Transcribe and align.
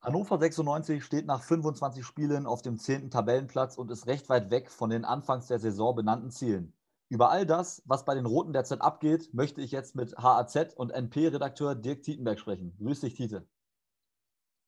Hannover 0.00 0.38
96 0.38 1.04
steht 1.04 1.26
nach 1.26 1.42
25 1.42 2.04
Spielen 2.04 2.46
auf 2.46 2.62
dem 2.62 2.78
10. 2.78 3.10
Tabellenplatz 3.10 3.76
und 3.76 3.90
ist 3.90 4.06
recht 4.06 4.28
weit 4.28 4.50
weg 4.50 4.70
von 4.70 4.90
den 4.90 5.04
anfangs 5.04 5.48
der 5.48 5.58
Saison 5.58 5.94
benannten 5.96 6.30
Zielen. 6.30 6.72
Über 7.08 7.30
all 7.30 7.46
das, 7.46 7.82
was 7.84 8.04
bei 8.04 8.14
den 8.14 8.26
Roten 8.26 8.52
derzeit 8.52 8.80
abgeht, 8.80 9.34
möchte 9.34 9.60
ich 9.60 9.72
jetzt 9.72 9.96
mit 9.96 10.16
HAZ 10.16 10.74
und 10.76 10.92
NP-Redakteur 10.92 11.74
Dirk 11.74 12.02
Tietenberg 12.02 12.38
sprechen. 12.38 12.76
Grüß 12.78 13.00
dich, 13.00 13.14
Tite. 13.14 13.48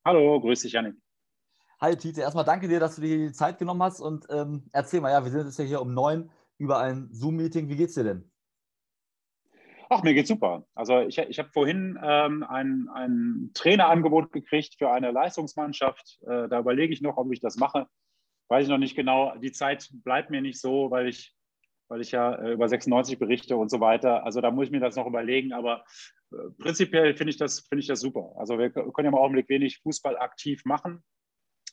Hallo, 0.04 0.40
grüß 0.40 0.62
dich, 0.62 0.72
Janik. 0.72 0.96
Hi, 1.80 1.96
Tite. 1.96 2.22
Erstmal 2.22 2.44
danke 2.44 2.66
dir, 2.66 2.80
dass 2.80 2.96
du 2.96 3.02
dir 3.02 3.16
die 3.16 3.32
Zeit 3.32 3.58
genommen 3.58 3.82
hast 3.82 4.00
und 4.00 4.26
ähm, 4.30 4.68
erzähl 4.72 5.00
mal, 5.00 5.10
ja, 5.12 5.22
wir 5.22 5.30
sind 5.30 5.46
jetzt 5.46 5.58
ja 5.58 5.64
hier 5.64 5.80
um 5.80 5.94
neun 5.94 6.30
über 6.58 6.80
ein 6.80 7.08
Zoom-Meeting. 7.12 7.68
Wie 7.68 7.76
geht's 7.76 7.94
dir 7.94 8.04
denn? 8.04 8.29
Ach, 9.92 10.04
mir 10.04 10.14
geht's 10.14 10.28
super. 10.28 10.64
Also 10.76 11.00
ich, 11.00 11.18
ich 11.18 11.40
habe 11.40 11.50
vorhin 11.50 11.98
ähm, 12.00 12.44
ein, 12.44 12.88
ein 12.94 13.50
Trainerangebot 13.54 14.30
gekriegt 14.30 14.76
für 14.78 14.92
eine 14.92 15.10
Leistungsmannschaft. 15.10 16.20
Äh, 16.22 16.48
da 16.48 16.60
überlege 16.60 16.92
ich 16.92 17.02
noch, 17.02 17.16
ob 17.16 17.32
ich 17.32 17.40
das 17.40 17.56
mache. 17.56 17.88
Weiß 18.48 18.62
ich 18.62 18.70
noch 18.70 18.78
nicht 18.78 18.94
genau. 18.94 19.36
Die 19.38 19.50
Zeit 19.50 19.88
bleibt 20.04 20.30
mir 20.30 20.42
nicht 20.42 20.60
so, 20.60 20.92
weil 20.92 21.08
ich, 21.08 21.34
weil 21.88 22.00
ich 22.02 22.12
ja 22.12 22.36
äh, 22.36 22.52
über 22.52 22.68
96 22.68 23.18
berichte 23.18 23.56
und 23.56 23.68
so 23.68 23.80
weiter. 23.80 24.24
Also 24.24 24.40
da 24.40 24.52
muss 24.52 24.66
ich 24.66 24.70
mir 24.70 24.78
das 24.78 24.94
noch 24.94 25.08
überlegen. 25.08 25.52
Aber 25.52 25.84
äh, 26.30 26.36
prinzipiell 26.60 27.16
finde 27.16 27.32
ich, 27.32 27.36
das, 27.36 27.66
find 27.68 27.80
ich 27.80 27.88
das 27.88 27.98
super. 27.98 28.32
Also 28.36 28.60
wir 28.60 28.70
können 28.70 28.92
ja 28.98 29.08
im 29.08 29.16
Augenblick 29.16 29.48
wenig 29.48 29.78
Fußball 29.78 30.16
aktiv 30.16 30.64
machen. 30.64 31.02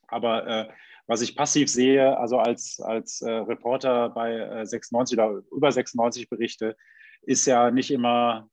Aber 0.07 0.47
äh, 0.47 0.69
was 1.05 1.21
ich 1.21 1.35
passiv 1.35 1.69
sehe, 1.69 2.17
also 2.17 2.39
als, 2.39 2.79
als 2.79 3.21
äh, 3.21 3.29
Reporter 3.29 4.09
bei 4.09 4.65
96 4.65 5.19
oder 5.19 5.43
über 5.51 5.71
96 5.71 6.29
berichte, 6.29 6.75
ist 7.21 7.45
ja 7.45 7.71
nicht 7.71 7.91
immer, 7.91 8.49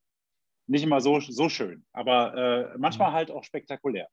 nicht 0.67 0.83
immer 0.83 1.01
so, 1.01 1.21
so 1.21 1.49
schön, 1.49 1.85
aber 1.93 2.35
äh, 2.35 2.79
manchmal 2.79 3.11
mhm. 3.11 3.15
halt 3.15 3.31
auch 3.31 3.45
spektakulär. 3.45 4.09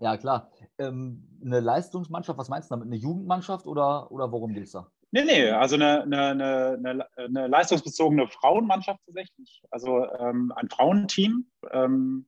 Ja, 0.00 0.16
klar. 0.16 0.50
Ähm, 0.78 1.28
eine 1.44 1.60
Leistungsmannschaft, 1.60 2.38
was 2.38 2.48
meinst 2.48 2.70
du 2.70 2.74
damit? 2.74 2.86
Eine 2.86 2.96
Jugendmannschaft 2.96 3.66
oder, 3.66 4.10
oder 4.10 4.30
worum 4.30 4.54
geht 4.54 4.64
es 4.64 4.72
da? 4.72 4.90
Nee, 5.12 5.24
nee, 5.24 5.50
also 5.50 5.74
eine, 5.74 6.02
eine, 6.02 6.78
eine, 6.78 7.06
eine, 7.16 7.46
leistungsbezogene 7.48 8.28
Frauenmannschaft 8.28 9.00
tatsächlich. 9.04 9.62
Also 9.70 10.06
ähm, 10.12 10.52
ein 10.54 10.68
Frauenteam 10.70 11.50
ähm, 11.72 12.26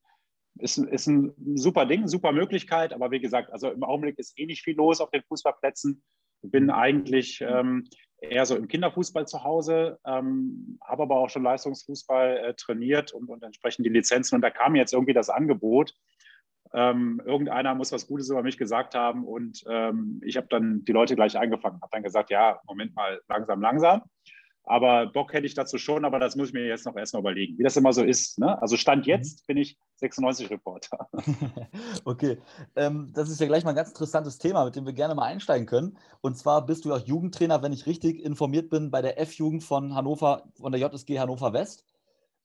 ist, 0.58 0.78
ist 0.78 1.06
ein 1.06 1.32
super 1.54 1.86
Ding, 1.86 2.08
super 2.08 2.32
Möglichkeit. 2.32 2.92
Aber 2.92 3.12
wie 3.12 3.20
gesagt, 3.20 3.52
also 3.52 3.70
im 3.70 3.84
Augenblick 3.84 4.18
ist 4.18 4.36
eh 4.38 4.46
nicht 4.46 4.62
viel 4.62 4.76
los 4.76 5.00
auf 5.00 5.10
den 5.10 5.22
Fußballplätzen. 5.22 6.02
Ich 6.42 6.50
bin 6.50 6.70
eigentlich 6.70 7.40
ähm, 7.40 7.88
eher 8.22 8.46
so 8.46 8.56
im 8.56 8.68
Kinderfußball 8.68 9.26
zu 9.26 9.44
Hause, 9.44 9.98
ähm, 10.06 10.78
habe 10.82 11.02
aber 11.02 11.16
auch 11.16 11.30
schon 11.30 11.42
Leistungsfußball 11.42 12.36
äh, 12.38 12.54
trainiert 12.54 13.12
und, 13.12 13.28
und, 13.28 13.42
entsprechend 13.42 13.84
die 13.84 13.90
Lizenzen. 13.90 14.36
Und 14.36 14.42
da 14.42 14.50
kam 14.50 14.74
jetzt 14.74 14.92
irgendwie 14.92 15.12
das 15.12 15.28
Angebot. 15.28 15.94
Ähm, 16.74 17.20
irgendeiner 17.26 17.74
muss 17.74 17.92
was 17.92 18.06
Gutes 18.06 18.30
über 18.30 18.42
mich 18.42 18.56
gesagt 18.56 18.94
haben 18.94 19.24
und 19.24 19.62
ähm, 19.68 20.22
ich 20.24 20.38
habe 20.38 20.46
dann 20.48 20.84
die 20.86 20.92
Leute 20.92 21.14
gleich 21.14 21.36
eingefangen, 21.36 21.82
habe 21.82 21.90
dann 21.92 22.02
gesagt, 22.02 22.30
ja, 22.30 22.60
Moment 22.66 22.94
mal, 22.94 23.20
langsam, 23.28 23.60
langsam. 23.60 24.02
Aber 24.64 25.06
Bock 25.06 25.32
hätte 25.32 25.46
ich 25.46 25.54
dazu 25.54 25.76
schon, 25.76 26.04
aber 26.04 26.20
das 26.20 26.36
muss 26.36 26.48
ich 26.48 26.54
mir 26.54 26.66
jetzt 26.66 26.86
noch 26.86 26.96
erstmal 26.96 27.20
überlegen, 27.20 27.58
wie 27.58 27.64
das 27.64 27.76
immer 27.76 27.92
so 27.92 28.04
ist. 28.04 28.38
Ne? 28.38 28.60
Also 28.62 28.76
Stand 28.76 29.06
mhm. 29.06 29.10
jetzt 29.10 29.46
bin 29.46 29.56
ich 29.56 29.76
96-Reporter. 30.00 31.08
okay, 32.04 32.38
ähm, 32.76 33.10
das 33.12 33.28
ist 33.28 33.40
ja 33.40 33.46
gleich 33.46 33.64
mal 33.64 33.70
ein 33.70 33.76
ganz 33.76 33.88
interessantes 33.88 34.38
Thema, 34.38 34.64
mit 34.64 34.76
dem 34.76 34.86
wir 34.86 34.92
gerne 34.92 35.14
mal 35.14 35.24
einsteigen 35.24 35.66
können. 35.66 35.98
Und 36.20 36.38
zwar 36.38 36.64
bist 36.64 36.84
du 36.84 36.94
auch 36.94 37.04
Jugendtrainer, 37.04 37.62
wenn 37.62 37.72
ich 37.72 37.86
richtig 37.86 38.24
informiert 38.24 38.70
bin, 38.70 38.90
bei 38.90 39.02
der 39.02 39.20
F-Jugend 39.20 39.64
von 39.64 39.94
Hannover, 39.94 40.44
von 40.54 40.70
der 40.70 40.80
JSG 40.80 41.18
Hannover 41.18 41.52
West. 41.52 41.84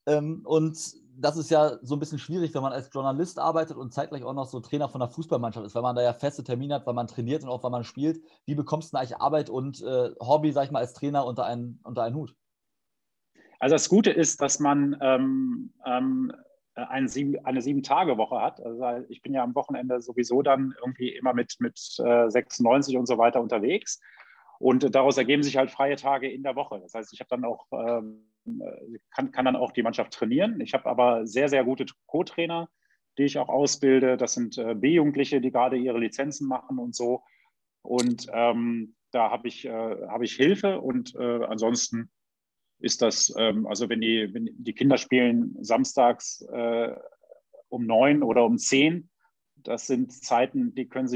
Ähm, 0.08 0.42
und 0.44 0.78
das 1.20 1.38
ist 1.38 1.50
ja 1.50 1.78
so 1.82 1.96
ein 1.96 2.00
bisschen 2.00 2.20
schwierig, 2.20 2.54
wenn 2.54 2.62
man 2.62 2.74
als 2.74 2.90
Journalist 2.94 3.40
arbeitet 3.40 3.78
und 3.78 3.94
zeitgleich 3.94 4.24
auch 4.24 4.34
noch 4.34 4.48
so 4.48 4.60
Trainer 4.60 4.88
von 4.88 5.00
der 5.00 5.10
Fußballmannschaft 5.10 5.66
ist, 5.66 5.76
weil 5.76 5.82
man 5.82 5.96
da 5.96 6.04
ja 6.04 6.14
feste 6.14 6.44
Termine 6.44 6.76
hat, 6.76 6.86
weil 6.86 6.94
man 6.94 7.08
trainiert 7.08 7.44
und 7.44 7.50
auch 7.50 7.64
weil 7.64 7.72
man 7.72 7.84
spielt. 7.84 8.22
Wie 8.46 8.56
bekommst 8.56 8.94
du 8.94 8.98
eigentlich 8.98 9.20
Arbeit 9.20 9.50
und 9.50 9.82
äh, 9.82 10.12
Hobby, 10.20 10.52
sag 10.52 10.66
ich 10.66 10.72
mal, 10.72 10.80
als 10.80 10.94
Trainer 10.94 11.26
unter 11.26 11.46
einen, 11.46 11.80
unter 11.84 12.04
einen 12.04 12.16
Hut? 12.16 12.36
Also 13.60 13.74
das 13.76 13.90
Gute 13.90 14.12
ist, 14.12 14.42
dass 14.42 14.60
man 14.60 14.96
ähm, 15.02 15.74
ähm, 15.86 16.32
eine, 16.76 17.08
sieben, 17.10 17.44
eine 17.44 17.62
Sieben-Tage-Woche 17.62 18.40
hat. 18.40 18.60
Also 18.62 19.06
ich 19.10 19.22
bin 19.24 19.34
ja 19.34 19.44
am 19.44 19.56
Wochenende 19.56 20.00
sowieso 20.00 20.44
dann 20.44 20.76
irgendwie 20.80 21.10
immer 21.10 21.34
mit, 21.34 21.56
mit 21.60 21.80
äh, 22.00 22.30
96 22.30 22.98
und 22.98 23.08
so 23.08 23.18
weiter 23.18 23.42
unterwegs. 23.42 24.00
Und 24.60 24.94
daraus 24.94 25.18
ergeben 25.18 25.44
sich 25.44 25.58
halt 25.58 25.72
freie 25.72 25.96
Tage 25.96 26.32
in 26.32 26.44
der 26.44 26.56
Woche. 26.56 26.80
Das 26.80 26.94
heißt, 26.94 27.14
ich 27.14 27.20
habe 27.20 27.30
dann 27.30 27.46
auch 27.46 27.66
ähm, 27.72 28.30
äh, 28.37 28.37
kann, 29.12 29.32
kann 29.32 29.46
dann 29.46 29.56
auch 29.56 29.72
die 29.72 29.84
Mannschaft 29.84 30.14
trainieren. 30.14 30.60
Ich 30.62 30.74
habe 30.74 30.86
aber 30.86 31.26
sehr, 31.28 31.50
sehr 31.50 31.64
gute 31.64 31.86
Co-Trainer, 32.06 32.70
die 33.18 33.24
ich 33.24 33.38
auch 33.38 33.50
ausbilde. 33.50 34.18
Das 34.18 34.34
sind 34.34 34.58
äh, 34.58 34.76
B-Jugendliche, 34.76 35.42
die 35.42 35.52
gerade 35.52 35.78
ihre 35.78 36.00
Lizenzen 36.00 36.48
machen 36.48 36.80
und 36.80 36.96
so. 36.96 37.24
Und 37.82 38.28
ähm, 38.34 38.96
da 39.12 39.32
habe 39.32 39.48
ich, 39.48 39.66
äh, 39.66 40.08
hab 40.08 40.22
ich 40.22 40.34
Hilfe 40.34 40.82
und 40.82 41.16
äh, 41.16 41.46
ansonsten 41.46 42.10
ist 42.80 43.02
das, 43.02 43.34
ähm, 43.38 43.66
also 43.66 43.90
wenn 43.90 44.02
die, 44.02 44.34
wenn 44.34 44.50
die 44.58 44.74
Kinder 44.74 44.98
spielen 44.98 45.56
samstags 45.62 46.42
äh, 46.52 46.96
um 47.70 47.86
neun 47.86 48.24
oder 48.24 48.46
um 48.46 48.58
zehn, 48.58 49.10
das 49.56 49.88
sind 49.88 50.12
Zeiten, 50.12 50.76
die 50.76 50.88
können 50.88 51.08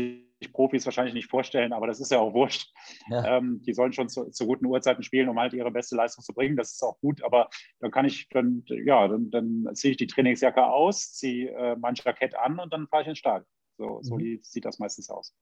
sich 0.42 0.52
Profis 0.52 0.86
wahrscheinlich 0.86 1.14
nicht 1.14 1.30
vorstellen, 1.30 1.74
aber 1.74 1.88
das 1.88 2.00
ist 2.00 2.12
ja 2.12 2.20
auch 2.20 2.34
wurscht. 2.34 2.74
Ja. 3.10 3.38
Ähm, 3.38 3.62
die 3.66 3.74
sollen 3.74 3.94
schon 3.94 4.10
zu, 4.10 4.30
zu, 4.32 4.46
guten 4.46 4.66
Uhrzeiten 4.66 5.04
spielen, 5.04 5.30
um 5.30 5.40
halt 5.40 5.54
ihre 5.54 5.72
beste 5.72 5.96
Leistung 5.96 6.24
zu 6.24 6.34
bringen. 6.34 6.58
Das 6.58 6.74
ist 6.74 6.84
auch 6.84 7.00
gut, 7.00 7.24
aber 7.24 7.50
dann 7.80 7.92
kann 7.92 8.06
ich, 8.06 8.28
dann, 8.30 8.64
ja, 8.68 9.08
dann, 9.08 9.30
dann 9.30 9.70
ziehe 9.76 9.92
ich 9.92 9.98
die 9.98 10.08
Trainingsjacke 10.08 10.66
aus, 10.66 11.14
ziehe 11.14 11.52
äh, 11.52 11.76
mein 11.78 11.96
Jackett 11.96 12.36
an 12.36 12.60
und 12.60 12.74
dann 12.74 12.88
fahre 12.88 13.04
ich 13.04 13.10
ins 13.10 13.20
Stadion. 13.20 13.48
So, 13.78 14.00
so 14.02 14.18
mhm. 14.18 14.40
sieht 14.42 14.66
das 14.66 14.80
meistens 14.80 15.10
aus. 15.10 15.36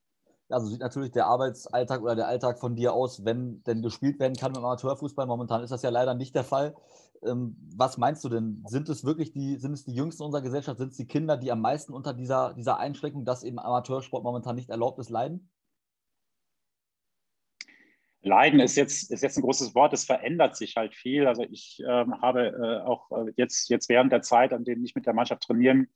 Also 0.49 0.67
sieht 0.67 0.79
natürlich 0.79 1.11
der 1.11 1.27
Arbeitsalltag 1.27 2.01
oder 2.01 2.15
der 2.15 2.27
Alltag 2.27 2.59
von 2.59 2.75
dir 2.75 2.93
aus, 2.93 3.23
wenn 3.23 3.63
denn 3.63 3.81
gespielt 3.83 4.19
werden 4.19 4.35
kann 4.35 4.53
im 4.53 4.63
Amateurfußball. 4.63 5.27
Momentan 5.27 5.63
ist 5.63 5.69
das 5.69 5.83
ja 5.83 5.89
leider 5.89 6.15
nicht 6.15 6.33
der 6.33 6.43
Fall. 6.43 6.75
Ähm, 7.23 7.55
was 7.75 7.97
meinst 7.97 8.23
du 8.23 8.29
denn? 8.29 8.63
Sind 8.67 8.89
es 8.89 9.03
wirklich 9.03 9.31
die, 9.31 9.57
sind 9.57 9.73
es 9.73 9.85
die 9.85 9.93
Jüngsten 9.93 10.23
unserer 10.23 10.41
Gesellschaft? 10.41 10.79
Sind 10.79 10.91
es 10.91 10.97
die 10.97 11.07
Kinder, 11.07 11.37
die 11.37 11.51
am 11.51 11.61
meisten 11.61 11.93
unter 11.93 12.13
dieser, 12.13 12.53
dieser 12.55 12.79
Einschränkung, 12.79 13.25
dass 13.25 13.43
eben 13.43 13.59
Amateursport 13.59 14.23
momentan 14.23 14.55
nicht 14.55 14.69
erlaubt 14.69 14.99
ist, 14.99 15.09
leiden? 15.09 15.51
Leiden 18.21 18.59
ist 18.59 18.75
jetzt, 18.75 19.11
ist 19.11 19.21
jetzt 19.21 19.37
ein 19.37 19.43
großes 19.43 19.75
Wort, 19.75 19.93
es 19.93 20.03
verändert 20.03 20.55
sich 20.55 20.75
halt 20.75 20.93
viel. 20.93 21.27
Also 21.27 21.43
ich 21.43 21.81
ähm, 21.87 22.21
habe 22.21 22.47
äh, 22.47 22.85
auch 22.85 23.09
äh, 23.11 23.31
jetzt, 23.37 23.69
jetzt 23.69 23.87
während 23.87 24.11
der 24.11 24.21
Zeit, 24.21 24.51
an 24.51 24.66
dem 24.66 24.83
ich 24.83 24.95
mit 24.95 25.05
der 25.05 25.13
Mannschaft 25.13 25.43
trainieren, 25.43 25.87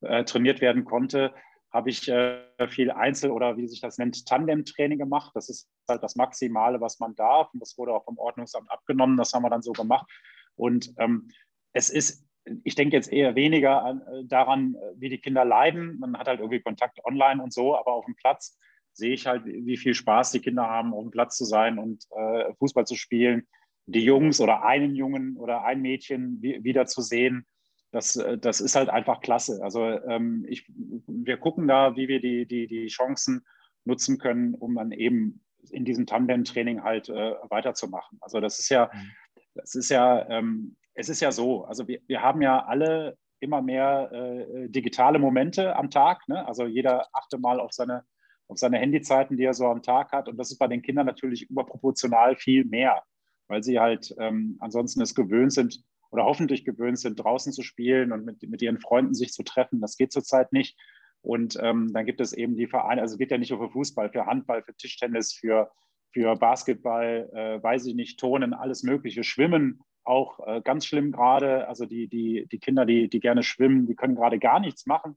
äh, 0.00 0.24
trainiert 0.24 0.60
werden 0.60 0.84
konnte, 0.84 1.32
habe 1.72 1.90
ich 1.90 2.08
äh, 2.08 2.42
viel 2.68 2.90
Einzel- 2.90 3.30
oder 3.30 3.56
wie 3.56 3.66
sich 3.66 3.80
das 3.80 3.98
nennt, 3.98 4.26
Tandem-Training 4.26 4.98
gemacht. 4.98 5.32
Das 5.34 5.48
ist 5.48 5.70
halt 5.88 6.02
das 6.02 6.16
Maximale, 6.16 6.80
was 6.80 7.00
man 7.00 7.14
darf. 7.14 7.52
Und 7.54 7.60
das 7.60 7.76
wurde 7.78 7.94
auch 7.94 8.04
vom 8.04 8.18
Ordnungsamt 8.18 8.70
abgenommen. 8.70 9.16
Das 9.16 9.32
haben 9.32 9.42
wir 9.42 9.50
dann 9.50 9.62
so 9.62 9.72
gemacht. 9.72 10.06
Und 10.54 10.92
ähm, 10.98 11.28
es 11.72 11.88
ist, 11.88 12.26
ich 12.64 12.74
denke 12.74 12.96
jetzt 12.96 13.10
eher 13.10 13.34
weniger 13.34 13.82
an, 13.82 14.02
äh, 14.02 14.24
daran, 14.26 14.76
wie 14.96 15.08
die 15.08 15.20
Kinder 15.20 15.44
leiden. 15.44 15.98
Man 15.98 16.18
hat 16.18 16.28
halt 16.28 16.40
irgendwie 16.40 16.60
Kontakt 16.60 17.02
online 17.04 17.42
und 17.42 17.52
so, 17.52 17.76
aber 17.76 17.94
auf 17.94 18.04
dem 18.04 18.16
Platz 18.16 18.58
sehe 18.92 19.14
ich 19.14 19.26
halt, 19.26 19.46
wie 19.46 19.78
viel 19.78 19.94
Spaß 19.94 20.32
die 20.32 20.40
Kinder 20.40 20.68
haben, 20.68 20.92
auf 20.92 21.02
dem 21.02 21.10
Platz 21.10 21.38
zu 21.38 21.46
sein 21.46 21.78
und 21.78 22.04
äh, 22.14 22.52
Fußball 22.58 22.86
zu 22.86 22.96
spielen. 22.96 23.48
Die 23.86 24.04
Jungs 24.04 24.40
oder 24.40 24.62
einen 24.62 24.94
Jungen 24.94 25.36
oder 25.38 25.64
ein 25.64 25.80
Mädchen 25.80 26.40
wieder 26.42 26.86
zu 26.86 27.00
sehen, 27.00 27.46
das, 27.92 28.16
äh, 28.16 28.36
das 28.38 28.60
ist 28.60 28.74
halt 28.74 28.88
einfach 28.88 29.20
klasse. 29.20 29.60
Also 29.62 29.84
ähm, 29.84 30.44
ich, 30.48 30.66
wir 31.06 31.36
gucken 31.36 31.68
da, 31.68 31.96
wie 31.96 32.08
wir 32.08 32.20
die, 32.20 32.46
die, 32.46 32.66
die 32.66 32.88
Chancen 32.88 33.44
nutzen 33.84 34.18
können, 34.18 34.54
um 34.54 34.74
dann 34.74 34.92
eben 34.92 35.44
in 35.70 35.84
diesem 35.84 36.06
Tandem-Training 36.06 36.82
halt 36.82 37.08
äh, 37.08 37.34
weiterzumachen. 37.48 38.18
Also 38.20 38.40
das 38.40 38.58
ist 38.58 38.68
ja, 38.68 38.90
mhm. 38.92 39.10
Das 39.54 39.74
ist 39.74 39.90
ja, 39.90 40.28
ähm, 40.28 40.76
es 40.94 41.08
ist 41.08 41.20
ja 41.20 41.32
so, 41.32 41.64
also 41.64 41.88
wir, 41.88 42.00
wir 42.06 42.22
haben 42.22 42.42
ja 42.42 42.64
alle 42.64 43.16
immer 43.40 43.60
mehr 43.60 44.10
äh, 44.12 44.68
digitale 44.68 45.18
Momente 45.18 45.74
am 45.76 45.90
Tag. 45.90 46.26
Ne? 46.28 46.46
Also 46.46 46.66
jeder 46.66 47.08
achte 47.12 47.38
mal 47.38 47.60
auf 47.60 47.72
seine, 47.72 48.04
auf 48.48 48.58
seine 48.58 48.78
Handyzeiten, 48.78 49.36
die 49.36 49.44
er 49.44 49.54
so 49.54 49.66
am 49.66 49.82
Tag 49.82 50.12
hat. 50.12 50.28
Und 50.28 50.36
das 50.36 50.50
ist 50.50 50.58
bei 50.58 50.68
den 50.68 50.82
Kindern 50.82 51.06
natürlich 51.06 51.50
überproportional 51.50 52.36
viel 52.36 52.64
mehr, 52.64 53.02
weil 53.48 53.62
sie 53.62 53.80
halt 53.80 54.14
ähm, 54.18 54.56
ansonsten 54.60 55.02
es 55.02 55.14
gewöhnt 55.14 55.52
sind 55.52 55.82
oder 56.12 56.24
hoffentlich 56.24 56.64
gewöhnt 56.64 57.00
sind, 57.00 57.16
draußen 57.16 57.52
zu 57.52 57.62
spielen 57.62 58.12
und 58.12 58.24
mit, 58.24 58.48
mit 58.48 58.62
ihren 58.62 58.78
Freunden 58.78 59.14
sich 59.14 59.32
zu 59.32 59.42
treffen. 59.42 59.80
Das 59.80 59.96
geht 59.96 60.12
zurzeit 60.12 60.52
nicht. 60.52 60.78
Und 61.20 61.58
ähm, 61.60 61.92
dann 61.92 62.06
gibt 62.06 62.20
es 62.20 62.32
eben 62.32 62.56
die 62.56 62.68
Vereine, 62.68 63.00
also 63.00 63.14
es 63.14 63.18
geht 63.18 63.30
ja 63.32 63.38
nicht 63.38 63.50
nur 63.50 63.60
für 63.60 63.72
Fußball, 63.72 64.10
für 64.10 64.26
Handball, 64.26 64.62
für 64.62 64.74
Tischtennis, 64.74 65.32
für 65.32 65.70
für 66.12 66.36
Basketball, 66.36 67.30
äh, 67.32 67.62
weiß 67.62 67.86
ich 67.86 67.94
nicht, 67.94 68.20
Turnen, 68.20 68.54
alles 68.54 68.82
Mögliche. 68.82 69.24
Schwimmen 69.24 69.80
auch 70.04 70.46
äh, 70.46 70.60
ganz 70.62 70.86
schlimm 70.86 71.10
gerade. 71.10 71.68
Also 71.68 71.86
die, 71.86 72.08
die, 72.08 72.46
die 72.50 72.58
Kinder, 72.58 72.84
die, 72.84 73.08
die 73.08 73.20
gerne 73.20 73.42
schwimmen, 73.42 73.86
die 73.86 73.94
können 73.94 74.14
gerade 74.14 74.38
gar 74.38 74.60
nichts 74.60 74.86
machen. 74.86 75.16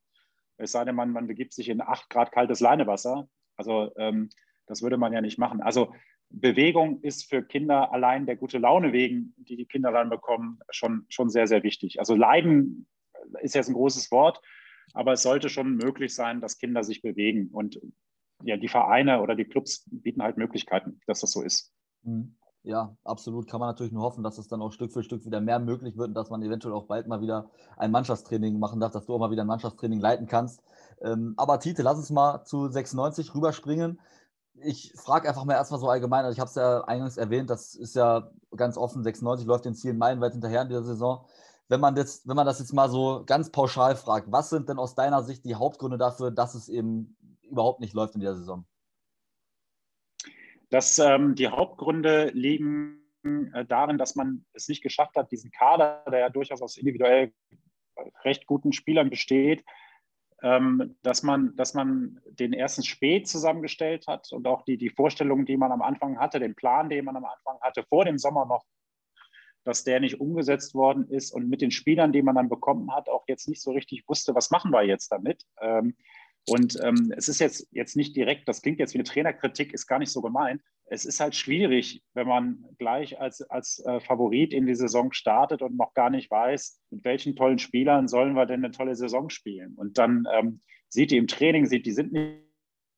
Es 0.57 0.71
sei 0.71 0.85
denn, 0.85 0.95
man, 0.95 1.11
man 1.11 1.27
begibt 1.27 1.53
sich 1.53 1.69
in 1.69 1.81
acht 1.81 2.09
Grad 2.09 2.31
kaltes 2.31 2.61
Leinewasser. 2.61 3.27
Also 3.57 3.91
ähm, 3.97 4.29
das 4.67 4.81
würde 4.81 4.97
man 4.97 5.11
ja 5.11 5.21
nicht 5.21 5.37
machen. 5.37 5.61
Also 5.61 5.93
Bewegung 6.29 7.01
ist 7.01 7.29
für 7.29 7.43
Kinder 7.43 7.93
allein 7.93 8.25
der 8.25 8.35
gute 8.35 8.57
Laune 8.57 8.93
wegen, 8.93 9.33
die 9.37 9.55
die 9.55 9.65
Kinder 9.65 9.91
dann 9.91 10.09
bekommen, 10.09 10.59
schon, 10.69 11.05
schon 11.09 11.29
sehr, 11.29 11.47
sehr 11.47 11.63
wichtig. 11.63 11.99
Also 11.99 12.15
Leiden 12.15 12.87
ist 13.41 13.55
jetzt 13.55 13.69
ein 13.69 13.75
großes 13.75 14.11
Wort. 14.11 14.41
Aber 14.93 15.13
es 15.13 15.23
sollte 15.23 15.49
schon 15.49 15.75
möglich 15.75 16.13
sein, 16.13 16.41
dass 16.41 16.57
Kinder 16.57 16.83
sich 16.83 17.01
bewegen. 17.01 17.49
Und 17.51 17.79
ja, 18.43 18.57
die 18.57 18.67
Vereine 18.67 19.21
oder 19.21 19.35
die 19.35 19.45
Clubs 19.45 19.85
bieten 19.91 20.21
halt 20.21 20.37
Möglichkeiten, 20.37 20.99
dass 21.07 21.21
das 21.21 21.31
so 21.31 21.41
ist. 21.41 21.73
Mhm. 22.03 22.35
Ja, 22.63 22.97
absolut. 23.03 23.47
Kann 23.47 23.59
man 23.59 23.69
natürlich 23.69 23.93
nur 23.93 24.01
hoffen, 24.01 24.23
dass 24.23 24.39
es 24.39 24.47
dann 24.47 24.61
auch 24.61 24.71
Stück 24.71 24.91
für 24.91 25.03
Stück 25.03 25.23
wieder 25.23 25.39
mehr 25.39 25.59
möglich 25.59 25.97
wird 25.97 26.07
und 26.07 26.13
dass 26.15 26.31
man 26.31 26.41
eventuell 26.41 26.73
auch 26.73 26.87
bald 26.87 27.07
mal 27.07 27.21
wieder 27.21 27.51
ein 27.77 27.91
Mannschaftstraining 27.91 28.57
machen 28.57 28.79
darf, 28.79 28.91
dass 28.91 29.05
du 29.05 29.13
auch 29.13 29.19
mal 29.19 29.29
wieder 29.29 29.43
ein 29.43 29.47
Mannschaftstraining 29.47 29.99
leiten 29.99 30.25
kannst. 30.25 30.63
Ähm, 31.01 31.35
aber 31.37 31.59
Tite, 31.59 31.83
lass 31.83 31.97
uns 31.97 32.09
mal 32.09 32.43
zu 32.43 32.67
96 32.67 33.35
rüberspringen. 33.35 33.99
Ich 34.63 34.93
frage 34.95 35.27
einfach 35.27 35.43
mal 35.43 35.53
erstmal 35.53 35.79
so 35.79 35.89
allgemein, 35.89 36.25
also 36.25 36.33
ich 36.33 36.39
habe 36.39 36.49
es 36.49 36.55
ja 36.55 36.81
eingangs 36.85 37.17
erwähnt, 37.17 37.49
das 37.49 37.75
ist 37.75 37.95
ja 37.95 38.31
ganz 38.55 38.77
offen, 38.77 39.03
96 39.03 39.45
läuft 39.45 39.65
den 39.65 39.75
Zielen 39.75 39.97
meilenweit 39.97 40.31
hinterher 40.31 40.61
in 40.61 40.69
dieser 40.69 40.83
Saison. 40.83 41.25
Wenn 41.67 41.81
man, 41.81 41.95
jetzt, 41.95 42.27
wenn 42.27 42.35
man 42.35 42.45
das 42.45 42.59
jetzt 42.59 42.73
mal 42.73 42.89
so 42.89 43.23
ganz 43.25 43.51
pauschal 43.51 43.95
fragt, 43.95 44.31
was 44.31 44.49
sind 44.49 44.69
denn 44.69 44.77
aus 44.77 44.95
deiner 44.95 45.23
Sicht 45.23 45.45
die 45.45 45.55
Hauptgründe 45.55 45.97
dafür, 45.97 46.31
dass 46.31 46.55
es 46.55 46.69
eben 46.69 47.17
überhaupt 47.41 47.79
nicht 47.79 47.93
läuft 47.93 48.15
in 48.15 48.21
dieser 48.21 48.35
Saison? 48.35 48.65
dass 50.69 50.99
ähm, 50.99 51.35
die 51.35 51.47
Hauptgründe 51.47 52.31
liegen 52.33 53.01
äh, 53.53 53.65
darin, 53.65 53.97
dass 53.97 54.15
man 54.15 54.45
es 54.53 54.67
nicht 54.67 54.83
geschafft 54.83 55.15
hat, 55.15 55.31
diesen 55.31 55.51
Kader, 55.51 56.03
der 56.11 56.19
ja 56.19 56.29
durchaus 56.29 56.61
aus 56.61 56.77
individuell 56.77 57.33
recht 58.23 58.45
guten 58.45 58.73
Spielern 58.73 59.09
besteht, 59.09 59.63
dass, 60.41 61.23
man, 61.23 61.55
dass 61.55 61.73
man 61.73 62.19
den 62.25 62.53
ersten 62.53 62.83
Spät 62.83 63.27
zusammengestellt 63.27 64.05
hat 64.07 64.31
und 64.31 64.47
auch 64.47 64.63
die, 64.63 64.77
die 64.77 64.89
Vorstellungen, 64.89 65.45
die 65.45 65.57
man 65.57 65.71
am 65.71 65.81
Anfang 65.81 66.19
hatte, 66.19 66.39
den 66.39 66.55
Plan, 66.55 66.89
den 66.89 67.05
man 67.05 67.15
am 67.15 67.25
Anfang 67.25 67.59
hatte, 67.61 67.83
vor 67.83 68.05
dem 68.05 68.17
Sommer 68.17 68.45
noch, 68.45 68.65
dass 69.63 69.83
der 69.83 69.99
nicht 69.99 70.19
umgesetzt 70.19 70.75
worden 70.75 71.09
ist 71.09 71.31
und 71.31 71.49
mit 71.49 71.61
den 71.61 71.71
Spielern, 71.71 72.11
die 72.11 72.21
man 72.21 72.35
dann 72.35 72.49
bekommen 72.49 72.93
hat, 72.93 73.09
auch 73.09 73.23
jetzt 73.27 73.47
nicht 73.47 73.61
so 73.61 73.71
richtig 73.71 74.07
wusste, 74.07 74.35
was 74.35 74.51
machen 74.51 74.71
wir 74.71 74.83
jetzt 74.83 75.11
damit. 75.11 75.45
Und 76.47 76.77
ähm, 76.83 77.11
es 77.17 77.27
ist 77.27 77.39
jetzt, 77.39 77.67
jetzt 77.71 77.95
nicht 77.95 78.15
direkt, 78.15 78.47
das 78.47 78.61
klingt 78.61 78.79
jetzt 78.79 78.93
wie 78.93 78.99
eine 78.99 79.03
Trainerkritik, 79.05 79.73
ist 79.73 79.87
gar 79.87 79.97
nicht 79.97 80.11
so 80.11 80.21
gemeint. 80.21 80.61
Es 80.85 81.03
ist 81.03 81.19
halt 81.19 81.35
schwierig, 81.35 82.03
wenn 82.13 82.27
man 82.27 82.65
gleich 82.77 83.19
als, 83.19 83.41
als 83.49 83.83
äh, 83.85 83.99
Favorit 83.99 84.53
in 84.53 84.67
die 84.67 84.75
Saison 84.75 85.11
startet 85.11 85.63
und 85.63 85.75
noch 85.75 85.95
gar 85.95 86.11
nicht 86.11 86.29
weiß, 86.29 86.79
mit 86.91 87.03
welchen 87.03 87.35
tollen 87.35 87.57
Spielern 87.57 88.07
sollen 88.07 88.35
wir 88.35 88.45
denn 88.45 88.63
eine 88.63 88.71
tolle 88.71 88.95
Saison 88.95 89.29
spielen. 89.29 89.73
Und 89.75 89.97
dann 89.97 90.27
ähm, 90.31 90.61
sieht 90.87 91.09
die 91.09 91.17
im 91.17 91.27
Training, 91.27 91.65
sieht, 91.65 91.87
die 91.87 91.91
sind 91.91 92.13
nicht 92.13 92.43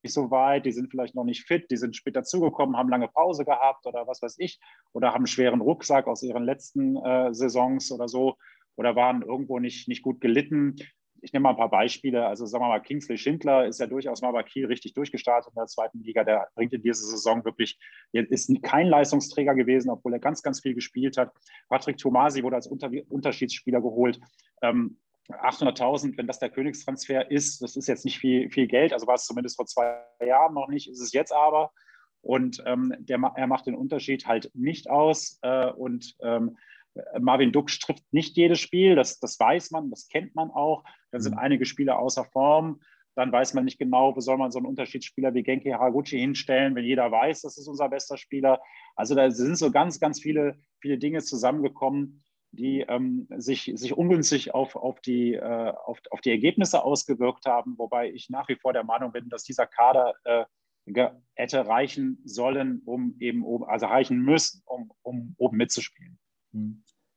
so 0.03 0.29
weit, 0.29 0.65
die 0.65 0.73
sind 0.73 0.91
vielleicht 0.91 1.15
noch 1.15 1.23
nicht 1.23 1.45
fit, 1.45 1.71
die 1.71 1.77
sind 1.77 1.95
später 1.95 2.23
zugekommen, 2.23 2.75
haben 2.75 2.89
lange 2.89 3.07
Pause 3.07 3.45
gehabt 3.45 3.85
oder 3.85 4.07
was 4.07 4.21
weiß 4.21 4.35
ich, 4.39 4.59
oder 4.91 5.09
haben 5.09 5.19
einen 5.21 5.27
schweren 5.27 5.61
Rucksack 5.61 6.07
aus 6.07 6.21
ihren 6.21 6.43
letzten 6.43 6.97
äh, 6.97 7.33
Saisons 7.33 7.93
oder 7.93 8.09
so, 8.09 8.35
oder 8.75 8.95
waren 8.95 9.21
irgendwo 9.21 9.59
nicht, 9.59 9.87
nicht 9.87 10.03
gut 10.03 10.19
gelitten 10.19 10.75
ich 11.21 11.33
nehme 11.33 11.43
mal 11.43 11.49
ein 11.51 11.57
paar 11.57 11.69
Beispiele. 11.69 12.25
Also 12.25 12.45
sagen 12.45 12.63
wir 12.63 12.69
mal, 12.69 12.79
Kingsley 12.79 13.17
Schindler 13.17 13.65
ist 13.67 13.79
ja 13.79 13.87
durchaus 13.87 14.21
mal 14.21 14.31
bei 14.31 14.43
Kiel 14.43 14.65
richtig 14.65 14.93
durchgestartet 14.93 15.51
in 15.51 15.59
der 15.59 15.67
zweiten 15.67 15.99
Liga. 16.01 16.23
Der 16.23 16.47
bringt 16.55 16.73
in 16.73 16.81
dieser 16.81 17.05
Saison 17.05 17.43
wirklich, 17.45 17.79
ist 18.11 18.51
kein 18.63 18.87
Leistungsträger 18.87 19.55
gewesen, 19.55 19.89
obwohl 19.89 20.13
er 20.13 20.19
ganz, 20.19 20.41
ganz 20.43 20.61
viel 20.61 20.73
gespielt 20.73 21.17
hat. 21.17 21.31
Patrick 21.69 21.97
Tomasi 21.97 22.43
wurde 22.43 22.55
als 22.55 22.67
Unter 22.67 22.91
Unterschiedsspieler 23.09 23.81
geholt. 23.81 24.19
Ähm, 24.61 24.97
800.000, 25.29 26.17
wenn 26.17 26.27
das 26.27 26.39
der 26.39 26.49
Königstransfer 26.49 27.29
ist, 27.29 27.61
das 27.61 27.75
ist 27.75 27.87
jetzt 27.87 28.05
nicht 28.05 28.17
viel, 28.17 28.49
viel 28.49 28.67
Geld, 28.67 28.93
also 28.93 29.07
war 29.07 29.15
es 29.15 29.25
zumindest 29.25 29.57
vor 29.57 29.65
zwei 29.65 30.01
Jahren 30.25 30.53
noch 30.53 30.69
nicht, 30.69 30.89
ist 30.89 31.01
es 31.01 31.11
jetzt 31.11 31.33
aber. 31.33 31.71
Und 32.21 32.63
ähm, 32.65 32.93
der, 32.99 33.19
er 33.35 33.47
macht 33.47 33.67
den 33.67 33.75
Unterschied 33.75 34.25
halt 34.27 34.51
nicht 34.53 34.89
aus. 34.89 35.39
Äh, 35.41 35.71
und 35.71 36.15
ähm, 36.21 36.57
Marvin 37.19 37.51
Duksch 37.51 37.79
trifft 37.79 38.03
nicht 38.11 38.37
jedes 38.37 38.59
Spiel, 38.59 38.95
das, 38.95 39.19
das 39.19 39.39
weiß 39.39 39.71
man, 39.71 39.89
das 39.89 40.07
kennt 40.07 40.35
man 40.35 40.49
auch. 40.51 40.83
Dann 41.11 41.21
sind 41.21 41.33
mhm. 41.33 41.39
einige 41.39 41.65
Spieler 41.65 41.99
außer 41.99 42.25
Form. 42.25 42.79
Dann 43.15 43.31
weiß 43.31 43.55
man 43.55 43.65
nicht 43.65 43.79
genau, 43.79 44.15
wo 44.15 44.19
soll 44.19 44.37
man 44.37 44.51
so 44.51 44.59
einen 44.59 44.67
Unterschiedsspieler 44.67 45.33
wie 45.33 45.41
Genki 45.41 45.71
Haraguchi 45.71 46.19
hinstellen, 46.19 46.75
wenn 46.75 46.85
jeder 46.85 47.11
weiß, 47.11 47.41
das 47.41 47.57
ist 47.57 47.67
unser 47.67 47.89
bester 47.89 48.15
Spieler. 48.15 48.61
Also 48.95 49.15
da 49.15 49.31
sind 49.31 49.57
so 49.57 49.71
ganz, 49.71 49.99
ganz 49.99 50.21
viele, 50.21 50.59
viele 50.81 50.99
Dinge 50.99 51.23
zusammengekommen, 51.23 52.23
die 52.51 52.81
ähm, 52.87 53.27
sich, 53.37 53.71
sich 53.75 53.97
ungünstig 53.97 54.53
auf, 54.53 54.75
auf, 54.75 55.01
die, 55.01 55.33
äh, 55.33 55.73
auf, 55.85 55.99
auf 56.11 56.21
die 56.21 56.29
Ergebnisse 56.29 56.83
ausgewirkt 56.83 57.47
haben, 57.47 57.75
wobei 57.77 58.11
ich 58.11 58.29
nach 58.29 58.47
wie 58.49 58.55
vor 58.55 58.73
der 58.73 58.83
Meinung 58.83 59.11
bin, 59.11 59.29
dass 59.29 59.43
dieser 59.43 59.65
Kader 59.65 60.13
äh, 60.23 60.45
hätte 61.35 61.67
reichen 61.67 62.21
sollen, 62.23 62.81
um 62.85 63.15
eben 63.19 63.43
oben, 63.43 63.65
also 63.65 63.87
reichen 63.87 64.19
müssen, 64.19 64.61
um, 64.65 64.91
um 65.01 65.35
oben 65.37 65.57
mitzuspielen. 65.57 66.06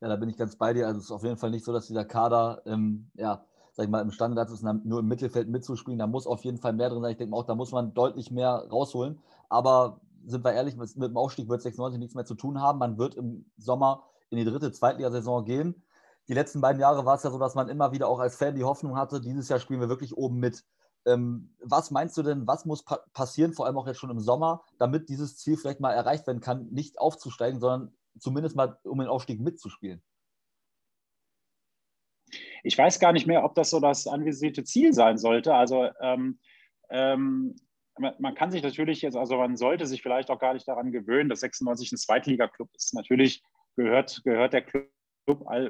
Ja, 0.01 0.09
da 0.09 0.17
bin 0.17 0.29
ich 0.29 0.37
ganz 0.37 0.57
bei 0.57 0.73
dir. 0.73 0.87
Also 0.87 0.99
es 0.99 1.05
ist 1.07 1.11
auf 1.11 1.25
jeden 1.25 1.37
Fall 1.37 1.51
nicht 1.51 1.65
so, 1.65 1.73
dass 1.73 1.87
dieser 1.87 2.05
Kader, 2.05 2.63
ähm, 2.65 3.11
ja, 3.15 3.45
sag 3.73 3.85
ich 3.85 3.91
mal, 3.91 4.01
imstande 4.01 4.35
dazu 4.35 4.55
ist, 4.55 4.63
nur 4.63 5.01
im 5.01 5.09
Mittelfeld 5.09 5.49
mitzuspielen. 5.49 5.99
Da 5.99 6.07
muss 6.07 6.27
auf 6.27 6.45
jeden 6.45 6.59
Fall 6.59 6.73
mehr 6.73 6.89
drin 6.89 7.03
sein. 7.03 7.13
Ich 7.13 7.19
denke 7.19 7.37
auch, 7.37 7.45
da 7.45 7.55
muss 7.55 7.73
man 7.73 7.95
deutlich 7.95 8.31
mehr 8.31 8.67
rausholen. 8.71 9.19
Aber 9.49 10.01
sind 10.25 10.45
wir 10.45 10.53
ehrlich, 10.53 10.77
mit, 10.77 10.97
mit 10.97 11.11
dem 11.11 11.17
Aufstieg 11.17 11.49
wird 11.49 11.63
96 11.63 11.99
nichts 11.99 12.15
mehr 12.15 12.25
zu 12.25 12.35
tun 12.35 12.61
haben. 12.61 12.79
Man 12.79 12.99
wird 12.99 13.15
im 13.15 13.47
Sommer 13.59 14.05
in 14.31 14.39
die 14.39 14.45
dritte 14.45 14.73
Zweitligasaison 14.73 15.45
gehen. 15.45 15.83
Die 16.29 16.35
letzten 16.35 16.61
beiden 16.61 16.81
Jahre 16.81 17.05
war 17.05 17.17
es 17.17 17.23
ja 17.23 17.31
so, 17.31 17.39
dass 17.39 17.55
man 17.55 17.69
immer 17.69 17.93
wieder 17.93 18.09
auch 18.09 18.21
als 18.21 18.37
Fan 18.37 18.55
die 18.55 18.65
Hoffnung 18.65 18.97
hatte, 18.97 19.21
dieses 19.21 19.49
Jahr 19.49 19.59
spielen 19.59 19.81
wir 19.81 19.89
wirklich 19.89 20.17
oben 20.17 20.39
mit. 20.39 20.65
Ähm, 21.07 21.55
was 21.63 21.91
meinst 21.91 22.17
du 22.17 22.23
denn, 22.23 22.47
was 22.47 22.67
muss 22.67 22.85
pa 22.85 23.01
passieren, 23.15 23.53
vor 23.53 23.67
allem 23.67 23.79
auch 23.79 23.87
jetzt 23.87 23.99
schon 23.99 24.11
im 24.11 24.21
Sommer, 24.21 24.63
damit 24.79 25.09
dieses 25.09 25.39
Ziel 25.39 25.57
vielleicht 25.57 25.81
mal 25.81 25.93
erreicht 25.93 26.27
werden 26.27 26.41
kann, 26.41 26.69
nicht 26.71 27.01
aufzusteigen, 27.01 27.59
sondern 27.59 27.93
zumindest 28.21 28.57
mal 28.57 28.79
um 28.85 28.99
den 28.99 29.09
Aufstieg 29.09 29.41
mitzuspielen? 29.41 30.03
Ich 32.63 32.77
weiß 32.77 33.01
gar 33.01 33.13
nicht 33.13 33.27
mehr, 33.27 33.45
ob 33.45 33.55
das 33.55 33.71
so 33.71 33.81
das 33.81 34.07
anvisierte 34.07 34.65
Ziel 34.65 34.93
sein 34.93 35.19
sollte. 35.19 35.55
Also 35.55 35.89
ähm, 36.01 36.39
ähm, 36.91 37.57
man 37.99 38.35
kann 38.35 38.51
sich 38.51 38.63
natürlich 38.63 39.03
jetzt, 39.03 39.17
also 39.17 39.37
man 39.37 39.57
sollte 39.57 39.87
sich 39.87 40.03
vielleicht 40.03 40.31
auch 40.31 40.39
gar 40.39 40.55
nicht 40.55 40.67
daran 40.67 40.93
gewöhnen, 40.93 41.29
dass 41.29 41.41
96 41.41 41.93
ein 41.93 41.99
Zweitliga-Club 41.99 42.69
ist. 42.75 42.95
Natürlich 42.95 43.43
gehört, 43.77 44.23
gehört 44.25 44.53
der 44.53 44.63
Club 44.63 44.89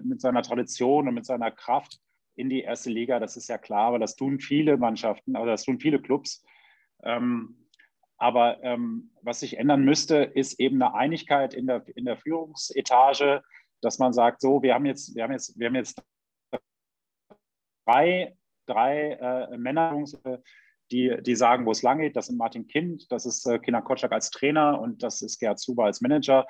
mit 0.03 0.21
seiner 0.21 0.43
Tradition 0.43 1.09
und 1.09 1.15
mit 1.15 1.27
seiner 1.27 1.51
Kraft 1.51 1.99
in 2.37 2.49
die 2.49 2.63
erste 2.63 2.91
Liga. 2.91 3.19
Das 3.19 3.37
ist 3.37 3.49
ja 3.49 3.59
klar, 3.59 3.89
aber 3.89 3.99
das 3.99 4.17
tun 4.17 4.39
viele 4.41 4.77
Mannschaften, 4.77 5.37
also 5.37 5.47
das 5.47 5.65
tun 5.65 5.81
viele 5.81 6.01
Clubs. 6.01 6.45
Ähm, 7.03 7.60
aber 8.21 8.63
ähm, 8.63 9.11
was 9.23 9.41
sich 9.41 9.57
ändern 9.57 9.83
müsste, 9.83 10.17
ist 10.19 10.61
eben 10.61 10.81
eine 10.83 10.95
Einigkeit 10.95 11.55
in 11.55 11.67
der, 11.67 11.83
in 11.97 12.05
der 12.05 12.19
Führungsetage, 12.19 13.43
dass 13.81 13.99
man 13.99 14.13
sagt, 14.13 14.43
so, 14.43 14.63
wir 14.63 14.75
haben 14.75 14.85
jetzt, 14.85 15.15
wir 15.15 15.25
haben 15.25 15.33
jetzt, 15.33 15.59
wir 15.59 15.69
haben 15.69 15.75
jetzt 15.75 16.03
drei, 17.87 18.37
drei 18.67 19.13
äh, 19.13 19.57
Männer, 19.57 20.05
die, 20.91 21.17
die 21.23 21.35
sagen, 21.35 21.65
wo 21.65 21.71
es 21.71 21.83
lang 21.83 21.99
geht. 21.99 22.15
Das 22.15 22.27
sind 22.27 22.37
Martin 22.37 22.67
Kind, 22.67 23.11
das 23.11 23.25
ist 23.25 23.47
äh, 23.47 23.59
Kinder 23.59 23.81
Kotschak 23.81 24.13
als 24.13 24.31
Trainer 24.31 24.79
und 24.79 25.03
das 25.03 25.23
ist 25.23 25.39
Gerhard 25.39 25.59
Zuber 25.59 25.87
als 25.87 26.03
Manager. 26.03 26.47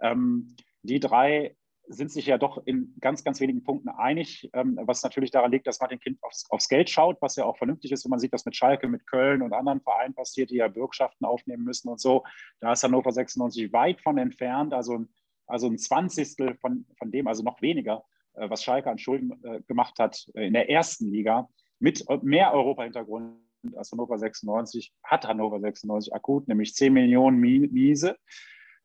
Ähm, 0.00 0.54
die 0.82 1.00
drei 1.00 1.56
sind 1.88 2.10
sich 2.12 2.26
ja 2.26 2.38
doch 2.38 2.64
in 2.66 2.94
ganz, 3.00 3.24
ganz 3.24 3.40
wenigen 3.40 3.64
Punkten 3.64 3.88
einig, 3.88 4.50
ähm, 4.52 4.78
was 4.82 5.02
natürlich 5.02 5.30
daran 5.30 5.50
liegt, 5.50 5.66
dass 5.66 5.80
Martin 5.80 5.98
Kind 5.98 6.22
aufs, 6.22 6.48
aufs, 6.50 6.68
Geld 6.68 6.90
schaut, 6.90 7.20
was 7.20 7.36
ja 7.36 7.44
auch 7.44 7.56
vernünftig 7.56 7.92
ist, 7.92 8.04
wenn 8.04 8.10
man 8.10 8.18
sieht, 8.18 8.32
was 8.32 8.44
mit 8.44 8.56
Schalke, 8.56 8.88
mit 8.88 9.06
Köln 9.06 9.42
und 9.42 9.52
anderen 9.52 9.80
Vereinen 9.80 10.14
passiert, 10.14 10.50
die 10.50 10.56
ja 10.56 10.68
Bürgschaften 10.68 11.24
aufnehmen 11.24 11.64
müssen 11.64 11.88
und 11.88 12.00
so. 12.00 12.24
Da 12.60 12.72
ist 12.72 12.84
Hannover 12.84 13.10
96 13.10 13.72
weit 13.72 14.00
von 14.00 14.18
entfernt, 14.18 14.74
also, 14.74 15.06
also 15.46 15.66
ein 15.66 15.78
Zwanzigstel 15.78 16.56
von, 16.56 16.86
von 16.98 17.10
dem, 17.10 17.26
also 17.26 17.42
noch 17.42 17.62
weniger, 17.62 18.04
äh, 18.34 18.50
was 18.50 18.62
Schalke 18.62 18.90
an 18.90 18.98
Schulden 18.98 19.42
äh, 19.44 19.62
gemacht 19.62 19.98
hat 19.98 20.28
äh, 20.34 20.46
in 20.46 20.52
der 20.52 20.68
ersten 20.68 21.10
Liga 21.10 21.48
mit 21.78 22.04
mehr 22.22 22.52
Europa-Hintergrund 22.52 23.36
als 23.76 23.92
Hannover 23.92 24.18
96, 24.18 24.92
hat 25.02 25.26
Hannover 25.26 25.60
96 25.60 26.14
akut, 26.14 26.48
nämlich 26.48 26.74
10 26.74 26.92
Millionen 26.92 27.38
Miese. 27.40 28.16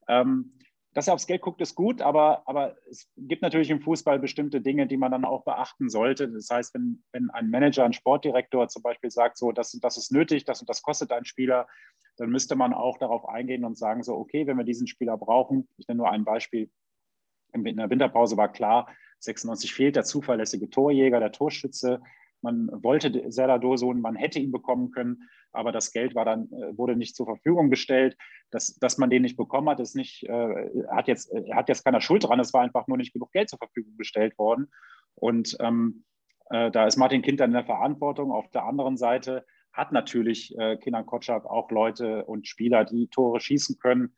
Ähm, 0.07 0.53
dass 0.93 1.07
er 1.07 1.13
aufs 1.15 1.27
Geld 1.27 1.41
guckt, 1.41 1.62
ist 1.62 1.75
gut, 1.75 2.01
aber, 2.01 2.43
aber 2.47 2.75
es 2.89 3.09
gibt 3.17 3.41
natürlich 3.41 3.69
im 3.69 3.81
Fußball 3.81 4.19
bestimmte 4.19 4.62
Dinge, 4.62 4.85
die 4.88 4.97
man 4.97 5.12
dann 5.12 5.25
auch 5.25 5.43
beachten 5.43 5.89
sollte. 5.89 6.29
Das 6.29 6.50
heißt, 6.50 6.73
wenn, 6.75 7.03
wenn 7.12 7.29
ein 7.31 7.50
Manager, 7.50 7.83
ein 7.83 7.93
Sportdirektor 7.93 8.67
zum 8.67 8.83
Beispiel 8.83 9.09
sagt, 9.09 9.38
so, 9.38 9.51
das, 9.51 9.71
das 9.71 9.97
ist 9.97 10.12
nötig, 10.12 10.45
das 10.45 10.62
und 10.62 10.69
das 10.69 10.81
kostet 10.83 11.12
ein 11.12 11.25
Spieler, 11.25 11.67
dann 12.17 12.29
müsste 12.29 12.55
man 12.55 12.73
auch 12.73 12.97
darauf 12.97 13.27
eingehen 13.27 13.65
und 13.65 13.77
sagen, 13.77 14.03
so, 14.03 14.15
okay, 14.15 14.45
wenn 14.45 14.57
wir 14.57 14.65
diesen 14.65 14.88
Spieler 14.88 15.17
brauchen, 15.17 15.67
ich 15.77 15.88
nenne 15.88 15.97
nur 15.97 16.12
ein 16.12 16.25
Beispiel, 16.25 16.69
in 17.53 17.63
der 17.77 17.89
Winterpause 17.89 18.38
war 18.38 18.51
klar, 18.51 18.88
96 19.19 19.73
fehlt 19.73 19.95
der 19.95 20.03
zuverlässige 20.03 20.69
Torjäger, 20.69 21.19
der 21.19 21.31
Torschütze, 21.31 22.01
man 22.43 22.69
wollte 22.83 23.31
Serdar 23.31 23.59
Dursun, 23.59 24.01
man 24.01 24.15
hätte 24.15 24.39
ihn 24.39 24.51
bekommen 24.51 24.91
können, 24.91 25.29
aber 25.51 25.71
das 25.71 25.91
Geld 25.91 26.13
war 26.13 26.25
dann, 26.25 26.51
äh, 26.51 26.77
wurde 26.77 26.95
nicht 26.95 27.15
zur 27.15 27.25
Verfügung 27.25 27.69
gestellt. 27.69 28.17
Dass, 28.51 28.75
dass 28.75 28.97
man 28.97 29.09
den 29.09 29.23
nicht 29.23 29.38
bekommen 29.38 29.69
hat, 29.69 29.79
ist 29.79 29.95
nicht, 29.95 30.23
äh, 30.23 30.85
hat, 30.91 31.07
jetzt, 31.07 31.33
äh, 31.33 31.53
hat 31.53 31.69
jetzt 31.69 31.83
keiner 31.83 32.01
Schuld 32.01 32.23
dran, 32.23 32.39
es 32.39 32.53
war 32.53 32.62
einfach 32.62 32.88
nur 32.88 32.97
nicht 32.97 33.13
genug 33.13 33.31
Geld 33.31 33.50
zur 33.50 33.59
Verfügung 33.59 33.97
gestellt 33.97 34.38
worden. 34.38 34.67
Und 35.15 35.55
ähm, 35.59 36.03
äh, 36.50 36.69
da 36.69 36.85
ist 36.85 36.97
Martin 36.97 37.21
Kind 37.21 37.39
dann 37.39 37.51
in 37.51 37.55
der 37.55 37.65
Verantwortung. 37.65 38.31
Auf 38.31 38.50
der 38.50 38.65
anderen 38.65 38.97
Seite 38.97 39.45
hat 39.71 39.91
natürlich 39.91 40.55
äh, 40.57 40.77
Kinan 40.77 41.05
Kotschak 41.05 41.45
auch 41.45 41.71
Leute 41.71 42.25
und 42.25 42.47
Spieler, 42.47 42.85
die 42.85 43.07
Tore 43.07 43.39
schießen 43.39 43.79
können, 43.79 44.15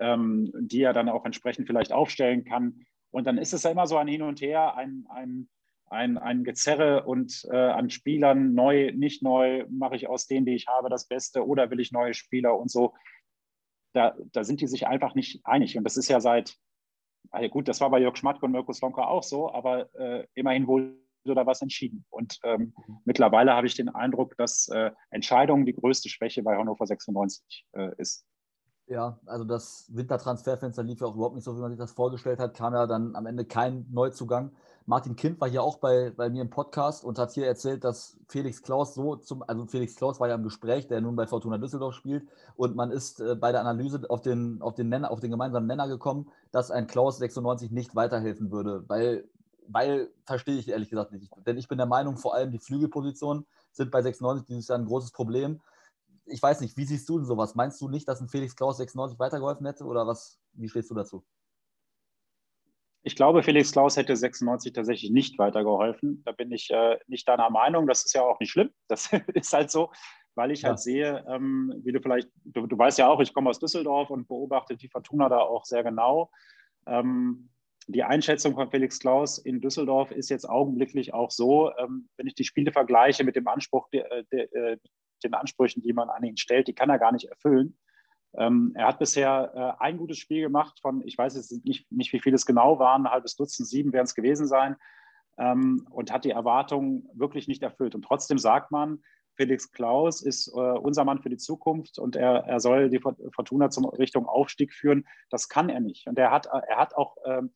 ähm, 0.00 0.52
die 0.58 0.82
er 0.82 0.92
dann 0.92 1.08
auch 1.08 1.24
entsprechend 1.24 1.66
vielleicht 1.66 1.92
aufstellen 1.92 2.44
kann. 2.44 2.80
Und 3.10 3.26
dann 3.26 3.38
ist 3.38 3.54
es 3.54 3.62
ja 3.62 3.70
immer 3.70 3.86
so 3.86 3.96
ein 3.96 4.08
Hin 4.08 4.22
und 4.22 4.40
Her, 4.40 4.76
ein, 4.76 5.06
ein 5.08 5.48
ein, 5.90 6.18
ein 6.18 6.44
Gezerre 6.44 7.04
und 7.04 7.46
äh, 7.50 7.56
an 7.56 7.90
Spielern 7.90 8.54
neu, 8.54 8.92
nicht 8.92 9.22
neu, 9.22 9.64
mache 9.68 9.96
ich 9.96 10.08
aus 10.08 10.26
denen, 10.26 10.46
die 10.46 10.54
ich 10.54 10.66
habe, 10.66 10.88
das 10.88 11.06
Beste 11.06 11.46
oder 11.46 11.70
will 11.70 11.80
ich 11.80 11.92
neue 11.92 12.14
Spieler 12.14 12.58
und 12.58 12.70
so. 12.70 12.94
Da, 13.94 14.16
da 14.32 14.44
sind 14.44 14.60
die 14.60 14.66
sich 14.66 14.86
einfach 14.86 15.14
nicht 15.14 15.40
einig. 15.44 15.76
Und 15.76 15.84
das 15.84 15.96
ist 15.96 16.08
ja 16.08 16.20
seit, 16.20 16.56
also 17.30 17.48
gut, 17.48 17.68
das 17.68 17.80
war 17.80 17.90
bei 17.90 18.00
Jörg 18.00 18.16
Schmatke 18.16 18.44
und 18.44 18.52
Mirko 18.52 18.72
Slonka 18.72 19.06
auch 19.06 19.22
so, 19.22 19.52
aber 19.52 19.92
äh, 19.94 20.26
immerhin 20.34 20.66
wurde 20.66 20.94
da 21.24 21.46
was 21.46 21.62
entschieden. 21.62 22.04
Und 22.10 22.38
ähm, 22.44 22.72
mhm. 22.86 22.98
mittlerweile 23.04 23.52
habe 23.54 23.66
ich 23.66 23.74
den 23.74 23.88
Eindruck, 23.88 24.36
dass 24.36 24.68
äh, 24.68 24.90
Entscheidungen 25.10 25.66
die 25.66 25.74
größte 25.74 26.08
Schwäche 26.08 26.42
bei 26.42 26.56
Hannover 26.56 26.86
96 26.86 27.66
äh, 27.72 27.90
ist. 27.98 28.24
Ja, 28.88 29.20
also 29.26 29.44
das 29.44 29.90
Wintertransferfenster 29.94 30.82
lief 30.82 31.00
ja 31.00 31.08
auch 31.08 31.14
überhaupt 31.14 31.34
nicht 31.34 31.44
so, 31.44 31.54
wie 31.54 31.60
man 31.60 31.70
sich 31.70 31.78
das 31.78 31.92
vorgestellt 31.92 32.38
hat. 32.38 32.54
Kam 32.54 32.72
ja 32.72 32.86
dann 32.86 33.14
am 33.16 33.26
Ende 33.26 33.44
kein 33.44 33.86
Neuzugang. 33.90 34.52
Martin 34.88 35.16
Kind 35.16 35.38
war 35.38 35.50
hier 35.50 35.62
auch 35.62 35.76
bei, 35.76 36.12
bei 36.16 36.30
mir 36.30 36.40
im 36.40 36.48
Podcast 36.48 37.04
und 37.04 37.18
hat 37.18 37.32
hier 37.32 37.46
erzählt, 37.46 37.84
dass 37.84 38.16
Felix 38.26 38.62
Klaus 38.62 38.94
so 38.94 39.16
zum, 39.16 39.44
also 39.46 39.66
Felix 39.66 39.94
Klaus 39.96 40.18
war 40.18 40.28
ja 40.28 40.34
im 40.34 40.42
Gespräch, 40.42 40.88
der 40.88 41.02
nun 41.02 41.14
bei 41.14 41.26
Fortuna 41.26 41.58
Düsseldorf 41.58 41.94
spielt 41.94 42.26
und 42.56 42.74
man 42.74 42.90
ist 42.90 43.20
äh, 43.20 43.34
bei 43.34 43.52
der 43.52 43.60
Analyse 43.60 44.08
auf 44.08 44.22
den, 44.22 44.62
auf, 44.62 44.74
den 44.74 44.88
Nenner, 44.88 45.10
auf 45.10 45.20
den 45.20 45.30
gemeinsamen 45.30 45.66
Nenner 45.66 45.88
gekommen, 45.88 46.30
dass 46.52 46.70
ein 46.70 46.86
Klaus 46.86 47.18
96 47.18 47.70
nicht 47.70 47.96
weiterhelfen 47.96 48.50
würde, 48.50 48.82
weil, 48.88 49.28
weil 49.66 50.08
verstehe 50.24 50.56
ich 50.56 50.70
ehrlich 50.70 50.88
gesagt 50.88 51.12
nicht. 51.12 51.30
Denn 51.46 51.58
ich 51.58 51.68
bin 51.68 51.76
der 51.76 51.86
Meinung, 51.86 52.16
vor 52.16 52.34
allem 52.34 52.50
die 52.50 52.58
Flügelpositionen 52.58 53.44
sind 53.72 53.90
bei 53.90 54.00
96 54.00 54.46
dieses 54.46 54.68
Jahr 54.68 54.78
ein 54.78 54.86
großes 54.86 55.12
Problem. 55.12 55.60
Ich 56.24 56.42
weiß 56.42 56.62
nicht, 56.62 56.78
wie 56.78 56.86
siehst 56.86 57.06
du 57.10 57.18
denn 57.18 57.26
sowas? 57.26 57.54
Meinst 57.54 57.78
du 57.82 57.88
nicht, 57.88 58.08
dass 58.08 58.22
ein 58.22 58.28
Felix 58.28 58.56
Klaus 58.56 58.78
96 58.78 59.18
weitergeholfen 59.18 59.66
hätte 59.66 59.84
oder 59.84 60.06
was? 60.06 60.38
Wie 60.54 60.70
stehst 60.70 60.90
du 60.90 60.94
dazu? 60.94 61.24
Ich 63.02 63.16
glaube, 63.16 63.42
Felix 63.42 63.72
Klaus 63.72 63.96
hätte 63.96 64.16
96 64.16 64.72
tatsächlich 64.72 65.10
nicht 65.10 65.38
weitergeholfen. 65.38 66.22
Da 66.24 66.32
bin 66.32 66.50
ich 66.52 66.70
äh, 66.70 66.98
nicht 67.06 67.28
deiner 67.28 67.48
Meinung. 67.50 67.86
Das 67.86 68.04
ist 68.04 68.14
ja 68.14 68.22
auch 68.22 68.40
nicht 68.40 68.50
schlimm. 68.50 68.70
Das 68.88 69.10
ist 69.34 69.52
halt 69.52 69.70
so, 69.70 69.90
weil 70.34 70.50
ich 70.50 70.64
halt 70.64 70.64
ja. 70.64 70.68
halt 70.70 70.80
sehe, 70.80 71.24
ähm, 71.28 71.74
wie 71.84 71.92
du 71.92 72.00
vielleicht, 72.00 72.28
du, 72.44 72.66
du, 72.66 72.76
weißt 72.76 72.98
ja 72.98 73.08
auch, 73.08 73.20
ich 73.20 73.32
komme 73.32 73.50
aus 73.50 73.60
Düsseldorf 73.60 74.10
und 74.10 74.28
beobachte 74.28 74.76
die 74.76 74.88
Fortuna 74.88 75.28
da 75.28 75.38
auch 75.38 75.64
sehr 75.64 75.84
genau. 75.84 76.30
Ähm, 76.86 77.50
die 77.86 78.04
Einschätzung 78.04 78.54
von 78.54 78.70
Felix 78.70 78.98
Klaus 78.98 79.38
in 79.38 79.60
Düsseldorf 79.60 80.10
ist 80.10 80.28
jetzt 80.28 80.48
augenblicklich 80.48 81.14
auch 81.14 81.30
so, 81.30 81.70
ähm, 81.78 82.08
wenn 82.16 82.26
ich 82.26 82.34
die 82.34 82.44
Spiele 82.44 82.70
vergleiche 82.70 83.24
mit 83.24 83.34
dem 83.34 83.48
Anspruch, 83.48 83.88
de, 83.90 84.04
de, 84.30 84.48
de, 84.48 84.76
den 85.24 85.34
Ansprüchen, 85.34 85.82
die 85.82 85.92
man 85.92 86.10
an 86.10 86.22
ihn 86.22 86.36
stellt, 86.36 86.68
die 86.68 86.74
kann 86.74 86.90
er 86.90 86.98
gar 86.98 87.12
nicht 87.12 87.24
erfüllen. 87.24 87.78
Ähm, 88.38 88.72
er 88.74 88.86
hat 88.86 88.98
bisher 88.98 89.76
äh, 89.80 89.82
ein 89.82 89.98
gutes 89.98 90.18
Spiel 90.18 90.42
gemacht 90.42 90.78
von, 90.80 91.02
ich 91.04 91.18
weiß 91.18 91.34
jetzt 91.34 91.64
nicht, 91.64 91.90
nicht 91.90 92.12
wie 92.12 92.20
viele 92.20 92.36
es 92.36 92.46
genau 92.46 92.78
waren, 92.78 93.06
ein 93.06 93.12
halbes 93.12 93.36
Dutzend, 93.36 93.68
sieben 93.68 93.92
werden 93.92 94.06
es 94.06 94.14
gewesen 94.14 94.46
sein, 94.46 94.76
ähm, 95.38 95.86
und 95.90 96.12
hat 96.12 96.24
die 96.24 96.30
Erwartungen 96.30 97.08
wirklich 97.14 97.48
nicht 97.48 97.62
erfüllt. 97.62 97.94
Und 97.94 98.02
trotzdem 98.02 98.38
sagt 98.38 98.70
man, 98.70 99.02
Felix 99.34 99.70
Klaus 99.70 100.20
ist 100.20 100.48
äh, 100.48 100.50
unser 100.50 101.04
Mann 101.04 101.22
für 101.22 101.30
die 101.30 101.36
Zukunft 101.36 101.98
und 101.98 102.16
er, 102.16 102.44
er 102.44 102.60
soll 102.60 102.90
die 102.90 103.00
Fortuna 103.00 103.70
zum 103.70 103.84
Richtung 103.86 104.26
Aufstieg 104.26 104.72
führen. 104.72 105.06
Das 105.30 105.48
kann 105.48 105.68
er 105.68 105.80
nicht. 105.80 106.08
Und 106.08 106.18
er 106.18 106.30
hat, 106.30 106.46
er 106.46 106.76
hat 106.76 106.96
auch, 106.96 107.16
ähm, 107.24 107.54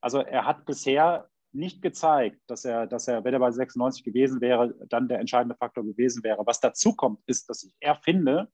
also 0.00 0.18
er 0.18 0.46
hat 0.46 0.66
bisher 0.66 1.28
nicht 1.52 1.82
gezeigt, 1.82 2.40
dass 2.46 2.64
er, 2.64 2.86
dass 2.86 3.08
er, 3.08 3.24
wenn 3.24 3.34
er 3.34 3.40
bei 3.40 3.50
96 3.50 4.04
gewesen 4.04 4.40
wäre, 4.40 4.74
dann 4.88 5.08
der 5.08 5.20
entscheidende 5.20 5.56
Faktor 5.56 5.84
gewesen 5.84 6.22
wäre. 6.22 6.46
Was 6.46 6.60
dazu 6.60 6.94
kommt, 6.94 7.20
ist, 7.26 7.48
dass 7.48 7.62
ich 7.62 7.74
er 7.80 7.96
finde, 7.96 8.48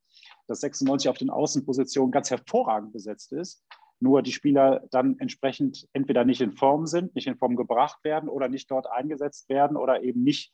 dass 0.48 0.60
96 0.60 1.08
auf 1.08 1.18
den 1.18 1.30
Außenpositionen 1.30 2.10
ganz 2.10 2.30
hervorragend 2.30 2.92
besetzt 2.92 3.32
ist. 3.32 3.64
Nur 4.00 4.22
die 4.22 4.32
Spieler 4.32 4.84
dann 4.90 5.18
entsprechend 5.18 5.88
entweder 5.92 6.24
nicht 6.24 6.40
in 6.40 6.52
Form 6.52 6.86
sind, 6.86 7.14
nicht 7.14 7.26
in 7.26 7.36
Form 7.36 7.56
gebracht 7.56 8.02
werden 8.04 8.28
oder 8.28 8.48
nicht 8.48 8.70
dort 8.70 8.90
eingesetzt 8.90 9.48
werden 9.48 9.76
oder 9.76 10.02
eben 10.02 10.22
nicht, 10.22 10.52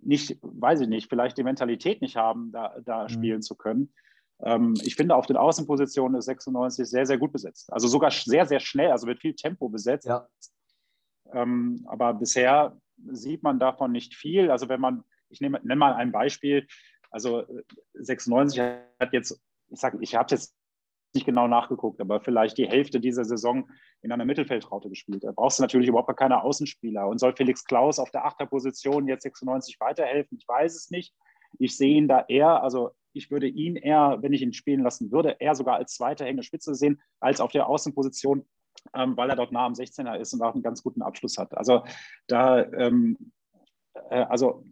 nicht 0.00 0.38
weiß 0.42 0.80
ich 0.80 0.88
nicht, 0.88 1.08
vielleicht 1.08 1.38
die 1.38 1.44
Mentalität 1.44 2.00
nicht 2.00 2.16
haben, 2.16 2.52
da, 2.52 2.76
da 2.84 3.04
mhm. 3.04 3.08
spielen 3.08 3.42
zu 3.42 3.54
können. 3.54 3.92
Ähm, 4.42 4.74
ich 4.82 4.96
finde, 4.96 5.14
auf 5.14 5.26
den 5.26 5.36
Außenpositionen 5.36 6.18
ist 6.18 6.26
96 6.26 6.88
sehr, 6.88 7.06
sehr 7.06 7.18
gut 7.18 7.32
besetzt. 7.32 7.72
Also 7.72 7.88
sogar 7.88 8.10
sehr, 8.10 8.46
sehr 8.46 8.60
schnell, 8.60 8.90
also 8.90 9.06
mit 9.06 9.20
viel 9.20 9.34
Tempo 9.34 9.68
besetzt. 9.68 10.06
Ja. 10.06 10.28
Ähm, 11.32 11.84
aber 11.86 12.14
bisher 12.14 12.76
sieht 13.10 13.42
man 13.42 13.58
davon 13.58 13.92
nicht 13.92 14.14
viel. 14.14 14.50
Also 14.50 14.68
wenn 14.68 14.80
man, 14.80 15.04
ich 15.28 15.40
nehme, 15.40 15.60
nenne 15.62 15.76
mal 15.76 15.94
ein 15.94 16.12
Beispiel, 16.12 16.66
also 17.10 17.44
96 17.94 18.58
äh, 18.58 18.78
hat 19.00 19.12
jetzt, 19.12 19.40
ich 19.68 19.80
sage, 19.80 19.98
ich 20.00 20.14
habe 20.14 20.34
jetzt 20.34 20.54
nicht 21.14 21.26
genau 21.26 21.48
nachgeguckt, 21.48 22.00
aber 22.00 22.20
vielleicht 22.20 22.58
die 22.58 22.68
Hälfte 22.68 23.00
dieser 23.00 23.24
Saison 23.24 23.68
in 24.02 24.12
einer 24.12 24.24
Mittelfeldraute 24.24 24.88
gespielt. 24.88 25.24
Da 25.24 25.32
brauchst 25.32 25.58
du 25.58 25.62
natürlich 25.62 25.88
überhaupt 25.88 26.14
keine 26.16 26.42
Außenspieler. 26.42 27.08
Und 27.08 27.18
soll 27.18 27.34
Felix 27.34 27.64
Klaus 27.64 27.98
auf 27.98 28.10
der 28.10 28.24
Achterposition 28.24 29.08
jetzt 29.08 29.22
96 29.22 29.80
weiterhelfen? 29.80 30.38
Ich 30.38 30.46
weiß 30.46 30.76
es 30.76 30.90
nicht. 30.90 31.14
Ich 31.58 31.76
sehe 31.76 31.96
ihn 31.96 32.06
da 32.06 32.24
eher, 32.28 32.62
also 32.62 32.90
ich 33.12 33.30
würde 33.30 33.48
ihn 33.48 33.76
eher, 33.76 34.18
wenn 34.20 34.32
ich 34.32 34.42
ihn 34.42 34.52
spielen 34.52 34.82
lassen 34.82 35.10
würde, 35.10 35.36
eher 35.40 35.54
sogar 35.54 35.76
als 35.76 35.94
zweite 35.94 36.24
hängende 36.24 36.42
Spitze 36.42 36.74
sehen, 36.74 37.00
als 37.18 37.40
auf 37.40 37.50
der 37.50 37.66
Außenposition, 37.66 38.46
ähm, 38.94 39.16
weil 39.16 39.30
er 39.30 39.36
dort 39.36 39.52
nah 39.52 39.64
am 39.64 39.72
16er 39.72 40.16
ist 40.16 40.34
und 40.34 40.42
auch 40.42 40.52
einen 40.52 40.62
ganz 40.62 40.82
guten 40.82 41.02
Abschluss 41.02 41.38
hat. 41.38 41.56
Also 41.56 41.82
da, 42.26 42.62
ähm, 42.72 43.32
äh, 44.10 44.24
also 44.24 44.64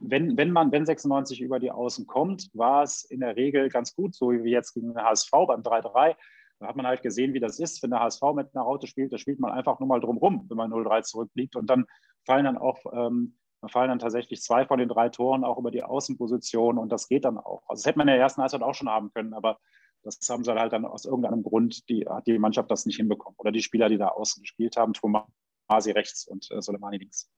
wenn, 0.00 0.36
wenn 0.36 0.50
man, 0.50 0.72
wenn 0.72 0.86
96 0.86 1.40
über 1.40 1.58
die 1.58 1.70
Außen 1.70 2.06
kommt, 2.06 2.50
war 2.54 2.82
es 2.82 3.04
in 3.04 3.20
der 3.20 3.36
Regel 3.36 3.68
ganz 3.68 3.94
gut, 3.94 4.14
so 4.14 4.32
wie 4.32 4.50
jetzt 4.50 4.74
gegen 4.74 4.88
den 4.88 5.02
HSV 5.02 5.30
beim 5.30 5.62
3-3. 5.62 6.16
Da 6.58 6.66
hat 6.66 6.76
man 6.76 6.86
halt 6.86 7.02
gesehen, 7.02 7.34
wie 7.34 7.40
das 7.40 7.58
ist, 7.58 7.82
wenn 7.82 7.90
der 7.90 8.00
HSV 8.00 8.22
mit 8.34 8.54
einer 8.54 8.64
Raute 8.64 8.86
spielt, 8.86 9.12
da 9.12 9.18
spielt 9.18 9.40
man 9.40 9.52
einfach 9.52 9.78
nur 9.78 9.88
mal 9.88 10.00
drum 10.00 10.16
rum, 10.16 10.46
wenn 10.48 10.56
man 10.56 10.72
0-3 10.72 11.02
zurückliegt. 11.02 11.56
Und 11.56 11.68
dann 11.68 11.86
fallen 12.24 12.44
dann 12.44 12.56
auch, 12.56 12.80
ähm, 12.92 13.36
fallen 13.68 13.88
dann 13.88 13.98
tatsächlich 13.98 14.42
zwei 14.42 14.64
von 14.64 14.78
den 14.78 14.88
drei 14.88 15.08
Toren 15.08 15.44
auch 15.44 15.58
über 15.58 15.70
die 15.70 15.82
Außenposition 15.82 16.78
und 16.78 16.90
das 16.90 17.08
geht 17.08 17.24
dann 17.24 17.36
auch. 17.36 17.62
Also 17.68 17.80
das 17.80 17.86
hätte 17.86 17.98
man 17.98 18.08
in 18.08 18.14
der 18.14 18.22
ersten 18.22 18.40
Halbzeit 18.40 18.62
auch 18.62 18.74
schon 18.74 18.88
haben 18.88 19.12
können, 19.12 19.34
aber 19.34 19.58
das 20.02 20.20
haben 20.30 20.44
sie 20.44 20.54
halt 20.54 20.72
dann 20.72 20.84
aus 20.84 21.04
irgendeinem 21.04 21.42
Grund, 21.42 21.88
die, 21.88 22.06
hat 22.08 22.26
die 22.26 22.38
Mannschaft 22.38 22.70
das 22.70 22.86
nicht 22.86 22.96
hinbekommen. 22.96 23.34
Oder 23.38 23.50
die 23.50 23.62
Spieler, 23.62 23.88
die 23.88 23.98
da 23.98 24.08
außen 24.08 24.40
gespielt 24.40 24.76
haben, 24.76 24.92
Tomasi 24.92 25.90
rechts 25.90 26.26
und 26.26 26.48
äh, 26.52 26.62
Soleimani 26.62 26.98
links. 26.98 27.28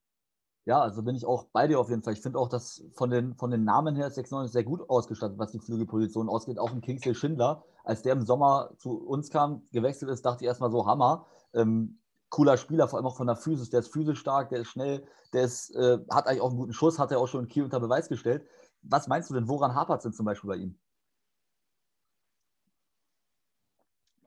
Ja, 0.69 0.83
also 0.83 1.03
bin 1.03 1.17
ich 1.17 1.25
auch 1.25 1.45
bei 1.45 1.67
dir 1.67 1.81
auf 1.81 1.89
jeden 1.89 2.03
Fall. 2.03 2.13
Ich 2.13 2.21
finde 2.21 2.39
auch, 2.39 2.51
dass 2.51 2.85
von 2.93 3.09
den, 3.09 3.35
von 3.37 3.51
den 3.51 3.65
Namen 3.65 3.97
her 3.97 4.11
96 4.11 4.53
sehr 4.53 4.65
gut 4.65 4.87
ausgestattet, 4.91 5.39
was 5.39 5.51
die 5.51 5.61
Flügelposition 5.61 6.29
ausgeht. 6.29 6.59
Auch 6.59 6.73
ein 6.73 6.83
Kingsley 6.83 7.15
Schindler, 7.15 7.65
als 7.85 8.03
der 8.03 8.13
im 8.13 8.21
Sommer 8.21 8.73
zu 8.77 8.99
uns 8.99 9.31
kam, 9.31 9.63
gewechselt 9.73 10.11
ist, 10.11 10.27
dachte 10.27 10.45
ich 10.45 10.47
erstmal 10.47 10.71
so, 10.71 10.85
Hammer. 10.85 11.25
Ähm, 11.55 11.99
cooler 12.29 12.59
Spieler, 12.59 12.87
vor 12.87 12.99
allem 12.99 13.07
auch 13.07 13.17
von 13.17 13.29
der 13.29 13.37
Physis. 13.37 13.71
Der 13.71 13.81
ist 13.81 13.91
physisch 13.91 14.19
stark, 14.19 14.51
der 14.51 14.61
ist 14.61 14.69
schnell, 14.69 15.07
der 15.33 15.45
ist, 15.45 15.75
äh, 15.75 16.01
hat 16.11 16.27
eigentlich 16.27 16.43
auch 16.43 16.51
einen 16.51 16.59
guten 16.59 16.75
Schuss, 16.75 16.99
hat 16.99 17.13
er 17.13 17.19
auch 17.19 17.29
schon 17.29 17.45
in 17.45 17.49
Kiel 17.49 17.65
unter 17.65 17.81
Beweis 17.81 18.11
gestellt. 18.11 18.47
Was 18.83 19.09
meinst 19.09 19.31
du 19.31 19.35
denn, 19.35 19.49
woran 19.49 19.75
hapert 19.75 20.01
es 20.01 20.03
denn 20.03 20.13
zum 20.13 20.27
Beispiel 20.27 20.49
bei 20.49 20.57
ihm? 20.57 20.79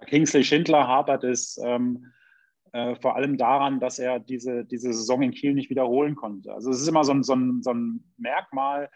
Kingsley 0.07 0.43
Schindler 0.43 0.87
hapert 0.87 1.23
es. 1.23 1.59
Ähm 1.61 2.11
äh, 2.73 2.95
vor 2.95 3.15
allem 3.15 3.37
daran, 3.37 3.79
dass 3.79 3.99
er 3.99 4.19
diese, 4.19 4.63
diese 4.65 4.93
Saison 4.93 5.21
in 5.21 5.31
Kiel 5.31 5.53
nicht 5.53 5.69
wiederholen 5.69 6.15
konnte. 6.15 6.53
Also 6.53 6.71
es 6.71 6.81
ist 6.81 6.87
immer 6.87 7.03
so 7.03 7.11
ein, 7.11 7.23
so 7.23 7.33
ein, 7.33 7.61
so 7.61 7.71
ein 7.71 8.13
Merkmal, 8.17 8.89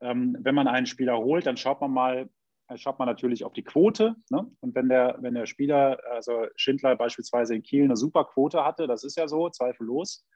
ähm, 0.00 0.36
wenn 0.40 0.54
man 0.54 0.66
einen 0.66 0.86
Spieler 0.86 1.16
holt, 1.18 1.46
dann 1.46 1.56
schaut 1.56 1.80
man 1.80 1.92
mal, 1.92 2.28
äh, 2.68 2.76
schaut 2.76 2.98
man 2.98 3.06
natürlich 3.06 3.44
auf 3.44 3.52
die 3.52 3.62
Quote. 3.62 4.16
Ne? 4.30 4.50
Und 4.60 4.74
wenn 4.74 4.88
der, 4.88 5.16
wenn 5.20 5.34
der 5.34 5.46
Spieler, 5.46 5.98
also 6.10 6.46
Schindler 6.56 6.96
beispielsweise 6.96 7.54
in 7.54 7.62
Kiel 7.62 7.84
eine 7.84 7.96
super 7.96 8.24
Quote 8.24 8.64
hatte, 8.64 8.86
das 8.86 9.04
ist 9.04 9.16
ja 9.16 9.28
so, 9.28 9.48
zweifellos, 9.48 10.26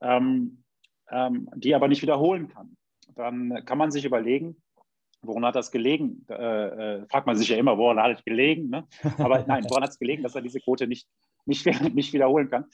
ähm, 0.00 0.64
ähm, 1.10 1.48
die 1.54 1.74
aber 1.74 1.88
nicht 1.88 2.02
wiederholen 2.02 2.48
kann, 2.48 2.76
dann 3.14 3.64
kann 3.64 3.78
man 3.78 3.90
sich 3.90 4.04
überlegen, 4.04 4.56
Woran 5.20 5.44
hat 5.44 5.56
das 5.56 5.72
gelegen? 5.72 6.24
Äh, 6.28 6.34
äh, 6.34 7.06
fragt 7.08 7.26
man 7.26 7.36
sich 7.36 7.48
ja 7.48 7.56
immer, 7.56 7.76
woran 7.76 7.98
hat 7.98 8.18
es 8.18 8.24
gelegen? 8.24 8.68
Ne? 8.68 8.86
Aber 9.18 9.44
nein, 9.48 9.64
woran 9.68 9.82
hat 9.82 9.90
es 9.90 9.98
gelegen, 9.98 10.22
dass 10.22 10.34
er 10.34 10.42
diese 10.42 10.60
Quote 10.60 10.86
nicht, 10.86 11.08
nicht, 11.46 11.66
nicht 11.94 12.12
wiederholen 12.12 12.50
kann? 12.50 12.66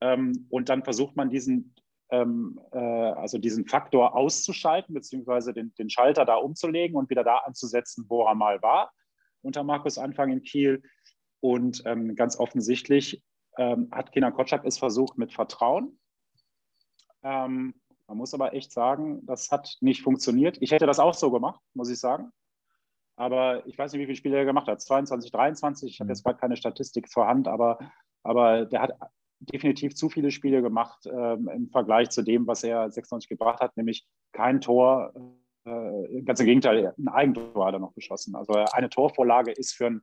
Ähm, 0.00 0.46
und 0.50 0.68
dann 0.68 0.84
versucht 0.84 1.16
man 1.16 1.30
diesen, 1.30 1.74
ähm, 2.10 2.60
äh, 2.72 2.78
also 2.78 3.38
diesen 3.38 3.66
Faktor 3.66 4.14
auszuschalten, 4.14 4.94
beziehungsweise 4.94 5.52
den, 5.52 5.74
den 5.78 5.90
Schalter 5.90 6.24
da 6.24 6.36
umzulegen 6.36 6.96
und 6.96 7.10
wieder 7.10 7.24
da 7.24 7.38
anzusetzen, 7.38 8.06
wo 8.08 8.24
er 8.24 8.34
mal 8.34 8.60
war, 8.62 8.92
unter 9.42 9.62
Markus 9.62 9.98
Anfang 9.98 10.30
in 10.30 10.42
Kiel. 10.42 10.82
Und 11.40 11.82
ähm, 11.84 12.14
ganz 12.16 12.38
offensichtlich 12.38 13.22
ähm, 13.58 13.88
hat 13.92 14.12
Kenan 14.12 14.32
Kotschap 14.32 14.64
es 14.64 14.78
versucht 14.78 15.18
mit 15.18 15.32
Vertrauen. 15.32 15.98
Ähm, 17.22 17.74
man 18.06 18.18
muss 18.18 18.34
aber 18.34 18.52
echt 18.52 18.72
sagen, 18.72 19.24
das 19.26 19.50
hat 19.50 19.76
nicht 19.80 20.02
funktioniert. 20.02 20.58
Ich 20.60 20.72
hätte 20.72 20.86
das 20.86 20.98
auch 20.98 21.14
so 21.14 21.30
gemacht, 21.30 21.60
muss 21.72 21.90
ich 21.90 21.98
sagen. 21.98 22.30
Aber 23.16 23.66
ich 23.66 23.78
weiß 23.78 23.92
nicht, 23.92 24.00
wie 24.00 24.06
viele 24.06 24.16
Spiele 24.16 24.36
er 24.36 24.44
gemacht 24.44 24.66
hat. 24.66 24.80
22, 24.80 25.30
23. 25.30 25.90
Ich 25.90 26.00
habe 26.00 26.10
jetzt 26.10 26.24
gerade 26.24 26.38
keine 26.38 26.56
Statistik 26.56 27.08
zur 27.08 27.26
Hand, 27.26 27.48
aber, 27.48 27.78
aber 28.24 28.64
der 28.64 28.82
hat 28.82 28.92
definitiv 29.38 29.94
zu 29.94 30.08
viele 30.08 30.30
Spiele 30.30 30.62
gemacht 30.62 31.06
ähm, 31.06 31.48
im 31.48 31.70
Vergleich 31.70 32.10
zu 32.10 32.22
dem, 32.22 32.46
was 32.46 32.64
er 32.64 32.90
96 32.90 33.28
gebracht 33.28 33.60
hat, 33.60 33.76
nämlich 33.76 34.06
kein 34.32 34.60
Tor. 34.60 35.12
Äh, 35.64 36.22
ganz 36.22 36.40
im 36.40 36.46
Gegenteil, 36.46 36.94
ein 36.98 37.08
Eigentor 37.08 37.66
hat 37.66 37.74
er 37.74 37.80
noch 37.80 37.94
geschossen. 37.94 38.34
Also 38.34 38.54
eine 38.54 38.90
Torvorlage 38.90 39.52
ist 39.52 39.74
für 39.74 39.86
ein, 39.86 40.02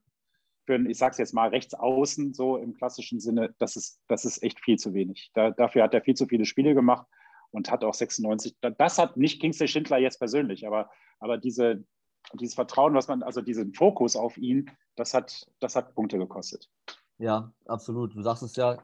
für 0.66 0.75
ein 0.75 0.90
ich 0.90 0.98
sage 0.98 1.12
es 1.12 1.18
jetzt 1.18 1.34
mal, 1.34 1.50
rechts 1.50 1.74
außen, 1.74 2.34
so 2.34 2.58
im 2.58 2.74
klassischen 2.74 3.20
Sinne, 3.20 3.54
das 3.60 3.75
ist, 3.75 4.01
das 4.08 4.25
ist 4.25 4.42
echt 4.44 4.60
viel 4.60 4.78
zu 4.78 4.94
wenig. 4.94 5.32
Da, 5.34 5.51
dafür 5.51 5.84
hat 5.84 5.94
er 5.94 6.01
viel 6.01 6.16
zu 6.16 6.28
viele 6.28 6.46
Spiele 6.46 6.74
gemacht. 6.74 7.08
und 7.51 7.70
hat 7.70 7.84
auch 7.84 7.94
96. 7.94 8.58
Das 8.62 8.98
hat 8.98 9.18
nicht 9.18 9.42
Kingsley 9.42 9.68
Schindler 9.68 9.98
jetzt 9.98 10.20
persönlich, 10.20 10.66
aber, 10.66 10.90
aber 11.20 11.38
diese, 11.38 11.84
dieses 12.40 12.56
Vertrauen, 12.56 12.94
was 12.94 13.08
man, 13.08 13.24
also 13.24 13.42
diesen 13.42 13.74
Fokus 13.74 14.16
auf 14.16 14.38
ihn, 14.38 14.72
das 14.96 15.13
hat, 15.13 15.48
das 15.60 15.75
hat 15.75 15.94
Punkte 15.96 16.18
gekostet. 16.18 16.70
Ja, 17.22 17.51
absolut. 17.68 18.16
Du 18.16 18.24
sagst 18.24 18.42
es 18.42 18.56
ja, 18.56 18.80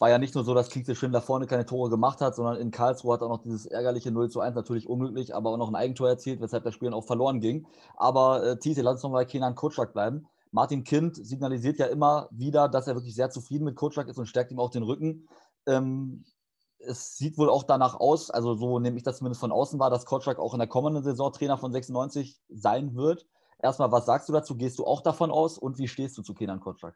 war 0.00 0.08
ja 0.08 0.18
nicht 0.18 0.34
nur 0.34 0.42
so, 0.42 0.54
dass 0.54 0.70
Kingsley 0.70 0.96
Schindler 0.96 1.20
vorne 1.20 1.46
keine 1.46 1.66
Tore 1.66 1.90
gemacht 1.90 2.22
hat, 2.22 2.34
sondern 2.34 2.56
in 2.56 2.70
Karlsruhe 2.70 3.12
hat 3.12 3.20
auch 3.20 3.28
noch 3.28 3.42
dieses 3.42 3.66
ärgerliche 3.66 4.10
0 4.10 4.30
zu 4.30 4.40
1, 4.40 4.56
natürlich 4.56 4.88
unglücklich, 4.88 5.34
aber 5.34 5.50
auch 5.50 5.58
noch 5.58 5.68
ein 5.68 5.74
Eigentor 5.74 6.08
erzielt, 6.08 6.40
weshalb 6.40 6.64
das 6.64 6.72
Spiel 6.74 6.86
dann 6.86 6.94
auch 6.98 7.04
verloren 7.04 7.40
ging. 7.40 7.66
Aber 7.96 8.42
äh, 8.42 8.58
Tite, 8.58 8.80
lass 8.80 8.94
uns 8.94 9.02
nochmal 9.02 9.24
bei 9.24 9.30
Kenan 9.30 9.54
Kutschak 9.54 9.92
bleiben. 9.92 10.26
Martin 10.50 10.84
Kind 10.84 11.16
signalisiert 11.16 11.78
ja 11.78 11.86
immer 11.86 12.28
wieder, 12.30 12.70
dass 12.70 12.86
er 12.86 12.94
wirklich 12.94 13.14
sehr 13.14 13.28
zufrieden 13.28 13.64
mit 13.64 13.76
Kutschak 13.76 14.08
ist 14.08 14.18
und 14.18 14.26
stärkt 14.26 14.50
ihm 14.50 14.60
auch 14.60 14.70
den 14.70 14.82
Rücken. 14.82 15.28
Ähm, 15.66 16.24
es 16.78 17.18
sieht 17.18 17.36
wohl 17.36 17.50
auch 17.50 17.64
danach 17.64 18.00
aus, 18.00 18.30
also 18.30 18.54
so 18.54 18.78
nehme 18.78 18.96
ich 18.96 19.02
das 19.02 19.18
zumindest 19.18 19.40
von 19.40 19.52
außen 19.52 19.78
wahr, 19.78 19.90
dass 19.90 20.06
Kotschak 20.06 20.38
auch 20.38 20.54
in 20.54 20.58
der 20.58 20.68
kommenden 20.68 21.04
Saison 21.04 21.32
Trainer 21.32 21.58
von 21.58 21.70
96 21.70 22.40
sein 22.48 22.94
wird. 22.94 23.26
Erstmal, 23.58 23.92
was 23.92 24.06
sagst 24.06 24.28
du 24.30 24.32
dazu? 24.32 24.56
Gehst 24.56 24.78
du 24.78 24.86
auch 24.86 25.02
davon 25.02 25.30
aus 25.30 25.58
und 25.58 25.76
wie 25.76 25.88
stehst 25.88 26.16
du 26.16 26.22
zu 26.22 26.32
Kenan 26.32 26.60
Kotschak? 26.60 26.94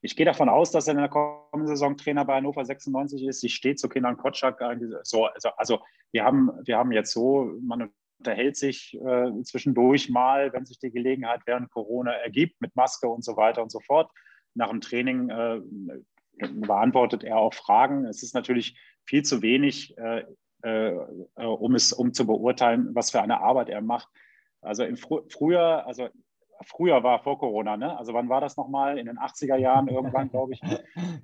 Ich 0.00 0.16
gehe 0.16 0.26
davon 0.26 0.48
aus, 0.48 0.70
dass 0.70 0.86
er 0.86 0.92
in 0.92 0.98
der 0.98 1.08
kommenden 1.08 1.66
Saison 1.66 1.96
Trainer 1.96 2.24
bei 2.24 2.36
Hannover 2.36 2.64
96 2.64 3.26
ist. 3.26 3.42
Ich 3.42 3.54
stehe 3.54 3.74
zu 3.74 3.88
Kindern 3.88 4.16
Kotschak. 4.16 4.62
So, 5.02 5.26
also, 5.26 5.48
also 5.56 5.80
wir, 6.12 6.24
haben, 6.24 6.50
wir 6.64 6.76
haben 6.76 6.92
jetzt 6.92 7.12
so, 7.12 7.52
man 7.60 7.90
unterhält 8.18 8.56
sich 8.56 8.94
äh, 8.94 9.30
zwischendurch 9.42 10.08
mal, 10.08 10.52
wenn 10.52 10.66
sich 10.66 10.78
die 10.78 10.90
Gelegenheit 10.90 11.42
während 11.46 11.70
Corona 11.70 12.12
ergibt, 12.12 12.60
mit 12.60 12.74
Maske 12.76 13.08
und 13.08 13.24
so 13.24 13.36
weiter 13.36 13.62
und 13.62 13.70
so 13.70 13.80
fort. 13.80 14.10
Nach 14.54 14.70
dem 14.70 14.80
Training 14.80 15.30
äh, 15.30 15.60
beantwortet 16.38 17.24
er 17.24 17.38
auch 17.38 17.54
Fragen. 17.54 18.04
Es 18.04 18.22
ist 18.22 18.34
natürlich 18.34 18.78
viel 19.04 19.24
zu 19.24 19.42
wenig, 19.42 19.96
äh, 19.98 20.24
äh, 20.62 20.92
um 21.36 21.74
es 21.74 21.92
um 21.92 22.12
zu 22.12 22.26
beurteilen, 22.26 22.94
was 22.94 23.10
für 23.10 23.22
eine 23.22 23.40
Arbeit 23.40 23.68
er 23.68 23.80
macht. 23.80 24.08
Also 24.60 24.84
im 24.84 24.96
Fr 24.96 25.22
früher, 25.30 25.86
also 25.86 26.08
früher 26.62 27.02
war 27.02 27.22
vor 27.22 27.38
Corona, 27.38 27.76
ne? 27.76 27.96
Also 27.98 28.14
wann 28.14 28.28
war 28.28 28.40
das 28.40 28.56
nochmal? 28.56 28.98
In 28.98 29.06
den 29.06 29.18
80er 29.18 29.56
Jahren 29.56 29.88
irgendwann, 29.88 30.28
glaube 30.30 30.54
ich. 30.54 30.62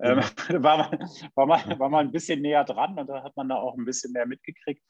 Ähm, 0.01 0.19
war, 0.63 0.79
man, 0.79 1.09
war, 1.35 1.47
man, 1.47 1.79
war 1.79 1.89
man 1.89 2.07
ein 2.07 2.13
bisschen 2.13 2.43
näher 2.43 2.65
dran 2.65 2.99
und 2.99 3.09
da 3.09 3.23
hat 3.23 3.37
man 3.37 3.49
da 3.49 3.57
auch 3.57 3.77
ein 3.77 3.85
bisschen 3.85 4.13
mehr 4.13 4.27
mitgekriegt. 4.27 4.83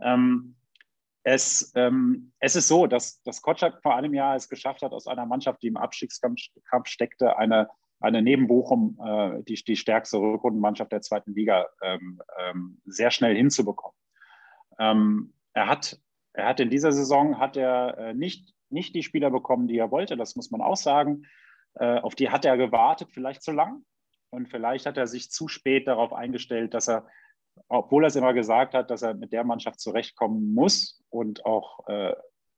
Ähm, 0.00 0.56
es, 1.24 1.72
ähm, 1.76 2.32
es 2.40 2.56
ist 2.56 2.68
so, 2.68 2.86
dass, 2.86 3.22
dass 3.22 3.42
Kotschak 3.42 3.80
vor 3.82 3.94
einem 3.94 4.14
Jahr 4.14 4.34
es 4.34 4.48
geschafft 4.48 4.82
hat, 4.82 4.92
aus 4.92 5.06
einer 5.06 5.26
Mannschaft, 5.26 5.62
die 5.62 5.68
im 5.68 5.76
Abstiegskampf 5.76 6.40
steckte, 6.84 7.36
eine, 7.36 7.68
eine 8.00 8.22
neben 8.22 8.48
Bochum 8.48 8.98
äh, 9.04 9.42
die, 9.44 9.54
die 9.54 9.76
stärkste 9.76 10.18
Rückrundenmannschaft 10.18 10.90
der 10.90 11.02
zweiten 11.02 11.34
Liga 11.34 11.66
ähm, 11.82 12.20
ähm, 12.40 12.80
sehr 12.84 13.12
schnell 13.12 13.36
hinzubekommen. 13.36 13.96
Ähm, 14.78 15.32
er, 15.52 15.68
hat, 15.68 16.00
er 16.32 16.48
hat 16.48 16.60
in 16.60 16.70
dieser 16.70 16.90
Saison 16.90 17.38
hat 17.38 17.56
er 17.56 17.98
äh, 17.98 18.14
nicht 18.14 18.52
nicht 18.72 18.94
die 18.94 19.02
Spieler 19.02 19.30
bekommen, 19.30 19.68
die 19.68 19.78
er 19.78 19.90
wollte. 19.90 20.16
Das 20.16 20.36
muss 20.36 20.50
man 20.50 20.60
auch 20.60 20.76
sagen. 20.76 21.24
Äh, 21.74 21.98
auf 22.00 22.14
die 22.14 22.30
hat 22.30 22.44
er 22.44 22.56
gewartet, 22.56 23.10
vielleicht 23.12 23.42
zu 23.42 23.52
lang. 23.52 23.84
Und 24.30 24.48
vielleicht 24.48 24.86
hat 24.86 24.96
er 24.96 25.06
sich 25.06 25.30
zu 25.30 25.48
spät 25.48 25.86
darauf 25.86 26.12
eingestellt, 26.12 26.74
dass 26.74 26.88
er, 26.88 27.06
obwohl 27.68 28.04
er 28.04 28.08
es 28.08 28.16
immer 28.16 28.32
gesagt 28.32 28.74
hat, 28.74 28.90
dass 28.90 29.02
er 29.02 29.14
mit 29.14 29.32
der 29.32 29.44
Mannschaft 29.44 29.80
zurechtkommen 29.80 30.54
muss 30.54 31.02
und 31.10 31.44
auch, 31.44 31.86
äh, 31.88 32.14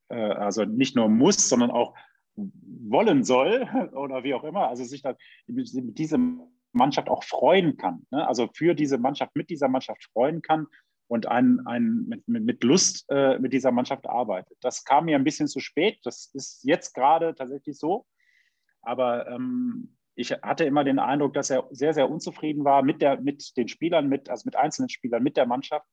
äh, 0.09 0.15
also 0.15 0.63
nicht 0.63 0.95
nur 0.95 1.09
muss, 1.09 1.49
sondern 1.49 1.71
auch 1.71 1.93
wollen 2.35 3.23
soll 3.23 3.67
oder 3.93 4.23
wie 4.23 4.33
auch 4.33 4.43
immer, 4.43 4.69
also 4.69 4.83
sich 4.83 5.03
mit, 5.47 5.73
mit 5.73 5.97
dieser 5.97 6.17
Mannschaft 6.71 7.09
auch 7.09 7.23
freuen 7.23 7.77
kann. 7.77 8.05
Ne? 8.11 8.27
Also 8.27 8.49
für 8.53 8.73
diese 8.73 8.97
Mannschaft, 8.97 9.35
mit 9.35 9.49
dieser 9.49 9.67
Mannschaft 9.67 10.03
freuen 10.13 10.41
kann 10.41 10.67
und 11.07 11.27
ein, 11.27 11.61
ein, 11.65 12.05
mit, 12.07 12.27
mit 12.27 12.63
Lust 12.63 13.05
äh, 13.09 13.37
mit 13.39 13.53
dieser 13.53 13.71
Mannschaft 13.71 14.07
arbeitet. 14.07 14.57
Das 14.61 14.83
kam 14.83 15.05
mir 15.05 15.15
ein 15.15 15.23
bisschen 15.23 15.47
zu 15.47 15.59
spät. 15.59 15.99
Das 16.03 16.31
ist 16.33 16.63
jetzt 16.63 16.93
gerade 16.93 17.35
tatsächlich 17.35 17.77
so. 17.77 18.05
Aber 18.81 19.27
ähm, 19.27 19.97
ich 20.15 20.31
hatte 20.31 20.63
immer 20.63 20.83
den 20.83 20.99
Eindruck, 20.99 21.33
dass 21.33 21.49
er 21.49 21.67
sehr, 21.71 21.93
sehr 21.93 22.09
unzufrieden 22.09 22.63
war 22.63 22.81
mit, 22.83 23.01
der, 23.01 23.19
mit 23.21 23.55
den 23.57 23.67
Spielern, 23.67 24.07
mit, 24.07 24.29
also 24.29 24.43
mit 24.45 24.55
einzelnen 24.55 24.89
Spielern, 24.89 25.21
mit 25.21 25.37
der 25.37 25.45
Mannschaft 25.45 25.85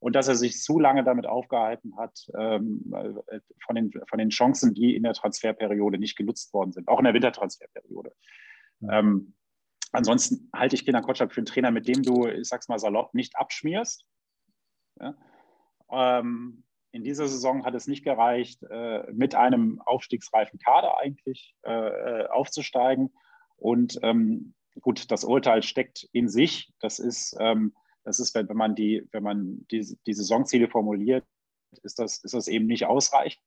und 0.00 0.14
dass 0.14 0.28
er 0.28 0.34
sich 0.34 0.60
zu 0.60 0.78
lange 0.78 1.04
damit 1.04 1.26
aufgehalten 1.26 1.96
hat, 1.96 2.26
ähm, 2.38 2.92
äh, 2.94 3.40
von, 3.64 3.76
den, 3.76 3.92
von 4.08 4.18
den 4.18 4.30
Chancen, 4.30 4.74
die 4.74 4.94
in 4.94 5.02
der 5.02 5.14
Transferperiode 5.14 5.98
nicht 5.98 6.16
genutzt 6.16 6.52
worden 6.52 6.72
sind, 6.72 6.88
auch 6.88 6.98
in 6.98 7.04
der 7.04 7.14
Wintertransferperiode. 7.14 8.12
Mhm. 8.80 8.90
Ähm, 8.90 9.34
ansonsten 9.92 10.50
halte 10.54 10.76
ich 10.76 10.84
Kinder 10.84 11.02
Kotschap 11.02 11.32
für 11.32 11.40
einen 11.40 11.46
Trainer, 11.46 11.70
mit 11.70 11.88
dem 11.88 12.02
du, 12.02 12.26
ich 12.26 12.48
sag's 12.48 12.68
mal 12.68 12.78
salopp, 12.78 13.14
nicht 13.14 13.36
abschmierst, 13.36 14.04
ja? 15.00 15.14
Ähm, 15.90 16.64
in 16.90 17.04
dieser 17.04 17.28
Saison 17.28 17.64
hat 17.64 17.74
es 17.74 17.86
nicht 17.86 18.02
gereicht, 18.02 18.62
äh, 18.62 19.10
mit 19.12 19.34
einem 19.34 19.80
aufstiegsreifen 19.84 20.58
Kader 20.58 20.98
eigentlich 20.98 21.54
äh, 21.62 21.70
äh, 21.70 22.26
aufzusteigen. 22.28 23.12
Und 23.56 23.98
ähm, 24.02 24.54
gut, 24.80 25.10
das 25.10 25.24
Urteil 25.24 25.62
steckt 25.62 26.08
in 26.12 26.28
sich. 26.28 26.72
Das 26.80 26.98
ist, 26.98 27.36
ähm, 27.38 27.74
das 28.04 28.20
ist 28.20 28.34
wenn, 28.34 28.48
wenn 28.48 28.56
man, 28.56 28.74
die, 28.74 29.06
wenn 29.12 29.22
man 29.22 29.66
die, 29.70 29.96
die 30.06 30.14
Saisonziele 30.14 30.68
formuliert, 30.68 31.24
ist 31.82 31.98
das, 31.98 32.24
ist 32.24 32.34
das 32.34 32.48
eben 32.48 32.66
nicht 32.66 32.86
ausreichend. 32.86 33.42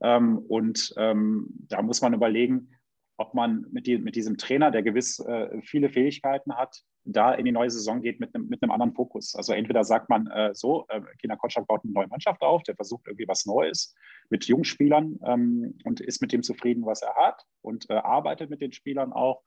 Ähm, 0.00 0.38
und 0.38 0.94
ähm, 0.96 1.48
da 1.68 1.82
muss 1.82 2.02
man 2.02 2.14
überlegen, 2.14 2.76
ob 3.16 3.34
man 3.34 3.66
mit, 3.70 3.86
die, 3.86 3.98
mit 3.98 4.16
diesem 4.16 4.36
Trainer, 4.38 4.70
der 4.70 4.82
gewiss 4.82 5.18
äh, 5.20 5.60
viele 5.62 5.88
Fähigkeiten 5.88 6.56
hat, 6.56 6.82
da 7.04 7.32
in 7.34 7.44
die 7.44 7.52
neue 7.52 7.70
Saison 7.70 8.00
geht 8.00 8.18
mit 8.18 8.34
einem, 8.34 8.48
mit 8.48 8.62
einem 8.62 8.72
anderen 8.72 8.94
Fokus. 8.94 9.34
Also 9.34 9.52
entweder 9.52 9.84
sagt 9.84 10.08
man 10.08 10.26
äh, 10.28 10.54
so, 10.54 10.86
äh, 10.88 11.00
Kina 11.20 11.36
Kotschak 11.36 11.66
baut 11.66 11.84
eine 11.84 11.92
neue 11.92 12.08
Mannschaft 12.08 12.42
auf, 12.42 12.62
der 12.62 12.76
versucht 12.76 13.06
irgendwie 13.06 13.28
was 13.28 13.46
Neues 13.46 13.94
mit 14.30 14.46
Jungspielern 14.46 15.18
ähm, 15.24 15.78
und 15.84 16.00
ist 16.00 16.22
mit 16.22 16.32
dem 16.32 16.42
zufrieden, 16.42 16.86
was 16.86 17.02
er 17.02 17.14
hat 17.14 17.44
und 17.60 17.88
äh, 17.90 17.94
arbeitet 17.94 18.50
mit 18.50 18.60
den 18.60 18.72
Spielern 18.72 19.12
auch. 19.12 19.42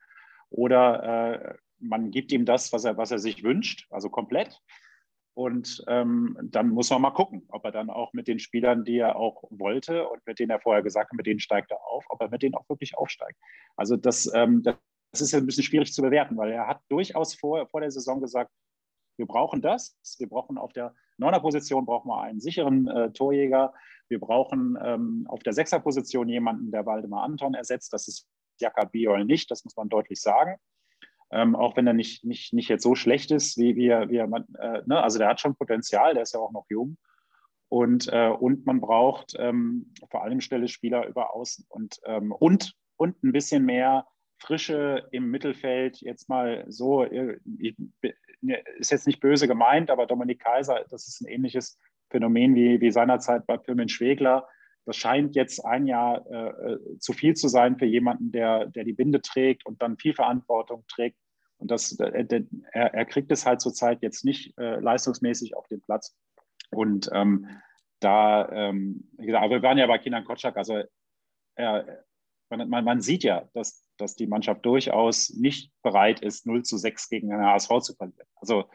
Oder 0.49 1.53
äh, 1.53 1.53
man 1.79 2.11
gibt 2.11 2.31
ihm 2.31 2.45
das, 2.45 2.71
was 2.73 2.85
er, 2.85 2.97
was 2.97 3.11
er 3.11 3.19
sich 3.19 3.43
wünscht, 3.43 3.87
also 3.89 4.09
komplett. 4.09 4.61
Und 5.37 5.83
ähm, 5.87 6.35
dann 6.41 6.69
muss 6.69 6.89
man 6.89 6.99
mal 6.99 7.11
gucken, 7.11 7.45
ob 7.49 7.63
er 7.63 7.71
dann 7.71 7.91
auch 7.91 8.11
mit 8.11 8.27
den 8.27 8.39
Spielern, 8.39 8.83
die 8.83 8.97
er 8.97 9.17
auch 9.17 9.43
wollte 9.51 10.09
und 10.09 10.25
mit 10.25 10.39
denen 10.39 10.49
er 10.49 10.59
vorher 10.59 10.81
gesagt 10.81 11.11
hat, 11.11 11.15
mit 11.15 11.27
denen 11.27 11.39
steigt 11.39 11.69
er 11.69 11.79
auf, 11.85 12.05
ob 12.09 12.19
er 12.21 12.29
mit 12.29 12.41
denen 12.41 12.55
auch 12.55 12.67
wirklich 12.69 12.97
aufsteigt. 12.97 13.37
Also 13.75 13.97
das, 13.97 14.33
ähm, 14.33 14.63
das 14.63 15.21
ist 15.21 15.33
ja 15.33 15.37
ein 15.37 15.45
bisschen 15.45 15.63
schwierig 15.63 15.93
zu 15.93 16.01
bewerten, 16.01 16.37
weil 16.37 16.51
er 16.51 16.65
hat 16.65 16.81
durchaus 16.89 17.35
vor, 17.35 17.67
vor 17.67 17.81
der 17.81 17.91
Saison 17.91 18.19
gesagt, 18.19 18.49
wir 19.17 19.27
brauchen 19.27 19.61
das. 19.61 19.95
Wir 20.17 20.27
brauchen 20.27 20.57
auf 20.57 20.73
der 20.73 20.95
Neuner-Position 21.17 21.85
brauchen 21.85 22.09
wir 22.09 22.19
einen 22.19 22.39
sicheren 22.39 22.87
äh, 22.87 23.11
Torjäger. 23.11 23.75
Wir 24.09 24.19
brauchen 24.19 24.75
ähm, 24.83 25.27
auf 25.29 25.43
der 25.43 25.53
Sechser-Position 25.53 26.29
jemanden, 26.29 26.71
der 26.71 26.87
Waldemar 26.87 27.21
Anton 27.21 27.53
ersetzt. 27.53 27.93
Das 27.93 28.07
ist 28.07 28.27
Jaka 28.59 28.85
Biol 28.85 29.23
nicht, 29.23 29.51
das 29.51 29.63
muss 29.63 29.75
man 29.75 29.87
deutlich 29.87 30.19
sagen. 30.19 30.57
Ähm, 31.31 31.55
auch 31.55 31.75
wenn 31.75 31.87
er 31.87 31.93
nicht, 31.93 32.23
nicht, 32.23 32.53
nicht 32.53 32.69
jetzt 32.69 32.83
so 32.83 32.95
schlecht 32.95 33.31
ist, 33.31 33.57
wie, 33.57 33.75
wie 33.75 33.87
er, 33.87 34.09
wie 34.09 34.17
er 34.17 34.25
äh, 34.25 34.81
ne? 34.85 35.01
also 35.01 35.17
der 35.17 35.27
hat 35.27 35.41
schon 35.41 35.55
Potenzial, 35.55 36.13
der 36.13 36.23
ist 36.23 36.33
ja 36.33 36.39
auch 36.39 36.51
noch 36.51 36.65
jung. 36.69 36.97
Und, 37.69 38.07
äh, 38.11 38.29
und 38.29 38.65
man 38.65 38.79
braucht 38.79 39.33
ähm, 39.37 39.93
vor 40.09 40.23
allem 40.23 40.39
Stelle 40.39 40.69
Spieler 40.69 41.05
über 41.07 41.35
Außen 41.35 41.65
und, 41.67 41.99
ähm, 42.05 42.31
und, 42.31 42.75
und 42.95 43.21
ein 43.23 43.33
bisschen 43.33 43.65
mehr 43.65 44.07
Frische 44.39 45.07
im 45.11 45.29
Mittelfeld. 45.29 45.99
Jetzt 45.99 46.29
mal 46.29 46.63
so, 46.69 47.03
äh, 47.03 47.39
ich, 47.59 47.75
ne, 48.41 48.63
ist 48.77 48.91
jetzt 48.91 49.07
nicht 49.07 49.19
böse 49.19 49.47
gemeint, 49.47 49.89
aber 49.89 50.05
Dominik 50.05 50.39
Kaiser, 50.39 50.85
das 50.89 51.07
ist 51.07 51.21
ein 51.21 51.27
ähnliches 51.27 51.77
Phänomen 52.09 52.55
wie, 52.55 52.79
wie 52.79 52.91
seinerzeit 52.91 53.45
bei 53.45 53.57
Pirmin 53.57 53.89
Schwegler 53.89 54.47
das 54.87 54.95
scheint 54.95 55.35
jetzt 55.35 55.65
ein 55.65 55.85
Jahr 55.85 56.25
äh, 56.31 56.71
äh, 56.71 56.99
zu 56.99 57.11
viel 57.11 57.33
zu 57.33 57.49
sein 57.49 57.77
für 57.77 57.85
jemanden, 57.85 58.31
der, 58.31 58.67
der 58.67 58.85
die 58.85 58.93
Binde 58.93 59.21
trägt 59.21 59.65
und 59.65 59.81
dann 59.81 59.97
viel 59.97 60.13
Verantwortung 60.13 60.85
trägt. 60.87 61.17
Und 61.57 61.71
das, 61.71 61.99
äh, 61.99 62.25
er, 62.71 62.93
er, 62.93 63.05
kriegt 63.05 63.29
es 63.29 63.45
halt 63.45 63.59
zurzeit 63.59 64.01
jetzt 64.01 64.23
nicht 64.23 64.57
äh, 64.57 64.79
leistungsmäßig 64.79 65.57
auf 65.57 65.67
den 65.67 65.81
Platz. 65.81 66.15
Und 66.71 67.09
ähm, 67.11 67.49
da, 67.99 68.47
ähm, 68.49 69.09
wie 69.17 69.25
gesagt, 69.25 69.43
aber 69.43 69.55
wir 69.55 69.63
waren 69.63 69.77
ja 69.77 69.87
bei 69.87 69.97
Kinan 69.97 70.23
Kotschak, 70.23 70.55
also 70.55 70.81
er, 71.55 72.05
man, 72.49 72.69
man, 72.69 72.85
man, 72.85 73.01
sieht 73.01 73.25
ja, 73.25 73.49
dass, 73.53 73.85
dass 73.97 74.15
die 74.15 74.27
Mannschaft 74.27 74.65
durchaus 74.65 75.31
nicht 75.31 75.69
bereit 75.81 76.21
ist, 76.21 76.45
0 76.45 76.63
zu 76.63 76.77
6 76.77 77.09
gegen 77.09 77.27
den 77.27 77.41
HSV 77.41 77.79
zu 77.81 77.93
verlieren. 77.93 78.27
Also 78.37 78.69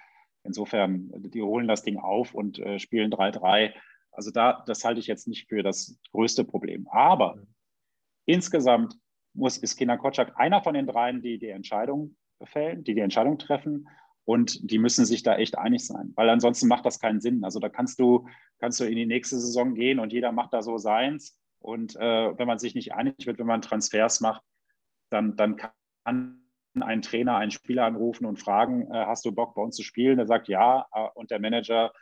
insofern, 0.44 1.11
die 1.14 1.40
holen 1.40 1.68
das 1.68 1.83
Ding 1.83 1.96
auf 1.96 2.35
und 2.35 2.59
äh, 2.59 2.79
spielen 2.79 3.11
3-3 3.11 3.72
also 4.12 4.31
da, 4.31 4.62
das 4.66 4.85
halte 4.85 5.01
ich 5.01 5.07
jetzt 5.07 5.27
nicht 5.27 5.48
für 5.48 5.62
das 5.62 5.98
größte 6.12 6.44
Problem. 6.44 6.87
Aber 6.88 7.37
mhm. 7.37 7.46
insgesamt 8.27 8.98
muss, 9.35 9.57
ist 9.57 9.77
Kinan 9.77 9.98
Kotschak 9.98 10.38
einer 10.38 10.62
von 10.62 10.75
den 10.75 10.87
dreien, 10.87 11.22
die 11.22 11.38
die 11.38 11.48
Entscheidung 11.48 12.16
fällen, 12.44 12.85
die 12.85 12.94
die 12.94 13.01
Entscheidung 13.01 13.38
treffen. 13.38 13.88
Und 14.25 14.70
die 14.70 14.79
müssen 14.79 15.05
sich 15.05 15.25
da 15.25 15.37
echt 15.37 15.59
einig 15.59 15.85
sein, 15.85 16.12
weil 16.14 16.29
ansonsten 16.29 16.68
macht 16.68 16.87
das 16.87 17.01
keinen 17.01 17.20
Sinn. 17.20 17.42
Also 17.42 17.59
da 17.59 17.68
kannst 17.68 17.98
du, 17.98 18.29
kannst 18.61 18.79
du 18.79 18.85
in 18.85 18.94
die 18.94 19.07
nächste 19.07 19.40
Saison 19.40 19.75
gehen 19.75 19.98
und 19.98 20.12
jeder 20.12 20.31
macht 20.31 20.53
da 20.53 20.62
so 20.62 20.79
seins. 20.79 21.37
Und 21.59 21.96
äh, 21.96 22.38
wenn 22.38 22.46
man 22.46 22.59
sich 22.59 22.75
nicht 22.75 22.94
einig 22.94 23.27
wird, 23.27 23.38
wenn 23.38 23.46
man 23.46 23.62
Transfers 23.62 24.20
macht, 24.20 24.42
dann, 25.11 25.37
dann 25.37 25.57
kann 25.57 25.72
einen 26.81 27.03
Trainer, 27.03 27.37
einen 27.37 27.51
Spieler 27.51 27.85
anrufen 27.85 28.25
und 28.25 28.38
fragen, 28.38 28.90
äh, 28.92 29.07
hast 29.07 29.25
du 29.25 29.33
Bock 29.33 29.55
bei 29.55 29.62
uns 29.62 29.77
zu 29.77 29.83
spielen? 29.83 30.16
Der 30.16 30.27
sagt 30.27 30.48
ja 30.48 30.87
und 31.14 31.31
der 31.31 31.40
Manager 31.40 31.92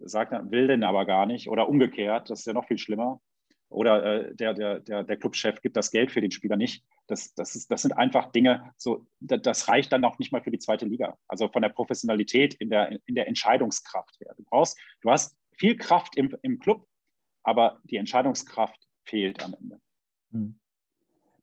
sagt, 0.00 0.32
will 0.50 0.66
den 0.66 0.84
aber 0.84 1.06
gar 1.06 1.26
nicht 1.26 1.48
oder 1.48 1.68
umgekehrt, 1.68 2.30
das 2.30 2.40
ist 2.40 2.46
ja 2.46 2.52
noch 2.52 2.66
viel 2.66 2.78
schlimmer. 2.78 3.20
Oder 3.68 4.04
äh, 4.04 4.34
der, 4.34 4.52
der, 4.52 4.80
der, 4.80 5.04
der 5.04 5.16
Clubchef 5.16 5.60
gibt 5.62 5.76
das 5.76 5.92
Geld 5.92 6.10
für 6.10 6.20
den 6.20 6.32
Spieler 6.32 6.56
nicht. 6.56 6.84
Das, 7.06 7.34
das, 7.34 7.54
ist, 7.54 7.70
das 7.70 7.82
sind 7.82 7.92
einfach 7.92 8.32
Dinge, 8.32 8.72
so, 8.76 9.06
das 9.20 9.68
reicht 9.68 9.92
dann 9.92 10.04
auch 10.04 10.18
nicht 10.18 10.32
mal 10.32 10.42
für 10.42 10.50
die 10.50 10.58
zweite 10.58 10.86
Liga. 10.86 11.16
Also 11.28 11.48
von 11.48 11.62
der 11.62 11.68
Professionalität 11.68 12.54
in 12.54 12.68
der, 12.68 12.98
in 13.06 13.14
der 13.14 13.28
Entscheidungskraft 13.28 14.18
her. 14.20 14.34
Du 14.36 14.42
brauchst, 14.44 14.76
du 15.02 15.10
hast 15.10 15.36
viel 15.52 15.76
Kraft 15.76 16.16
im, 16.16 16.36
im 16.42 16.58
Club, 16.58 16.86
aber 17.44 17.78
die 17.84 17.96
Entscheidungskraft 17.96 18.88
fehlt 19.04 19.42
am 19.42 19.54
Ende. 19.54 19.80
Hm. 20.32 20.58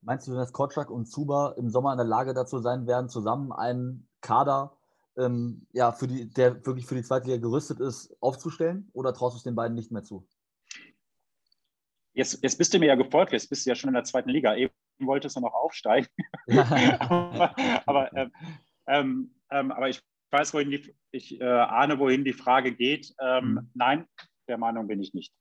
Meinst 0.01 0.27
du, 0.27 0.33
dass 0.33 0.53
Kotschak 0.53 0.89
und 0.89 1.05
Zuba 1.05 1.55
im 1.57 1.69
Sommer 1.69 1.91
in 1.93 1.97
der 1.97 2.07
Lage 2.07 2.33
dazu 2.33 2.59
sein 2.59 2.87
werden, 2.87 3.09
zusammen 3.09 3.51
einen 3.51 4.07
Kader, 4.21 4.76
ähm, 5.17 5.67
ja, 5.73 5.91
für 5.91 6.07
die, 6.07 6.29
der 6.29 6.65
wirklich 6.65 6.85
für 6.85 6.95
die 6.95 7.03
zweite 7.03 7.27
Liga 7.27 7.41
gerüstet 7.41 7.79
ist, 7.79 8.15
aufzustellen? 8.21 8.89
Oder 8.93 9.13
traust 9.13 9.35
du 9.35 9.37
es 9.37 9.43
den 9.43 9.55
beiden 9.55 9.75
nicht 9.75 9.91
mehr 9.91 10.03
zu? 10.03 10.27
Jetzt, 12.13 12.41
jetzt 12.41 12.57
bist 12.57 12.73
du 12.73 12.79
mir 12.79 12.87
ja 12.87 12.95
gefolgt, 12.95 13.31
jetzt 13.31 13.49
bist 13.49 13.65
du 13.65 13.69
ja 13.69 13.75
schon 13.75 13.89
in 13.89 13.93
der 13.93 14.03
zweiten 14.03 14.29
Liga. 14.29 14.55
Eben 14.55 14.73
wolltest 14.99 15.35
du 15.35 15.39
noch 15.39 15.53
aufsteigen. 15.53 16.07
aber, 16.47 17.55
aber, 17.85 18.13
ähm, 18.13 18.31
ähm, 18.87 19.35
ähm, 19.51 19.71
aber, 19.71 19.89
ich 19.89 20.01
weiß, 20.31 20.53
wohin 20.53 20.71
die, 20.71 20.95
ich 21.11 21.39
äh, 21.39 21.43
ahne, 21.43 21.99
wohin 21.99 22.23
die 22.23 22.33
Frage 22.33 22.73
geht. 22.73 23.13
Ähm, 23.19 23.51
mhm. 23.51 23.71
Nein, 23.73 24.07
der 24.47 24.57
Meinung 24.57 24.87
bin 24.87 24.99
ich 24.99 25.13
nicht. 25.13 25.33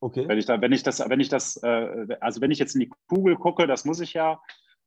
Okay. 0.00 0.28
Wenn 0.28 0.38
ich, 0.38 0.46
da, 0.46 0.60
wenn 0.60 0.72
ich 0.72 0.82
das, 0.82 1.00
wenn 1.08 1.20
ich 1.20 1.28
das, 1.28 1.62
äh, 1.62 2.16
also 2.20 2.40
wenn 2.40 2.50
ich 2.50 2.58
jetzt 2.58 2.74
in 2.74 2.80
die 2.80 2.90
Kugel 3.08 3.36
gucke, 3.36 3.66
das 3.66 3.84
muss 3.84 4.00
ich 4.00 4.12
ja, 4.12 4.40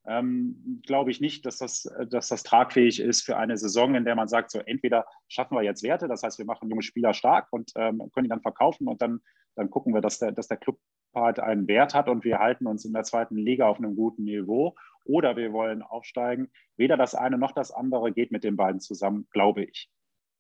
ähm, 0.06 0.82
glaube 0.86 1.12
ich 1.12 1.22
nicht, 1.22 1.46
dass 1.46 1.58
das, 1.58 1.90
dass 2.10 2.30
das 2.30 2.44
tragfähig 2.44 3.00
ist 3.00 3.22
für 3.22 3.38
eine 3.38 3.58
Saison, 3.58 3.96
in 3.96 4.06
der 4.06 4.16
man 4.16 4.28
sagt, 4.28 4.52
so 4.52 4.60
entweder 4.60 5.06
schaffen 5.28 5.56
wir 5.56 5.64
jetzt 5.64 5.84
Werte, 5.84 6.08
das 6.08 6.24
heißt, 6.24 6.40
wir 6.40 6.46
machen 6.46 6.70
junge 6.70 6.84
Spieler 6.84 7.14
stark 7.14 7.48
und 7.52 7.72
ähm, 7.76 8.00
können 8.14 8.26
die 8.26 8.30
dann 8.30 8.42
verkaufen 8.42 8.88
und 8.88 9.02
dann, 9.02 9.22
dann 9.56 9.70
gucken 9.70 9.94
wir, 9.94 10.02
dass 10.02 10.20
der, 10.20 10.32
dass 10.32 10.48
der 10.48 10.58
Club 10.58 10.80
halt 11.14 11.40
einen 11.40 11.68
Wert 11.68 11.94
hat 11.94 12.08
und 12.08 12.24
wir 12.24 12.40
halten 12.40 12.68
uns 12.68 12.86
in 12.86 12.94
der 12.94 13.04
zweiten 13.04 13.36
Liga 13.36 13.68
auf 13.68 13.78
einem 13.78 13.96
guten 13.96 14.24
Niveau 14.24 14.76
oder 15.06 15.36
wir 15.36 15.52
wollen 15.54 15.82
aufsteigen. 15.82 16.52
Weder 16.78 16.98
das 16.98 17.16
eine 17.16 17.38
noch 17.38 17.52
das 17.52 17.72
andere 17.72 18.12
geht 18.12 18.32
mit 18.32 18.44
den 18.44 18.56
beiden 18.56 18.80
zusammen, 18.80 19.28
glaube 19.32 19.64
ich. 19.64 19.90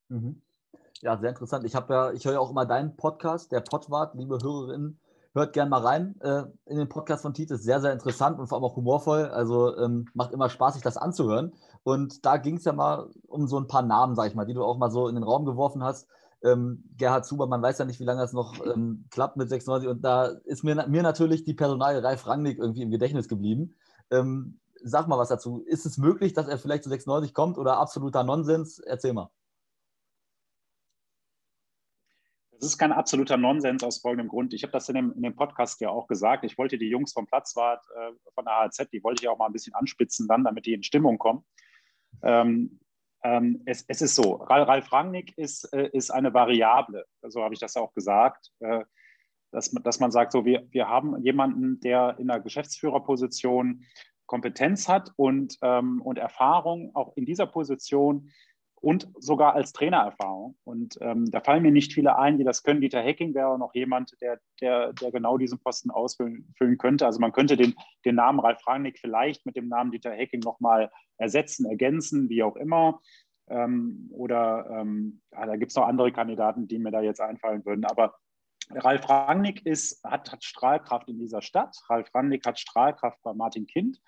Mhm. 0.10 0.42
Ja, 1.02 1.18
sehr 1.18 1.30
interessant. 1.30 1.66
Ich 1.66 1.76
habe 1.76 1.94
ja, 1.94 2.12
ich 2.12 2.26
höre 2.26 2.34
ja 2.34 2.40
auch 2.40 2.52
immer 2.52 2.66
deinen 2.66 2.98
Podcast, 2.98 3.52
der 3.52 3.62
Pottwart, 3.62 4.16
liebe 4.16 4.38
Hörerinnen, 4.42 5.00
hört 5.34 5.54
gerne 5.54 5.70
mal 5.70 5.82
rein 5.82 6.16
äh, 6.22 6.44
in 6.66 6.78
den 6.78 6.90
Podcast 6.90 7.22
von 7.22 7.34
Tiet. 7.34 7.52
Ist 7.52 7.64
sehr, 7.64 7.82
sehr 7.82 7.94
interessant 7.94 8.40
und 8.40 8.48
vor 8.48 8.58
allem 8.58 8.66
auch 8.66 8.76
humorvoll. 8.76 9.26
Also 9.26 9.78
ähm, 9.78 10.08
macht 10.14 10.32
immer 10.32 10.50
Spaß, 10.50 10.74
sich 10.76 10.84
das 10.84 10.98
anzuhören. 10.98 11.54
Und 11.84 12.26
da 12.26 12.38
ging 12.38 12.58
es 12.58 12.66
ja 12.66 12.74
mal 12.74 13.10
um 13.28 13.48
so 13.48 13.60
ein 13.60 13.68
paar 13.68 13.84
Namen, 13.84 14.16
sag 14.16 14.28
ich 14.28 14.36
mal, 14.36 14.46
die 14.46 14.54
du 14.54 14.64
auch 14.64 14.78
mal 14.78 14.92
so 14.92 15.08
in 15.08 15.16
den 15.16 15.24
Raum 15.24 15.46
geworfen 15.46 15.84
hast. 15.84 16.08
Ähm, 16.42 16.84
Gerhard 16.98 17.26
Zuber, 17.26 17.48
man 17.48 17.62
weiß 17.62 17.78
ja 17.78 17.86
nicht, 17.86 18.00
wie 18.00 18.06
lange 18.06 18.22
das 18.22 18.34
noch 18.34 18.56
ähm, 18.66 19.06
klappt 19.12 19.38
mit 19.38 19.50
96. 19.50 19.90
Und 19.90 20.02
da 20.02 20.26
ist 20.46 20.64
mir, 20.64 20.88
mir 20.88 21.04
natürlich 21.04 21.44
die 21.44 21.54
Personalie 21.54 22.04
Ralf 22.04 22.28
Rangnick 22.28 22.58
irgendwie 22.58 22.82
im 22.82 22.92
Gedächtnis 22.92 23.28
geblieben. 23.28 23.76
Ähm, 24.10 24.60
sag 24.84 25.08
mal 25.08 25.18
was 25.18 25.30
dazu. 25.30 25.64
Ist 25.66 25.86
es 25.86 25.98
möglich, 25.98 26.34
dass 26.34 26.48
er 26.48 26.58
vielleicht 26.58 26.84
zu 26.84 26.90
96 26.90 27.34
kommt 27.34 27.58
oder 27.58 27.78
absoluter 27.78 28.24
Nonsens? 28.24 28.80
Erzähl 28.80 29.14
mal. 29.14 29.30
Das 32.60 32.68
ist 32.68 32.78
kein 32.78 32.92
absoluter 32.92 33.38
Nonsens 33.38 33.84
aus 33.84 34.00
folgendem 34.00 34.28
Grund. 34.28 34.54
Ich 34.54 34.64
habe 34.64 34.74
das 34.74 34.90
in 34.90 34.96
dem, 34.96 35.14
in 35.14 35.22
dem, 35.22 35.36
Podcast 35.36 35.80
ja 35.80 35.90
auch 35.90 36.08
gesagt. 36.08 36.44
Ich 36.44 36.58
wollte 36.58 36.78
die 36.78 36.90
Jungs 36.90 37.14
vom 37.14 37.26
Platzwart 37.26 37.86
äh, 37.96 38.12
von 38.36 38.44
der 38.44 38.62
AZ, 38.62 38.90
die 38.92 39.02
wollte 39.02 39.24
ich 39.24 39.30
auch 39.30 39.38
mal 39.38 39.46
ein 39.46 39.54
bisschen 39.54 39.74
anspitzen 39.76 40.28
dann, 40.28 40.44
damit 40.44 40.66
die 40.66 40.74
in 40.74 40.84
Stimmung 40.84 41.18
kommen. 41.18 41.46
Ähm, 42.22 42.82
ähm, 43.24 43.62
es, 43.66 43.86
es, 43.88 44.02
ist 44.02 44.16
so, 44.16 44.34
Ralf 44.34 44.92
Rangnick 44.92 45.38
ist, 45.38 45.72
äh, 45.74 45.90
ist 45.94 46.10
eine 46.10 46.34
Variable, 46.34 47.06
so 47.28 47.44
habe 47.44 47.54
ich 47.54 47.62
das 47.62 47.78
auch 47.78 47.94
gesagt, 47.94 48.52
äh, 48.60 48.84
dass, 49.52 49.72
dass 49.72 50.02
man 50.02 50.12
sagt, 50.12 50.34
so, 50.34 50.44
wir, 50.44 50.68
wir 50.72 50.90
haben 50.90 51.22
jemanden, 51.22 51.80
der 51.80 52.18
in 52.20 52.28
der 52.28 52.42
Geschäftsführerposition 52.42 53.86
Kompetenz 54.26 54.88
hat 54.88 55.12
und, 55.16 55.58
ähm, 55.62 56.02
und 56.02 56.18
Erfahrung 56.18 56.92
auch 56.94 57.16
in 57.16 57.26
dieser 57.26 57.48
Position 57.48 58.32
und 58.82 59.08
sogar 59.20 59.56
als 59.56 59.74
Trainererfahrung. 59.74 60.58
Und 60.64 60.98
ähm, 61.02 61.30
da 61.32 61.42
fallen 61.42 61.64
mir 61.64 61.72
nicht 61.72 61.94
viele 61.94 62.18
ein, 62.18 62.38
die 62.38 62.44
das 62.44 62.64
können. 62.64 62.82
Dieter 62.82 63.02
Hecking 63.02 63.34
wäre 63.34 63.58
noch 63.60 63.74
jemand, 63.74 64.16
der, 64.22 64.40
der, 64.62 64.94
der 64.94 65.12
genau 65.12 65.38
diesen 65.38 65.60
Posten 65.60 65.92
ausfüllen 65.92 66.78
könnte. 66.78 67.06
Also 67.06 67.20
man 67.20 67.32
könnte 67.32 67.58
den, 67.58 67.76
den 68.06 68.16
Namen 68.16 68.40
Ralf 68.40 68.66
Rangnick 68.68 69.00
vielleicht 69.00 69.46
mit 69.46 69.56
dem 69.56 69.68
Namen 69.68 69.92
Dieter 69.92 70.12
Hecking 70.12 70.42
nochmal 70.42 70.92
ersetzen, 71.18 71.66
ergänzen, 71.66 72.30
wie 72.30 72.44
auch 72.44 72.56
immer. 72.56 73.02
Ähm, 73.50 74.10
oder 74.12 74.68
ähm, 74.72 75.22
ja, 75.32 75.46
da 75.46 75.56
gibt 75.56 75.72
es 75.72 75.76
noch 75.76 75.88
andere 75.88 76.12
Kandidaten, 76.12 76.68
die 76.68 76.80
mir 76.80 76.92
da 76.92 77.02
jetzt 77.02 77.22
einfallen 77.22 77.66
würden. 77.66 77.86
Aber 77.86 78.16
Ralf 78.72 79.10
Rangnick 79.10 79.66
ist, 79.66 80.04
hat, 80.04 80.32
hat 80.32 80.44
Strahlkraft 80.44 81.10
in 81.10 81.18
dieser 81.18 81.42
Stadt. 81.42 81.76
Ralf 81.90 82.14
Rangnick 82.14 82.46
hat 82.46 82.60
Strahlkraft 82.60 83.18
bei 83.24 83.34
Martin 83.34 83.66
Kind. 83.66 84.00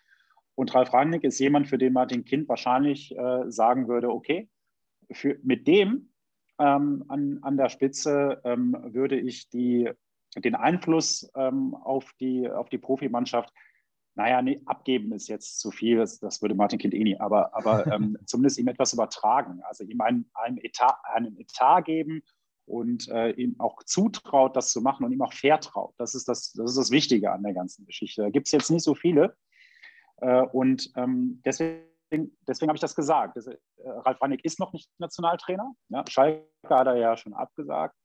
Und 0.55 0.75
Ralf 0.75 0.93
Rangnick 0.93 1.23
ist 1.23 1.39
jemand, 1.39 1.67
für 1.67 1.77
den 1.77 1.93
Martin 1.93 2.23
Kind 2.25 2.47
wahrscheinlich 2.47 3.17
äh, 3.17 3.49
sagen 3.49 3.87
würde, 3.87 4.09
okay, 4.09 4.49
für, 5.11 5.37
mit 5.43 5.67
dem 5.67 6.09
ähm, 6.59 7.05
an, 7.07 7.39
an 7.41 7.57
der 7.57 7.69
Spitze 7.69 8.41
ähm, 8.43 8.77
würde 8.83 9.19
ich 9.19 9.49
die, 9.49 9.89
den 10.35 10.55
Einfluss 10.55 11.29
ähm, 11.35 11.75
auf, 11.75 12.13
die, 12.19 12.49
auf 12.49 12.69
die 12.69 12.77
Profimannschaft, 12.77 13.51
naja, 14.15 14.41
nee, 14.41 14.61
abgeben 14.65 15.13
ist 15.13 15.27
jetzt 15.27 15.59
zu 15.59 15.71
viel, 15.71 15.97
das, 15.97 16.19
das 16.19 16.41
würde 16.41 16.53
Martin 16.53 16.79
Kind 16.79 16.93
eh 16.93 17.03
nie, 17.03 17.19
aber, 17.19 17.55
aber 17.55 17.87
ähm, 17.93 18.17
zumindest 18.25 18.59
ihm 18.59 18.67
etwas 18.67 18.93
übertragen, 18.93 19.61
also 19.63 19.83
ihm 19.83 20.01
einen, 20.01 20.29
einen, 20.33 20.57
Etat, 20.57 20.99
einen 21.03 21.37
Etat 21.37 21.81
geben 21.81 22.21
und 22.65 23.09
äh, 23.09 23.31
ihm 23.31 23.55
auch 23.59 23.83
zutraut, 23.83 24.55
das 24.55 24.71
zu 24.71 24.81
machen 24.81 25.05
und 25.05 25.11
ihm 25.11 25.21
auch 25.21 25.33
vertraut. 25.33 25.93
Das 25.97 26.15
ist 26.15 26.27
das, 26.27 26.53
das, 26.53 26.71
ist 26.71 26.77
das 26.77 26.91
Wichtige 26.91 27.31
an 27.31 27.43
der 27.43 27.53
ganzen 27.53 27.85
Geschichte. 27.85 28.21
Da 28.21 28.29
gibt 28.29 28.47
es 28.47 28.51
jetzt 28.51 28.69
nicht 28.69 28.83
so 28.83 28.93
viele. 28.93 29.35
Äh, 30.17 30.41
und 30.41 30.91
ähm, 30.95 31.41
deswegen 31.43 31.90
deswegen, 32.11 32.69
habe 32.69 32.75
ich 32.75 32.81
das 32.81 32.95
gesagt. 32.95 33.37
Das, 33.37 33.47
äh, 33.47 33.57
Ralf 33.77 34.21
Rangnick 34.21 34.43
ist 34.43 34.59
noch 34.59 34.73
nicht 34.73 34.89
Nationaltrainer. 34.99 35.73
Ja, 35.89 36.03
Schalke 36.07 36.45
hat 36.69 36.87
er 36.87 36.97
ja 36.97 37.17
schon 37.17 37.33
abgesagt. 37.33 37.95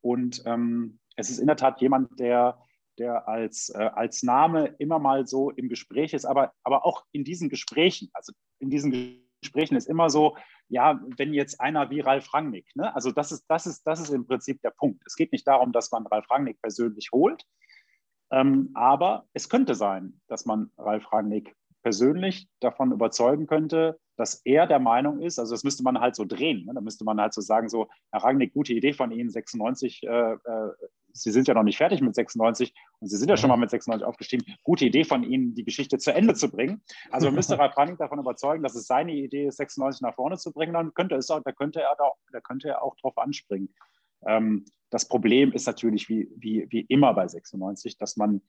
Und 0.00 0.42
ähm, 0.46 0.98
es 1.16 1.30
ist 1.30 1.38
in 1.38 1.46
der 1.46 1.56
Tat 1.56 1.80
jemand, 1.80 2.18
der, 2.20 2.58
der 2.98 3.26
als, 3.28 3.70
äh, 3.70 3.78
als 3.78 4.22
Name 4.22 4.74
immer 4.78 4.98
mal 4.98 5.26
so 5.26 5.50
im 5.50 5.68
Gespräch 5.68 6.12
ist, 6.12 6.24
aber, 6.24 6.52
aber 6.62 6.84
auch 6.86 7.04
in 7.12 7.24
diesen 7.24 7.48
Gesprächen, 7.48 8.10
also 8.12 8.32
in 8.58 8.70
diesen 8.70 9.24
Gesprächen 9.40 9.76
ist 9.76 9.88
immer 9.88 10.10
so, 10.10 10.36
ja, 10.68 11.00
wenn 11.16 11.32
jetzt 11.32 11.60
einer 11.60 11.90
wie 11.90 12.00
Ralf 12.00 12.32
Rangnick, 12.34 12.66
ne? 12.74 12.94
also 12.94 13.12
das 13.12 13.32
ist, 13.32 13.44
das, 13.48 13.66
ist, 13.66 13.82
das 13.84 14.00
ist 14.00 14.10
im 14.10 14.26
Prinzip 14.26 14.60
der 14.62 14.70
Punkt. 14.70 15.02
Es 15.06 15.16
geht 15.16 15.32
nicht 15.32 15.46
darum, 15.46 15.72
dass 15.72 15.90
man 15.90 16.06
Ralf 16.06 16.30
Rangnick 16.30 16.60
persönlich 16.60 17.10
holt, 17.12 17.44
ähm, 18.30 18.70
aber 18.74 19.26
es 19.32 19.48
könnte 19.48 19.74
sein, 19.74 20.20
dass 20.28 20.46
man 20.46 20.70
Ralf 20.76 21.12
Rangnick 21.12 21.54
persönlich 21.86 22.48
davon 22.58 22.90
überzeugen 22.90 23.46
könnte, 23.46 24.00
dass 24.16 24.42
er 24.44 24.66
der 24.66 24.80
Meinung 24.80 25.20
ist, 25.20 25.38
also 25.38 25.54
das 25.54 25.62
müsste 25.62 25.84
man 25.84 26.00
halt 26.00 26.16
so 26.16 26.24
drehen, 26.24 26.66
ne? 26.66 26.74
da 26.74 26.80
müsste 26.80 27.04
man 27.04 27.20
halt 27.20 27.32
so 27.32 27.40
sagen, 27.40 27.68
so, 27.68 27.86
Herr 28.10 28.24
Rangnick, 28.24 28.52
gute 28.52 28.72
Idee 28.72 28.92
von 28.92 29.12
Ihnen, 29.12 29.30
96, 29.30 30.02
äh, 30.02 30.32
äh, 30.32 30.70
Sie 31.12 31.30
sind 31.30 31.46
ja 31.46 31.54
noch 31.54 31.62
nicht 31.62 31.76
fertig 31.76 32.00
mit 32.00 32.12
96 32.12 32.74
und 32.98 33.06
Sie 33.06 33.16
sind 33.16 33.28
ja 33.28 33.36
schon 33.36 33.50
mal 33.50 33.56
mit 33.56 33.70
96 33.70 34.04
aufgestiegen, 34.04 34.44
gute 34.64 34.84
Idee 34.84 35.04
von 35.04 35.22
Ihnen, 35.22 35.54
die 35.54 35.62
Geschichte 35.62 35.96
zu 35.98 36.12
Ende 36.12 36.34
zu 36.34 36.50
bringen. 36.50 36.82
Also 37.12 37.28
man 37.28 37.36
müsste 37.36 37.56
Ralf 37.60 37.76
Rangnick 37.76 37.98
davon 37.98 38.18
überzeugen, 38.18 38.64
dass 38.64 38.74
es 38.74 38.88
seine 38.88 39.12
Idee 39.12 39.46
ist, 39.46 39.58
96 39.58 40.00
nach 40.00 40.16
vorne 40.16 40.38
zu 40.38 40.52
bringen, 40.52 40.72
dann 40.72 40.92
könnte, 40.92 41.14
es 41.14 41.30
auch, 41.30 41.40
da 41.44 41.52
könnte 41.52 41.82
er, 41.82 41.94
da, 41.96 42.10
da 42.32 42.40
könnte 42.40 42.68
er 42.68 42.82
auch 42.82 42.96
drauf 42.96 43.16
anspringen. 43.16 43.72
Ähm, 44.26 44.64
das 44.90 45.06
Problem 45.06 45.52
ist 45.52 45.68
natürlich 45.68 46.08
wie, 46.08 46.32
wie, 46.36 46.66
wie 46.68 46.80
immer 46.80 47.14
bei 47.14 47.28
96, 47.28 47.96
dass 47.96 48.16
man 48.16 48.42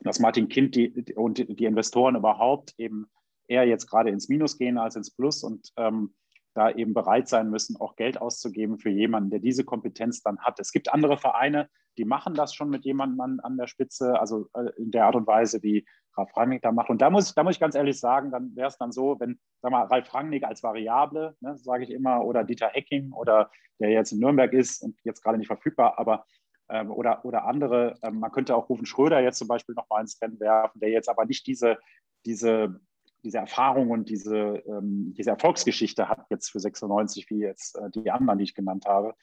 dass 0.00 0.20
Martin 0.20 0.48
Kind 0.48 0.74
die, 0.74 1.14
und 1.14 1.38
die 1.38 1.64
Investoren 1.64 2.16
überhaupt 2.16 2.74
eben 2.78 3.06
eher 3.48 3.66
jetzt 3.66 3.86
gerade 3.86 4.10
ins 4.10 4.28
Minus 4.28 4.58
gehen 4.58 4.78
als 4.78 4.96
ins 4.96 5.10
Plus 5.10 5.42
und 5.42 5.72
ähm, 5.76 6.14
da 6.54 6.70
eben 6.70 6.92
bereit 6.92 7.28
sein 7.28 7.50
müssen, 7.50 7.76
auch 7.76 7.96
Geld 7.96 8.20
auszugeben 8.20 8.78
für 8.78 8.90
jemanden, 8.90 9.30
der 9.30 9.38
diese 9.38 9.64
Kompetenz 9.64 10.22
dann 10.22 10.38
hat. 10.40 10.58
Es 10.58 10.72
gibt 10.72 10.92
andere 10.92 11.16
Vereine, 11.16 11.68
die 11.98 12.04
machen 12.04 12.34
das 12.34 12.54
schon 12.54 12.70
mit 12.70 12.84
jemandem 12.84 13.20
an, 13.20 13.40
an 13.40 13.56
der 13.56 13.66
Spitze, 13.66 14.18
also 14.18 14.48
äh, 14.54 14.70
in 14.76 14.90
der 14.90 15.06
Art 15.06 15.16
und 15.16 15.26
Weise, 15.26 15.62
wie 15.62 15.86
Ralf 16.16 16.36
Rangnick 16.36 16.62
da 16.62 16.72
macht. 16.72 16.90
Und 16.90 17.00
da 17.00 17.10
muss, 17.10 17.34
da 17.34 17.44
muss 17.44 17.54
ich 17.54 17.60
ganz 17.60 17.74
ehrlich 17.74 17.98
sagen, 17.98 18.30
dann 18.30 18.54
wäre 18.56 18.68
es 18.68 18.76
dann 18.76 18.92
so, 18.92 19.18
wenn, 19.20 19.38
sag 19.62 19.70
mal, 19.70 19.84
Ralf 19.84 20.12
Rangnick 20.12 20.44
als 20.44 20.62
Variable, 20.62 21.36
ne, 21.40 21.56
sage 21.56 21.84
ich 21.84 21.90
immer, 21.90 22.24
oder 22.24 22.44
Dieter 22.44 22.68
Hecking 22.68 23.12
oder 23.12 23.50
der 23.78 23.90
jetzt 23.90 24.12
in 24.12 24.18
Nürnberg 24.18 24.52
ist 24.52 24.82
und 24.82 24.96
jetzt 25.04 25.22
gerade 25.22 25.38
nicht 25.38 25.46
verfügbar, 25.46 25.98
aber 25.98 26.24
ähm, 26.68 26.90
oder, 26.90 27.24
oder 27.24 27.44
andere. 27.44 27.94
Ähm, 28.02 28.20
man 28.20 28.32
könnte 28.32 28.56
auch 28.56 28.68
Rufen 28.68 28.86
Schröder 28.86 29.20
jetzt 29.20 29.38
zum 29.38 29.48
Beispiel 29.48 29.74
noch 29.74 29.88
mal 29.88 30.00
ins 30.00 30.20
Rennen 30.20 30.40
werfen, 30.40 30.80
der 30.80 30.90
jetzt 30.90 31.08
aber 31.08 31.24
nicht 31.24 31.46
diese, 31.46 31.78
diese, 32.24 32.80
diese 33.24 33.38
Erfahrung 33.38 33.90
und 33.90 34.08
diese, 34.08 34.62
ähm, 34.66 35.14
diese 35.16 35.30
Erfolgsgeschichte 35.30 36.08
hat 36.08 36.26
jetzt 36.30 36.50
für 36.50 36.60
96, 36.60 37.30
wie 37.30 37.40
jetzt 37.40 37.76
äh, 37.76 37.90
die 37.90 38.10
anderen, 38.10 38.38
die 38.38 38.44
ich 38.44 38.54
genannt 38.54 38.86
habe. 38.86 39.14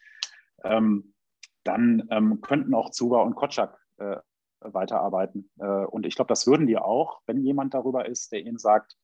Ähm, 0.64 1.14
dann 1.64 2.08
ähm, 2.12 2.42
könnten 2.42 2.74
auch 2.74 2.92
Zuba 2.92 3.22
und 3.22 3.36
Kotschak 3.36 3.80
äh, 3.98 4.18
weiterarbeiten. 4.60 5.50
Äh, 5.60 5.86
und 5.86 6.06
ich 6.06 6.16
glaube, 6.16 6.30
das 6.30 6.48
würden 6.48 6.68
die 6.68 6.78
auch, 6.78 7.22
wenn 7.26 7.42
jemand 7.44 7.74
darüber 7.74 8.06
ist, 8.06 8.32
der 8.32 8.42
ihnen 8.42 8.58
sagt, 8.58 8.96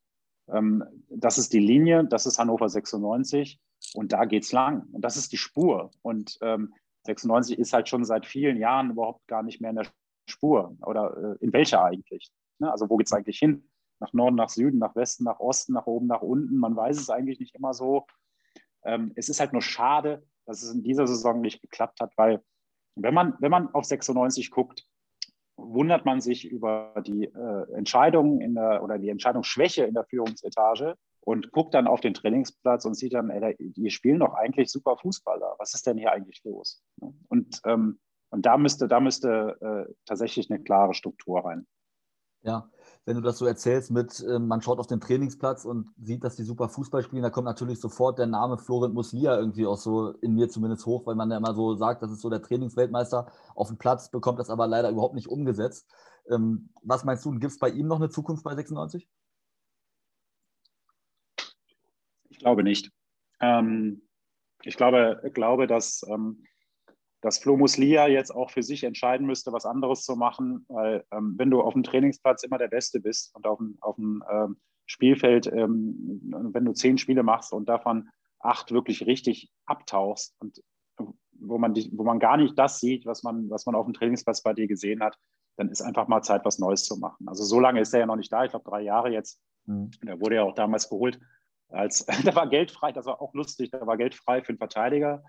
ähm, 0.48 0.84
das 1.10 1.38
ist 1.38 1.54
die 1.54 1.60
Linie, 1.60 2.06
das 2.06 2.26
ist 2.26 2.40
Hannover 2.40 2.70
96 2.70 3.60
und 3.94 4.14
da 4.14 4.26
geht 4.26 4.44
es 4.44 4.52
lang. 4.52 4.88
Und 4.92 5.02
das 5.02 5.18
ist 5.18 5.32
die 5.32 5.38
Spur. 5.38 5.92
Und 6.02 6.38
ähm, 6.42 6.74
96 7.04 7.58
ist 7.58 7.74
halt 7.74 7.90
schon 7.90 8.06
seit 8.06 8.26
vielen 8.26 8.58
Jahren 8.58 8.92
überhaupt 8.92 9.28
gar 9.28 9.44
nicht 9.44 9.62
mehr 9.62 9.72
in 9.72 9.78
der 9.78 9.88
Spur. 10.28 10.76
Oder 10.86 11.38
äh, 11.42 11.44
in 11.44 11.54
welcher 11.54 11.84
eigentlich? 11.84 12.32
Ne? 12.60 12.72
Also 12.72 12.90
wo 12.90 12.98
geht 12.98 13.08
es 13.08 13.14
eigentlich 13.14 13.40
hin? 13.40 13.70
Nach 14.00 14.14
Norden, 14.14 14.36
nach 14.36 14.50
Süden, 14.50 14.80
nach 14.80 14.96
Westen, 14.96 15.24
nach 15.24 15.40
Osten, 15.40 15.74
nach 15.74 15.86
oben, 15.86 16.08
nach 16.08 16.22
unten. 16.22 16.58
Man 16.58 16.76
weiß 16.76 17.00
es 17.00 17.10
eigentlich 17.10 17.40
nicht 17.40 17.56
immer 17.56 17.74
so. 17.74 18.06
Ähm, 18.84 19.12
es 19.16 19.30
ist 19.30 19.40
halt 19.40 19.54
nur 19.54 19.62
schade, 19.62 20.24
dass 20.46 20.64
es 20.64 20.74
in 20.74 20.84
dieser 20.84 21.08
Saison 21.08 21.42
nicht 21.42 21.62
geklappt 21.62 22.00
hat, 22.00 22.14
weil 22.18 22.44
wenn 22.96 23.14
man, 23.14 23.36
wenn 23.40 23.52
man 23.52 23.74
auf 23.74 23.86
96 23.86 24.52
guckt, 24.52 24.86
wundert 25.56 26.06
man 26.06 26.22
sich 26.22 26.50
über 26.50 26.94
die 27.06 27.26
äh, 27.26 27.74
Entscheidungen 27.74 28.42
in 28.42 28.56
der, 28.56 28.84
oder 28.84 28.98
die 28.98 29.10
Entscheidungsschwäche 29.10 29.86
in 29.86 29.94
der 29.94 30.06
Führungsetage 30.06 30.96
und 31.22 31.52
guckt 31.52 31.74
dann 31.74 31.88
auf 31.88 32.02
den 32.02 32.14
Trainingsplatz 32.14 32.86
und 32.86 32.96
sieht 32.96 33.14
dann, 33.14 33.30
ey, 33.30 33.56
die 33.60 33.90
spielen 33.90 34.20
doch 34.20 34.34
eigentlich 34.34 34.72
super 34.72 34.98
Fußballer. 34.98 35.56
Was 35.60 35.74
ist 35.74 35.86
denn 35.86 35.98
hier 35.98 36.12
eigentlich 36.12 36.44
los? 36.44 36.84
Und, 37.30 37.62
ähm, 37.66 38.00
und 38.30 38.46
da 38.46 38.58
müsste, 38.58 38.88
da 38.88 39.00
müsste 39.00 39.58
äh, 39.62 39.94
tatsächlich 40.06 40.50
eine 40.50 40.64
klare 40.64 40.94
Struktur 40.94 41.46
rein. 41.46 41.68
Ja, 42.44 42.70
wenn 43.06 43.16
du 43.16 43.22
das 43.22 43.38
so 43.38 43.46
erzählst 43.46 43.92
mit, 43.92 44.20
äh, 44.22 44.40
man 44.40 44.64
schaut 44.64 44.80
auf 44.80 44.88
den 44.88 45.00
Trainingsplatz 45.00 45.64
und 45.64 45.94
sieht, 46.02 46.24
dass 46.24 46.36
die 46.36 46.44
super 46.44 46.70
Fußball 46.70 47.04
spielen, 47.04 47.22
da 47.22 47.30
kommt 47.30 47.46
natürlich 47.46 47.80
sofort 47.80 48.18
der 48.18 48.26
Name 48.26 48.58
Florent 48.58 48.96
Muslia 48.96 49.38
irgendwie 49.38 49.68
auch 49.68 49.78
so 49.78 50.12
in 50.22 50.34
mir 50.34 50.50
zumindest 50.50 50.88
hoch, 50.88 51.06
weil 51.06 51.16
man 51.16 51.30
ja 51.30 51.38
immer 51.38 51.54
so 51.54 51.76
sagt, 51.76 52.02
das 52.02 52.12
ist 52.12 52.22
so 52.22 52.32
der 52.32 52.42
Trainingsweltmeister 52.42 53.32
auf 53.54 53.68
dem 53.68 53.78
Platz, 53.78 54.10
bekommt 54.10 54.40
das 54.40 54.50
aber 54.50 54.66
leider 54.66 54.90
überhaupt 54.90 55.14
nicht 55.14 55.28
umgesetzt. 55.28 55.88
Ähm, 56.30 56.70
was 56.82 57.04
meinst 57.04 57.24
du, 57.26 57.32
gibt 57.32 57.52
es 57.52 57.60
bei 57.60 57.70
ihm 57.70 57.88
noch 57.88 57.98
eine 57.98 58.10
Zukunft 58.10 58.44
bei 58.44 58.56
96? 58.56 59.08
Ich 62.30 62.31
glaube 62.42 62.64
nicht. 62.64 62.92
Ähm, 63.40 64.02
ich 64.64 64.78
glaube, 64.78 65.22
glaube 65.34 65.68
dass 65.68 66.06
ähm, 66.10 66.44
dass 67.22 67.38
Flo 67.38 67.56
Muslia 67.56 68.08
jetzt 68.08 68.32
auch 68.32 68.50
für 68.50 68.64
sich 68.64 68.84
entscheiden 68.84 69.28
müsste, 69.28 69.54
was 69.54 69.66
anderes 69.66 70.04
zu 70.04 70.16
machen, 70.16 70.66
weil 70.68 71.06
ähm, 71.12 71.36
wenn 71.38 71.52
du 71.52 71.62
auf 71.62 71.74
dem 71.74 71.84
Trainingsplatz 71.84 72.44
immer 72.44 72.58
der 72.58 72.68
Beste 72.68 73.00
bist 73.00 73.34
und 73.36 73.46
auf 73.46 73.60
dem, 73.60 73.78
auf 73.82 73.96
dem 73.96 74.24
ähm, 74.30 74.58
Spielfeld, 74.88 75.48
ähm, 75.48 76.20
wenn 76.52 76.66
du 76.66 76.74
zehn 76.74 76.98
Spiele 76.98 77.24
machst 77.24 77.54
und 77.54 77.70
davon 77.70 78.10
acht 78.40 78.72
wirklich 78.72 79.06
richtig 79.06 79.52
abtauchst 79.66 80.36
und 80.40 80.62
wo 81.34 81.58
man, 81.58 81.74
die, 81.74 81.92
wo 81.94 82.04
man 82.04 82.20
gar 82.20 82.38
nicht 82.38 82.58
das 82.58 82.80
sieht, 82.80 83.06
was 83.06 83.24
man, 83.24 83.50
was 83.50 83.66
man 83.66 83.76
auf 83.76 83.86
dem 83.86 83.94
Trainingsplatz 83.94 84.42
bei 84.42 84.54
dir 84.54 84.68
gesehen 84.68 85.02
hat, 85.02 85.18
dann 85.58 85.70
ist 85.70 85.82
einfach 85.82 86.08
mal 86.08 86.22
Zeit, 86.22 86.44
was 86.44 86.60
Neues 86.60 86.86
zu 86.86 86.98
machen. 86.98 87.28
Also 87.28 87.44
so 87.44 87.60
lange 87.60 87.82
ist 87.82 87.94
er 87.94 88.02
ja 88.02 88.06
noch 88.06 88.16
nicht 88.16 88.34
da, 88.34 88.44
ich 88.46 88.52
glaube 88.52 88.70
drei 88.70 88.82
Jahre 88.82 89.12
jetzt. 89.12 89.40
Mhm. 89.66 89.92
Der 90.04 90.20
wurde 90.20 90.36
ja 90.36 90.44
auch 90.44 90.56
damals 90.56 90.90
geholt, 90.90 91.20
als 91.72 92.06
da 92.26 92.36
war 92.36 92.48
Geld 92.48 92.72
frei, 92.72 92.92
das 92.92 93.06
war 93.06 93.22
auch 93.22 93.34
lustig, 93.34 93.72
da 93.72 93.86
war 93.86 93.98
Geld 93.98 94.16
frei 94.16 94.42
für 94.42 94.50
einen 94.50 94.58
Verteidiger. 94.58 95.24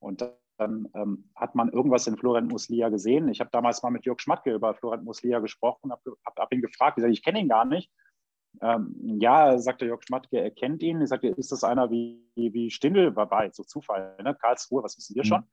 Und 0.00 0.20
dann 0.58 0.88
ähm, 0.94 1.30
hat 1.34 1.54
man 1.54 1.70
irgendwas 1.70 2.06
in 2.06 2.16
Florent 2.16 2.50
Muslia 2.50 2.88
gesehen. 2.88 3.28
Ich 3.28 3.40
habe 3.40 3.50
damals 3.52 3.82
mal 3.82 3.90
mit 3.90 4.04
Jörg 4.04 4.20
Schmatke 4.20 4.52
über 4.52 4.74
Florent 4.74 5.04
Muslia 5.04 5.38
gesprochen, 5.40 5.90
habe 5.90 6.16
hab, 6.24 6.38
hab 6.38 6.52
ihn 6.52 6.62
gefragt, 6.62 6.98
ich, 6.98 7.02
sag, 7.02 7.10
ich 7.10 7.22
kenne 7.22 7.40
ihn 7.40 7.48
gar 7.48 7.64
nicht. 7.64 7.90
Ähm, 8.60 8.94
ja, 9.20 9.58
sagte 9.58 9.86
Jörg 9.86 10.02
Schmatke, 10.02 10.38
er 10.40 10.50
kennt 10.50 10.82
ihn. 10.82 11.00
Ich 11.00 11.08
sagte, 11.08 11.28
ist 11.28 11.52
das 11.52 11.64
einer 11.64 11.90
wie, 11.90 12.20
wie 12.34 12.70
Stindl? 12.70 13.14
War 13.14 13.28
bei, 13.28 13.50
so 13.50 13.62
Zufall, 13.62 14.16
ne? 14.22 14.34
Karlsruhe, 14.34 14.82
was 14.82 14.96
wissen 14.96 15.14
wir 15.16 15.24
schon? 15.24 15.40
Mhm. 15.40 15.46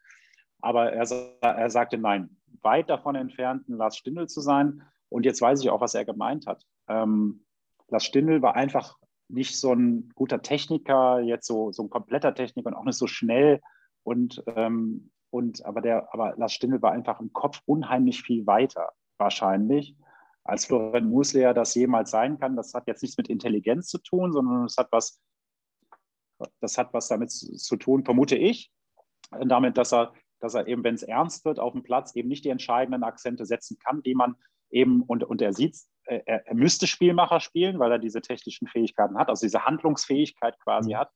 Aber 0.62 0.92
er, 0.92 1.08
er 1.42 1.70
sagte, 1.70 1.98
nein, 1.98 2.38
weit 2.62 2.90
davon 2.90 3.16
entfernt, 3.16 3.68
ein 3.70 3.78
Lars 3.78 3.98
Stindl 3.98 4.28
zu 4.28 4.42
sein. 4.42 4.82
Und 5.10 5.26
jetzt 5.26 5.42
weiß 5.42 5.62
ich 5.62 5.70
auch, 5.70 5.82
was 5.82 5.94
er 5.94 6.06
gemeint 6.06 6.48
hat. 6.48 6.66
Ähm, 6.88 7.46
Lars 7.90 8.06
Stindl 8.06 8.42
war 8.42 8.56
einfach 8.56 8.98
nicht 9.28 9.60
so 9.60 9.74
ein 9.74 10.12
guter 10.16 10.42
Techniker, 10.42 11.20
jetzt 11.20 11.48
so, 11.48 11.72
so 11.72 11.84
ein 11.84 11.90
kompletter 11.90 12.34
Techniker 12.34 12.68
und 12.68 12.76
auch 12.76 12.86
nicht 12.86 12.98
so 12.98 13.08
schnell 13.08 13.62
und, 14.04 14.44
ähm, 14.56 15.12
und 15.32 15.66
aber 15.66 15.82
der, 15.82 16.14
aber 16.14 16.36
Lars 16.38 16.54
Stindl 16.54 16.82
war 16.82 16.92
einfach 16.92 17.20
im 17.20 17.34
Kopf 17.34 17.62
unheimlich 17.66 18.22
viel 18.22 18.46
weiter, 18.46 18.94
wahrscheinlich, 19.18 19.96
als 20.44 20.66
Florian 20.66 21.10
Musleer 21.10 21.54
das 21.54 21.74
jemals 21.76 22.12
sein 22.12 22.40
kann. 22.40 22.56
Das 22.56 22.74
hat 22.74 22.88
jetzt 22.88 23.02
nichts 23.02 23.18
mit 23.18 23.28
Intelligenz 23.28 23.88
zu 23.88 23.98
tun, 23.98 24.32
sondern 24.32 24.66
es 24.66 24.78
hat 24.78 24.92
was, 24.92 25.20
das 26.62 26.78
hat 26.78 26.94
was 26.94 27.08
damit 27.08 27.32
zu 27.32 27.76
tun, 27.78 28.06
vermute 28.06 28.36
ich, 28.36 28.72
damit, 29.32 29.78
dass 29.78 29.92
er, 29.92 30.14
dass 30.40 30.54
er 30.54 30.68
eben, 30.68 30.84
wenn 30.84 30.96
es 30.96 31.04
ernst 31.04 31.46
wird, 31.46 31.60
auf 31.60 31.74
dem 31.74 31.84
Platz 31.84 32.16
eben 32.16 32.30
nicht 32.30 32.46
die 32.46 32.50
entscheidenden 32.50 33.04
Akzente 33.04 33.46
setzen 33.46 33.80
kann, 33.80 34.04
die 34.04 34.14
man 34.14 34.36
eben, 34.70 35.02
und, 35.02 35.24
und 35.24 35.42
er 35.42 35.54
sieht, 35.54 35.78
er, 36.06 36.48
er 36.48 36.56
müsste 36.56 36.88
Spielmacher 36.88 37.40
spielen, 37.40 37.80
weil 37.80 37.92
er 37.92 38.00
diese 38.00 38.22
technischen 38.22 38.68
Fähigkeiten 38.68 39.18
hat, 39.18 39.30
also 39.30 39.46
diese 39.46 39.66
Handlungsfähigkeit 39.66 40.60
quasi 40.60 40.94
mhm. 40.94 40.98
hat. 40.98 41.12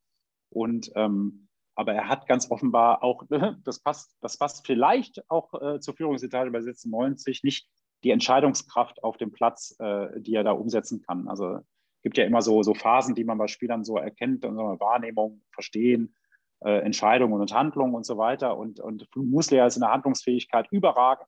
Und 0.49 0.91
ähm, 0.95 1.49
aber 1.80 1.93
er 1.93 2.10
hat 2.10 2.28
ganz 2.28 2.52
offenbar 2.52 3.04
auch, 3.04 3.23
das 3.63 3.80
passt, 3.80 4.13
das 4.19 4.38
passt 4.38 4.67
vielleicht 4.67 5.23
auch 5.30 5.54
äh, 5.62 5.80
zur 5.80 5.93
Führungsetage 5.95 6.52
bei 6.52 6.62
96, 6.62 7.41
nicht 7.43 7.69
die 8.04 8.12
Entscheidungskraft 8.12 9.02
auf 9.02 9.15
dem 9.15 9.32
Platz, 9.32 9.78
äh, 9.80 10.19
die 10.19 10.36
er 10.36 10.43
da 10.43 10.52
umsetzen 10.52 11.02
kann. 11.02 11.30
Also 11.30 11.56
es 11.56 12.02
gibt 12.04 12.17
ja 12.17 12.25
immer 12.25 12.41
so, 12.41 12.63
so 12.63 12.73
Phasen, 12.73 13.15
die 13.15 13.23
man 13.23 13.38
bei 13.38 13.47
Spielern 13.47 13.86
so 13.86 13.97
erkennt, 13.97 14.43
so 14.43 14.49
Wahrnehmung, 14.49 15.41
Verstehen, 15.54 16.15
äh, 16.62 16.80
Entscheidungen 16.80 17.39
und 17.39 17.54
Handlungen 17.54 17.95
und 17.95 18.06
so 18.06 18.17
weiter. 18.17 18.58
Und, 18.58 18.82
und 18.82 19.08
Muslia 19.15 19.65
ist 19.65 19.78
in 19.78 19.82
der 19.82 19.91
Handlungsfähigkeit 19.91 20.67
überragend, 20.71 21.28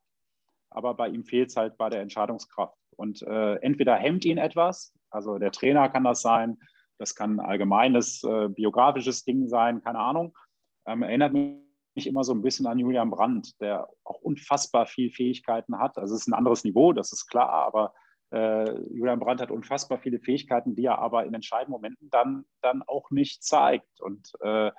aber 0.70 0.94
bei 0.96 1.08
ihm 1.08 1.24
fehlt 1.24 1.50
es 1.50 1.56
halt 1.56 1.78
bei 1.78 1.90
der 1.90 2.02
Entscheidungskraft. 2.02 2.78
Und 3.02 3.24
äh, 3.24 3.56
entweder 3.56 3.96
hemmt 3.96 4.26
ihn 4.26 4.38
etwas, 4.38 4.94
also 5.10 5.40
der 5.40 5.52
Trainer 5.52 5.90
kann 5.90 6.04
das 6.04 6.22
sein, 6.22 6.60
das 7.00 7.16
kann 7.16 7.40
ein 7.40 7.46
allgemeines 7.46 8.24
äh, 8.24 8.48
biografisches 8.48 9.24
Ding 9.24 9.48
sein, 9.48 9.82
keine 9.82 9.98
Ahnung. 9.98 10.38
Ähm, 10.86 11.02
erinnert 11.02 11.34
mich 11.34 12.06
immer 12.06 12.24
so 12.24 12.32
ein 12.32 12.44
bisschen 12.44 12.68
an 12.68 12.78
Julian 12.78 13.10
Brandt, 13.10 13.60
der 13.60 13.90
auch 14.04 14.22
unfassbar 14.22 14.86
viel 14.86 15.10
Fähigkeiten 15.10 15.80
hat. 15.80 15.98
Also 15.98 16.14
es 16.14 16.22
ist 16.22 16.28
ein 16.28 16.36
anderes 16.36 16.64
Niveau, 16.64 16.94
das 16.94 17.12
ist 17.12 17.26
klar, 17.26 17.50
aber 17.50 17.96
äh, 18.32 18.72
Julian 18.94 19.20
Brandt 19.20 19.42
hat 19.42 19.50
unfassbar 19.50 19.98
viele 19.98 20.20
Fähigkeiten, 20.20 20.76
die 20.76 20.86
er 20.86 21.00
aber 21.00 21.26
in 21.26 21.34
entscheidenden 21.34 21.72
Momenten 21.72 22.12
dann, 22.12 22.46
dann 22.62 22.84
auch 22.84 23.10
nicht 23.10 23.44
zeigt. 23.44 24.00
Und, 24.00 24.32
äh, 24.42 24.70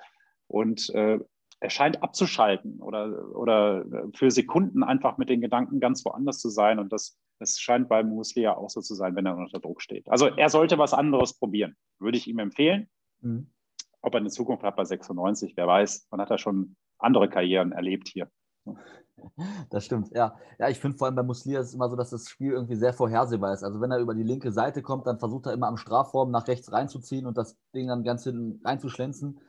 und 0.47 0.89
äh, 0.95 1.19
er 1.59 1.69
scheint 1.69 2.01
abzuschalten 2.01 2.79
oder, 2.79 3.35
oder 3.35 3.85
für 4.15 4.31
Sekunden 4.31 4.81
einfach 4.81 5.17
mit 5.17 5.27
den 5.27 5.41
Gedanken 5.41 5.81
ganz 5.81 6.05
woanders 6.05 6.39
zu 6.39 6.47
sein. 6.47 6.79
Und 6.79 6.93
das 6.93 7.19
das 7.39 7.59
scheint 7.59 7.89
bei 7.89 8.03
Musli 8.03 8.43
ja 8.43 8.55
auch 8.55 8.69
so 8.69 8.81
zu 8.81 8.95
sein, 8.95 9.15
wenn 9.15 9.25
er 9.25 9.35
unter 9.35 9.59
Druck 9.59 9.81
steht. 9.81 10.07
Also 10.09 10.27
er 10.27 10.49
sollte 10.49 10.77
was 10.77 10.93
anderes 10.93 11.33
probieren, 11.33 11.75
würde 11.99 12.17
ich 12.17 12.27
ihm 12.27 12.39
empfehlen. 12.39 12.89
Mhm. 13.21 13.51
Ob 14.01 14.13
er 14.13 14.19
eine 14.19 14.29
Zukunft 14.29 14.63
hat 14.63 14.75
bei 14.75 14.85
96, 14.85 15.53
wer 15.55 15.67
weiß. 15.67 16.07
Man 16.11 16.21
hat 16.21 16.29
ja 16.29 16.37
schon 16.37 16.75
andere 16.97 17.29
Karrieren 17.29 17.71
erlebt 17.71 18.07
hier. 18.07 18.29
Das 19.69 19.85
stimmt, 19.85 20.09
ja. 20.13 20.35
Ja, 20.59 20.69
ich 20.69 20.79
finde 20.79 20.97
vor 20.97 21.07
allem 21.07 21.15
bei 21.15 21.23
Muslia 21.23 21.59
ist 21.59 21.67
es 21.67 21.73
immer 21.75 21.89
so, 21.89 21.95
dass 21.95 22.09
das 22.09 22.27
Spiel 22.27 22.51
irgendwie 22.51 22.75
sehr 22.75 22.93
vorhersehbar 22.93 23.53
ist. 23.53 23.63
Also 23.63 23.79
wenn 23.79 23.91
er 23.91 23.99
über 23.99 24.15
die 24.15 24.23
linke 24.23 24.51
Seite 24.51 24.81
kommt, 24.81 25.07
dann 25.07 25.19
versucht 25.19 25.45
er 25.45 25.53
immer 25.53 25.67
am 25.67 25.77
Strafraum 25.77 26.31
nach 26.31 26.47
rechts 26.47 26.71
reinzuziehen 26.73 27.25
und 27.25 27.37
das 27.37 27.57
Ding 27.73 27.87
dann 27.87 28.03
ganz 28.03 28.23
hinten 28.23 28.59
reinzuschlänzen. 28.65 29.39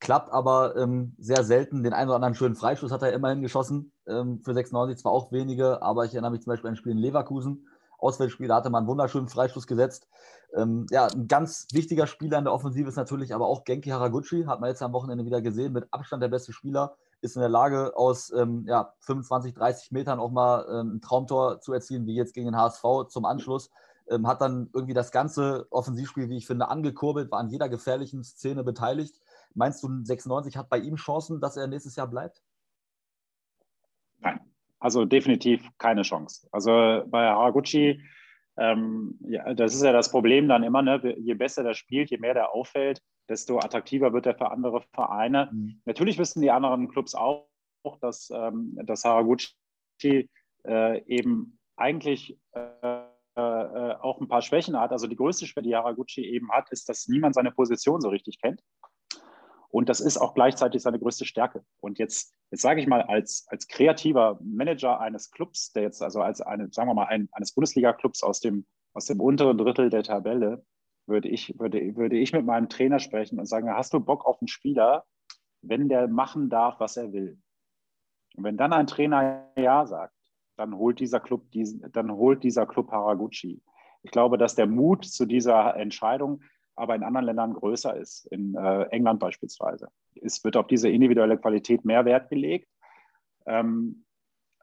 Klappt 0.00 0.32
aber 0.32 0.76
ähm, 0.76 1.14
sehr 1.18 1.44
selten. 1.44 1.82
Den 1.82 1.92
einen 1.92 2.08
oder 2.08 2.16
anderen 2.16 2.34
schönen 2.34 2.56
Freischuss 2.56 2.92
hat 2.92 3.02
er 3.02 3.12
immerhin 3.12 3.42
geschossen. 3.42 3.92
Ähm, 4.06 4.40
für 4.44 4.52
96 4.52 4.98
zwar 4.98 5.12
auch 5.12 5.32
wenige, 5.32 5.82
aber 5.82 6.04
ich 6.04 6.12
erinnere 6.12 6.32
mich 6.32 6.42
zum 6.42 6.52
Beispiel 6.52 6.68
an 6.68 6.74
ein 6.74 6.76
Spiel 6.76 6.92
in 6.92 6.98
Leverkusen. 6.98 7.68
Auswärtsspiel, 7.98 8.48
da 8.48 8.56
hatte 8.56 8.70
man 8.70 8.80
einen 8.80 8.88
wunderschönen 8.88 9.28
Freistoß 9.28 9.66
gesetzt. 9.66 10.06
Ähm, 10.54 10.86
ja, 10.90 11.06
ein 11.06 11.26
ganz 11.26 11.66
wichtiger 11.72 12.06
Spieler 12.06 12.38
in 12.38 12.44
der 12.44 12.52
Offensive 12.52 12.88
ist 12.88 12.96
natürlich 12.96 13.34
aber 13.34 13.46
auch 13.46 13.64
Genki 13.64 13.90
Haraguchi. 13.90 14.44
Hat 14.44 14.60
man 14.60 14.68
jetzt 14.68 14.82
am 14.82 14.92
Wochenende 14.92 15.24
wieder 15.24 15.40
gesehen. 15.40 15.72
Mit 15.72 15.86
Abstand 15.90 16.22
der 16.22 16.28
beste 16.28 16.52
Spieler. 16.52 16.96
Ist 17.20 17.36
in 17.36 17.40
der 17.40 17.48
Lage, 17.48 17.96
aus 17.96 18.30
ähm, 18.32 18.66
ja, 18.68 18.92
25, 19.00 19.54
30 19.54 19.92
Metern 19.92 20.20
auch 20.20 20.30
mal 20.30 20.66
ähm, 20.70 20.96
ein 20.96 21.00
Traumtor 21.00 21.60
zu 21.60 21.72
erzielen, 21.72 22.06
wie 22.06 22.14
jetzt 22.14 22.34
gegen 22.34 22.46
den 22.46 22.56
HSV 22.56 23.08
zum 23.08 23.24
Anschluss. 23.24 23.70
Ähm, 24.08 24.26
hat 24.26 24.42
dann 24.42 24.68
irgendwie 24.74 24.92
das 24.92 25.10
ganze 25.10 25.66
Offensivspiel, 25.70 26.28
wie 26.28 26.36
ich 26.36 26.46
finde, 26.46 26.68
angekurbelt, 26.68 27.30
war 27.30 27.38
an 27.38 27.48
jeder 27.48 27.70
gefährlichen 27.70 28.22
Szene 28.22 28.62
beteiligt. 28.62 29.22
Meinst 29.54 29.82
du, 29.82 29.88
96 30.02 30.56
hat 30.56 30.68
bei 30.68 30.78
ihm 30.78 30.96
Chancen, 30.96 31.40
dass 31.40 31.56
er 31.56 31.66
nächstes 31.66 31.96
Jahr 31.96 32.08
bleibt? 32.08 32.42
Nein, 34.18 34.40
also 34.78 35.04
definitiv 35.04 35.68
keine 35.78 36.02
Chance. 36.02 36.48
Also 36.50 36.70
bei 37.06 37.28
Haraguchi, 37.28 38.02
ähm, 38.56 39.18
ja, 39.20 39.54
das 39.54 39.74
ist 39.74 39.82
ja 39.82 39.92
das 39.92 40.10
Problem 40.10 40.48
dann 40.48 40.62
immer, 40.62 40.82
ne? 40.82 41.16
je 41.18 41.34
besser 41.34 41.62
der 41.62 41.74
spielt, 41.74 42.10
je 42.10 42.18
mehr 42.18 42.34
der 42.34 42.52
auffällt, 42.52 43.00
desto 43.28 43.58
attraktiver 43.58 44.12
wird 44.12 44.26
er 44.26 44.36
für 44.36 44.50
andere 44.50 44.82
Vereine. 44.92 45.50
Mhm. 45.52 45.80
Natürlich 45.84 46.18
wissen 46.18 46.42
die 46.42 46.50
anderen 46.50 46.88
Clubs 46.88 47.14
auch, 47.14 47.48
dass, 48.00 48.30
ähm, 48.30 48.78
dass 48.84 49.04
Haraguchi 49.04 50.30
äh, 50.66 51.04
eben 51.06 51.58
eigentlich 51.76 52.38
äh, 52.52 53.04
äh, 53.36 53.94
auch 54.00 54.20
ein 54.20 54.28
paar 54.28 54.42
Schwächen 54.42 54.78
hat. 54.78 54.92
Also 54.92 55.06
die 55.06 55.16
größte 55.16 55.46
Schwäche, 55.46 55.66
die 55.66 55.74
Haraguchi 55.74 56.24
eben 56.24 56.52
hat, 56.52 56.70
ist, 56.70 56.88
dass 56.88 57.08
niemand 57.08 57.34
seine 57.34 57.50
Position 57.50 58.00
so 58.00 58.08
richtig 58.08 58.40
kennt. 58.40 58.62
Und 59.74 59.88
das 59.88 59.98
ist 59.98 60.18
auch 60.18 60.34
gleichzeitig 60.34 60.82
seine 60.82 61.00
größte 61.00 61.24
Stärke. 61.24 61.64
Und 61.80 61.98
jetzt, 61.98 62.32
jetzt 62.52 62.62
sage 62.62 62.80
ich 62.80 62.86
mal, 62.86 63.02
als, 63.02 63.44
als 63.48 63.66
kreativer 63.66 64.38
Manager 64.40 65.00
eines 65.00 65.32
Clubs, 65.32 65.72
der 65.72 65.82
jetzt 65.82 66.00
also 66.00 66.20
als 66.22 66.40
eine, 66.40 66.68
sagen 66.70 66.88
wir 66.88 66.94
mal, 66.94 67.06
ein, 67.06 67.28
eines 67.32 67.52
Bundesliga-Clubs 67.54 68.22
aus 68.22 68.38
dem, 68.38 68.66
aus 68.92 69.06
dem 69.06 69.20
unteren 69.20 69.58
Drittel 69.58 69.90
der 69.90 70.04
Tabelle, 70.04 70.64
würde 71.06 71.28
ich, 71.28 71.58
würde, 71.58 71.96
würde 71.96 72.16
ich 72.16 72.32
mit 72.32 72.46
meinem 72.46 72.68
Trainer 72.68 73.00
sprechen 73.00 73.40
und 73.40 73.46
sagen, 73.46 73.68
hast 73.68 73.92
du 73.92 73.98
Bock 73.98 74.24
auf 74.26 74.40
einen 74.40 74.46
Spieler, 74.46 75.06
wenn 75.60 75.88
der 75.88 76.06
machen 76.06 76.50
darf, 76.50 76.78
was 76.78 76.96
er 76.96 77.12
will? 77.12 77.42
Und 78.36 78.44
wenn 78.44 78.56
dann 78.56 78.72
ein 78.72 78.86
Trainer 78.86 79.50
Ja 79.56 79.86
sagt, 79.86 80.14
dann 80.56 80.78
holt 80.78 81.00
dieser 81.00 81.18
Club, 81.18 81.50
diesen, 81.50 81.90
dann 81.90 82.12
holt 82.12 82.44
dieser 82.44 82.64
Club 82.66 82.92
Haraguchi. 82.92 83.60
Ich 84.04 84.12
glaube, 84.12 84.38
dass 84.38 84.54
der 84.54 84.68
Mut 84.68 85.04
zu 85.04 85.26
dieser 85.26 85.74
Entscheidung 85.74 86.42
aber 86.76 86.94
in 86.94 87.02
anderen 87.02 87.26
Ländern 87.26 87.54
größer 87.54 87.96
ist, 87.96 88.26
in 88.26 88.54
äh, 88.54 88.82
England 88.90 89.20
beispielsweise. 89.20 89.88
Es 90.20 90.42
wird 90.44 90.56
auf 90.56 90.66
diese 90.66 90.88
individuelle 90.88 91.38
Qualität 91.38 91.84
mehr 91.84 92.04
Wert 92.04 92.28
gelegt. 92.28 92.68
Ähm, 93.46 94.04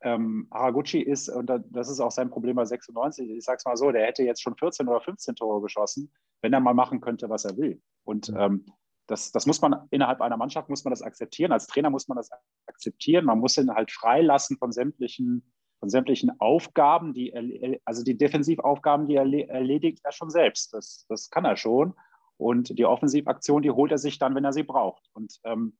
ähm, 0.03 0.47
Haraguchi 0.51 1.01
ist, 1.01 1.29
und 1.29 1.51
das 1.69 1.89
ist 1.89 1.99
auch 1.99 2.11
sein 2.11 2.29
Problem 2.29 2.55
bei 2.55 2.65
96, 2.65 3.29
ich 3.29 3.43
sage 3.43 3.57
es 3.57 3.65
mal 3.65 3.77
so, 3.77 3.91
der 3.91 4.05
hätte 4.07 4.23
jetzt 4.23 4.41
schon 4.41 4.55
14 4.55 4.87
oder 4.87 4.99
15 4.99 5.35
Tore 5.35 5.61
geschossen, 5.61 6.11
wenn 6.41 6.53
er 6.53 6.59
mal 6.59 6.73
machen 6.73 7.01
könnte, 7.01 7.29
was 7.29 7.45
er 7.45 7.55
will. 7.57 7.81
Und 8.03 8.33
ähm, 8.35 8.65
das, 9.07 9.31
das 9.31 9.45
muss 9.45 9.61
man 9.61 9.87
innerhalb 9.91 10.21
einer 10.21 10.37
Mannschaft 10.37 10.69
muss 10.69 10.83
man 10.83 10.91
das 10.91 11.01
akzeptieren. 11.01 11.51
Als 11.51 11.67
Trainer 11.67 11.89
muss 11.89 12.07
man 12.07 12.15
das 12.15 12.29
akzeptieren. 12.65 13.25
Man 13.25 13.39
muss 13.39 13.57
ihn 13.57 13.69
halt 13.69 13.91
freilassen 13.91 14.57
von 14.57 14.71
sämtlichen, 14.71 15.51
von 15.81 15.89
sämtlichen 15.89 16.31
Aufgaben, 16.39 17.13
die 17.13 17.79
also 17.83 18.03
die 18.03 18.17
Defensivaufgaben, 18.17 19.07
die 19.07 19.15
er 19.15 19.49
erledigt 19.49 19.99
er 20.03 20.13
schon 20.13 20.29
selbst. 20.29 20.73
Das, 20.73 21.05
das 21.09 21.29
kann 21.29 21.43
er 21.43 21.57
schon. 21.57 21.93
Und 22.37 22.77
die 22.79 22.85
Offensivaktion, 22.85 23.61
die 23.61 23.71
holt 23.71 23.91
er 23.91 23.97
sich 23.97 24.17
dann, 24.17 24.33
wenn 24.33 24.45
er 24.45 24.53
sie 24.53 24.63
braucht. 24.63 25.09
Und 25.13 25.39
ähm, 25.43 25.77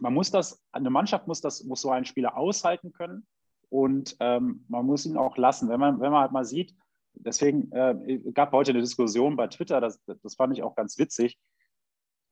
man 0.00 0.12
muss 0.12 0.32
das, 0.32 0.60
eine 0.72 0.90
Mannschaft 0.90 1.28
muss 1.28 1.40
das, 1.40 1.62
muss 1.62 1.82
so 1.82 1.90
einen 1.90 2.04
Spieler 2.04 2.36
aushalten 2.36 2.92
können. 2.92 3.26
Und 3.68 4.16
ähm, 4.18 4.64
man 4.68 4.84
muss 4.84 5.06
ihn 5.06 5.16
auch 5.16 5.36
lassen. 5.36 5.68
Wenn 5.68 5.80
man, 5.80 6.00
wenn 6.00 6.10
man 6.10 6.22
halt 6.22 6.32
mal 6.32 6.44
sieht, 6.44 6.74
deswegen 7.12 7.70
äh, 7.72 8.18
gab 8.32 8.52
heute 8.52 8.72
eine 8.72 8.80
Diskussion 8.80 9.36
bei 9.36 9.46
Twitter, 9.46 9.80
das, 9.80 10.02
das 10.04 10.34
fand 10.34 10.52
ich 10.52 10.64
auch 10.64 10.74
ganz 10.74 10.98
witzig 10.98 11.38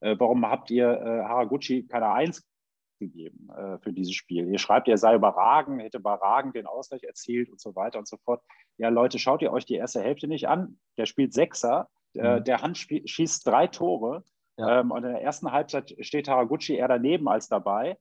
äh, 0.03 0.16
warum 0.18 0.44
habt 0.46 0.70
ihr 0.70 0.90
äh, 0.90 1.22
Haraguchi 1.22 1.87
keine 1.87 2.12
Eins 2.12 2.44
gegeben 3.02 3.48
äh, 3.50 3.78
für 3.78 3.92
dieses 3.92 4.14
Spiel? 4.14 4.48
Ihr 4.48 4.58
schreibt, 4.58 4.88
er 4.88 4.98
sei 4.98 5.14
überragend, 5.14 5.82
hätte 5.82 5.98
überragend 5.98 6.54
den 6.54 6.66
Ausgleich 6.66 7.02
erzielt 7.02 7.50
und 7.50 7.60
so 7.60 7.74
weiter 7.74 7.98
und 7.98 8.08
so 8.08 8.16
fort. 8.16 8.42
Ja, 8.78 8.88
Leute, 8.88 9.18
schaut 9.18 9.42
ihr 9.42 9.52
euch 9.52 9.64
die 9.64 9.74
erste 9.74 10.00
Hälfte 10.00 10.28
nicht 10.28 10.48
an. 10.48 10.78
Der 10.96 11.06
spielt 11.06 11.32
Sechser, 11.32 11.88
äh, 12.14 12.40
mhm. 12.40 12.44
der 12.44 12.62
Hand 12.62 12.78
schießt 12.78 13.46
drei 13.46 13.66
Tore. 13.66 14.24
Ja. 14.56 14.80
Ähm, 14.80 14.90
und 14.90 15.04
in 15.04 15.12
der 15.12 15.22
ersten 15.22 15.50
Halbzeit 15.50 15.94
steht 16.00 16.28
Haraguchi 16.28 16.76
eher 16.76 16.88
daneben 16.88 17.28
als 17.28 17.48
dabei 17.48 17.98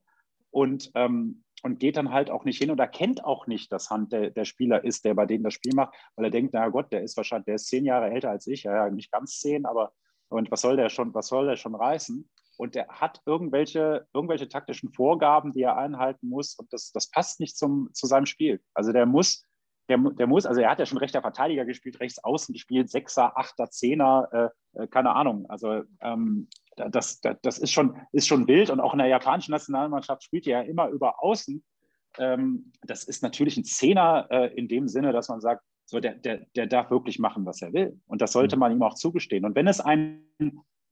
und, 0.50 0.90
ähm, 0.94 1.44
und 1.62 1.80
geht 1.80 1.96
dann 1.96 2.12
halt 2.12 2.30
auch 2.30 2.44
nicht 2.44 2.58
hin 2.58 2.70
und 2.70 2.78
erkennt 2.78 3.24
auch 3.24 3.46
nicht, 3.46 3.72
dass 3.72 3.90
Hand 3.90 4.12
der, 4.12 4.30
der 4.30 4.44
Spieler 4.44 4.84
ist, 4.84 5.04
der 5.04 5.14
bei 5.14 5.26
denen 5.26 5.44
das 5.44 5.54
Spiel 5.54 5.74
macht, 5.74 5.94
weil 6.16 6.26
er 6.26 6.30
denkt, 6.30 6.52
na 6.52 6.68
Gott, 6.68 6.92
der 6.92 7.02
ist 7.02 7.16
wahrscheinlich, 7.16 7.46
der 7.46 7.54
ist 7.54 7.68
zehn 7.68 7.84
Jahre 7.84 8.10
älter 8.10 8.30
als 8.30 8.46
ich, 8.46 8.64
ja, 8.64 8.90
nicht 8.90 9.10
ganz 9.10 9.38
zehn, 9.40 9.64
aber 9.64 9.92
und 10.32 10.50
was 10.50 10.62
soll 10.62 10.76
der 10.76 10.88
schon, 10.88 11.14
was 11.14 11.28
soll 11.28 11.46
der 11.46 11.56
schon 11.56 11.74
reißen? 11.74 12.28
Und 12.56 12.74
der 12.74 12.88
hat 12.88 13.20
irgendwelche, 13.26 14.06
irgendwelche 14.12 14.48
taktischen 14.48 14.92
Vorgaben, 14.92 15.52
die 15.52 15.62
er 15.62 15.76
einhalten 15.76 16.28
muss. 16.28 16.54
Und 16.54 16.72
das, 16.72 16.92
das 16.92 17.10
passt 17.10 17.40
nicht 17.40 17.56
zum, 17.56 17.90
zu 17.92 18.06
seinem 18.06 18.26
Spiel. 18.26 18.60
Also 18.74 18.92
der 18.92 19.06
muss, 19.06 19.44
der, 19.88 19.98
der 19.98 20.26
muss, 20.26 20.46
also 20.46 20.60
er 20.60 20.70
hat 20.70 20.78
ja 20.78 20.86
schon 20.86 20.98
rechter 20.98 21.22
Verteidiger 21.22 21.64
gespielt, 21.64 22.00
rechts 22.00 22.22
außen 22.22 22.52
gespielt, 22.52 22.90
Sechser, 22.90 23.36
Achter, 23.36 23.70
Zehner, 23.70 24.52
äh, 24.74 24.82
äh 24.82 24.86
keine 24.86 25.14
Ahnung. 25.14 25.46
Also 25.48 25.82
ähm, 26.00 26.48
das, 26.76 27.20
das, 27.20 27.38
das 27.42 27.58
ist, 27.58 27.72
schon, 27.72 27.96
ist 28.12 28.28
schon 28.28 28.46
wild. 28.48 28.70
Und 28.70 28.80
auch 28.80 28.92
in 28.92 28.98
der 28.98 29.08
japanischen 29.08 29.52
Nationalmannschaft 29.52 30.22
spielt 30.22 30.46
er 30.46 30.62
ja 30.62 30.68
immer 30.68 30.88
über 30.88 31.22
Außen. 31.22 31.64
Ähm, 32.18 32.72
das 32.82 33.04
ist 33.04 33.22
natürlich 33.22 33.56
ein 33.56 33.64
Zehner 33.64 34.26
äh, 34.30 34.54
in 34.54 34.68
dem 34.68 34.88
Sinne, 34.88 35.12
dass 35.12 35.28
man 35.28 35.40
sagt, 35.40 35.62
so, 35.84 36.00
der, 36.00 36.14
der, 36.14 36.46
der 36.56 36.66
darf 36.66 36.90
wirklich 36.90 37.18
machen, 37.18 37.44
was 37.44 37.60
er 37.60 37.72
will. 37.72 38.00
Und 38.06 38.22
das 38.22 38.32
sollte 38.32 38.56
mhm. 38.56 38.60
man 38.60 38.72
ihm 38.72 38.82
auch 38.82 38.94
zugestehen. 38.94 39.44
Und 39.44 39.54
wenn 39.54 39.66
es 39.66 39.80
einen 39.80 40.26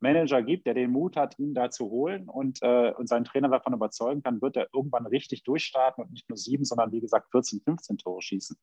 Manager 0.00 0.42
gibt, 0.42 0.66
der 0.66 0.74
den 0.74 0.90
Mut 0.90 1.16
hat, 1.16 1.38
ihn 1.38 1.54
da 1.54 1.70
zu 1.70 1.90
holen 1.90 2.28
und, 2.28 2.62
äh, 2.62 2.92
und 2.92 3.08
seinen 3.08 3.24
Trainer 3.24 3.48
davon 3.48 3.74
überzeugen 3.74 4.22
kann, 4.22 4.40
wird 4.40 4.56
er 4.56 4.68
irgendwann 4.72 5.06
richtig 5.06 5.42
durchstarten 5.44 6.04
und 6.04 6.10
nicht 6.10 6.28
nur 6.28 6.36
sieben, 6.36 6.64
sondern 6.64 6.92
wie 6.92 7.00
gesagt 7.00 7.30
14, 7.30 7.60
15 7.60 7.98
Tore 7.98 8.22
schießen. 8.22 8.56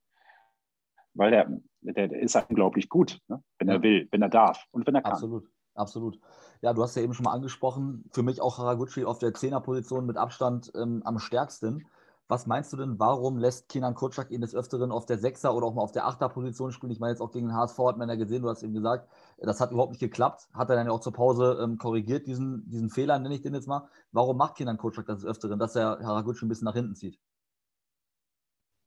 Weil 1.13 1.31
der, 1.31 1.61
der, 1.81 2.07
der 2.07 2.19
ist 2.19 2.35
halt 2.35 2.49
unglaublich 2.49 2.89
gut, 2.89 3.19
ne? 3.27 3.43
wenn 3.59 3.69
er 3.69 3.81
will, 3.81 4.07
wenn 4.11 4.21
er 4.21 4.29
darf 4.29 4.65
und 4.71 4.85
wenn 4.85 4.95
er 4.95 5.01
kann. 5.01 5.13
Absolut, 5.13 5.47
absolut. 5.73 6.19
Ja, 6.61 6.73
du 6.73 6.83
hast 6.83 6.95
ja 6.95 7.01
eben 7.01 7.13
schon 7.13 7.23
mal 7.23 7.33
angesprochen, 7.33 8.05
für 8.11 8.23
mich 8.23 8.41
auch 8.41 8.57
Haraguchi 8.57 9.05
auf 9.05 9.19
der 9.19 9.33
Zehnerposition 9.33 10.05
mit 10.05 10.17
Abstand 10.17 10.71
ähm, 10.75 11.01
am 11.05 11.19
stärksten. 11.19 11.87
Was 12.29 12.45
meinst 12.45 12.73
du 12.73 12.77
denn, 12.77 12.99
warum 12.99 13.37
lässt 13.37 13.69
Kinan 13.69 13.95
Kutschak 13.95 14.31
ihn 14.31 14.41
des 14.41 14.53
Öfteren 14.53 14.91
auf 14.91 15.05
der 15.05 15.17
Sechser 15.17 15.55
oder 15.55 15.67
auch 15.67 15.73
mal 15.73 15.81
auf 15.81 15.93
der 15.93 16.05
Achter-Position 16.05 16.73
spielen? 16.73 16.91
Ich 16.91 16.99
meine, 16.99 17.11
jetzt 17.11 17.21
auch 17.21 17.31
gegen 17.31 17.47
den 17.47 17.55
HSV 17.55 17.77
hat 17.79 17.97
man 17.97 18.09
ja 18.09 18.15
gesehen, 18.15 18.41
du 18.41 18.49
hast 18.49 18.63
eben 18.63 18.73
gesagt, 18.73 19.09
das 19.37 19.61
hat 19.61 19.71
überhaupt 19.71 19.91
nicht 19.91 20.01
geklappt. 20.01 20.49
Hat 20.53 20.69
er 20.69 20.75
dann 20.75 20.87
ja 20.87 20.91
auch 20.91 20.99
zur 20.99 21.13
Pause 21.13 21.57
ähm, 21.63 21.77
korrigiert, 21.77 22.27
diesen, 22.27 22.69
diesen 22.69 22.89
Fehler, 22.89 23.17
nenne 23.17 23.35
ich 23.35 23.41
den 23.41 23.53
jetzt 23.53 23.67
mal. 23.67 23.87
Warum 24.11 24.35
macht 24.35 24.55
Kinan 24.55 24.77
Kutschak 24.77 25.05
das 25.05 25.19
des 25.19 25.25
Öfteren, 25.25 25.57
dass 25.57 25.77
er 25.77 25.99
Haraguchi 26.01 26.45
ein 26.45 26.49
bisschen 26.49 26.65
nach 26.65 26.73
hinten 26.73 26.95
zieht? 26.95 27.17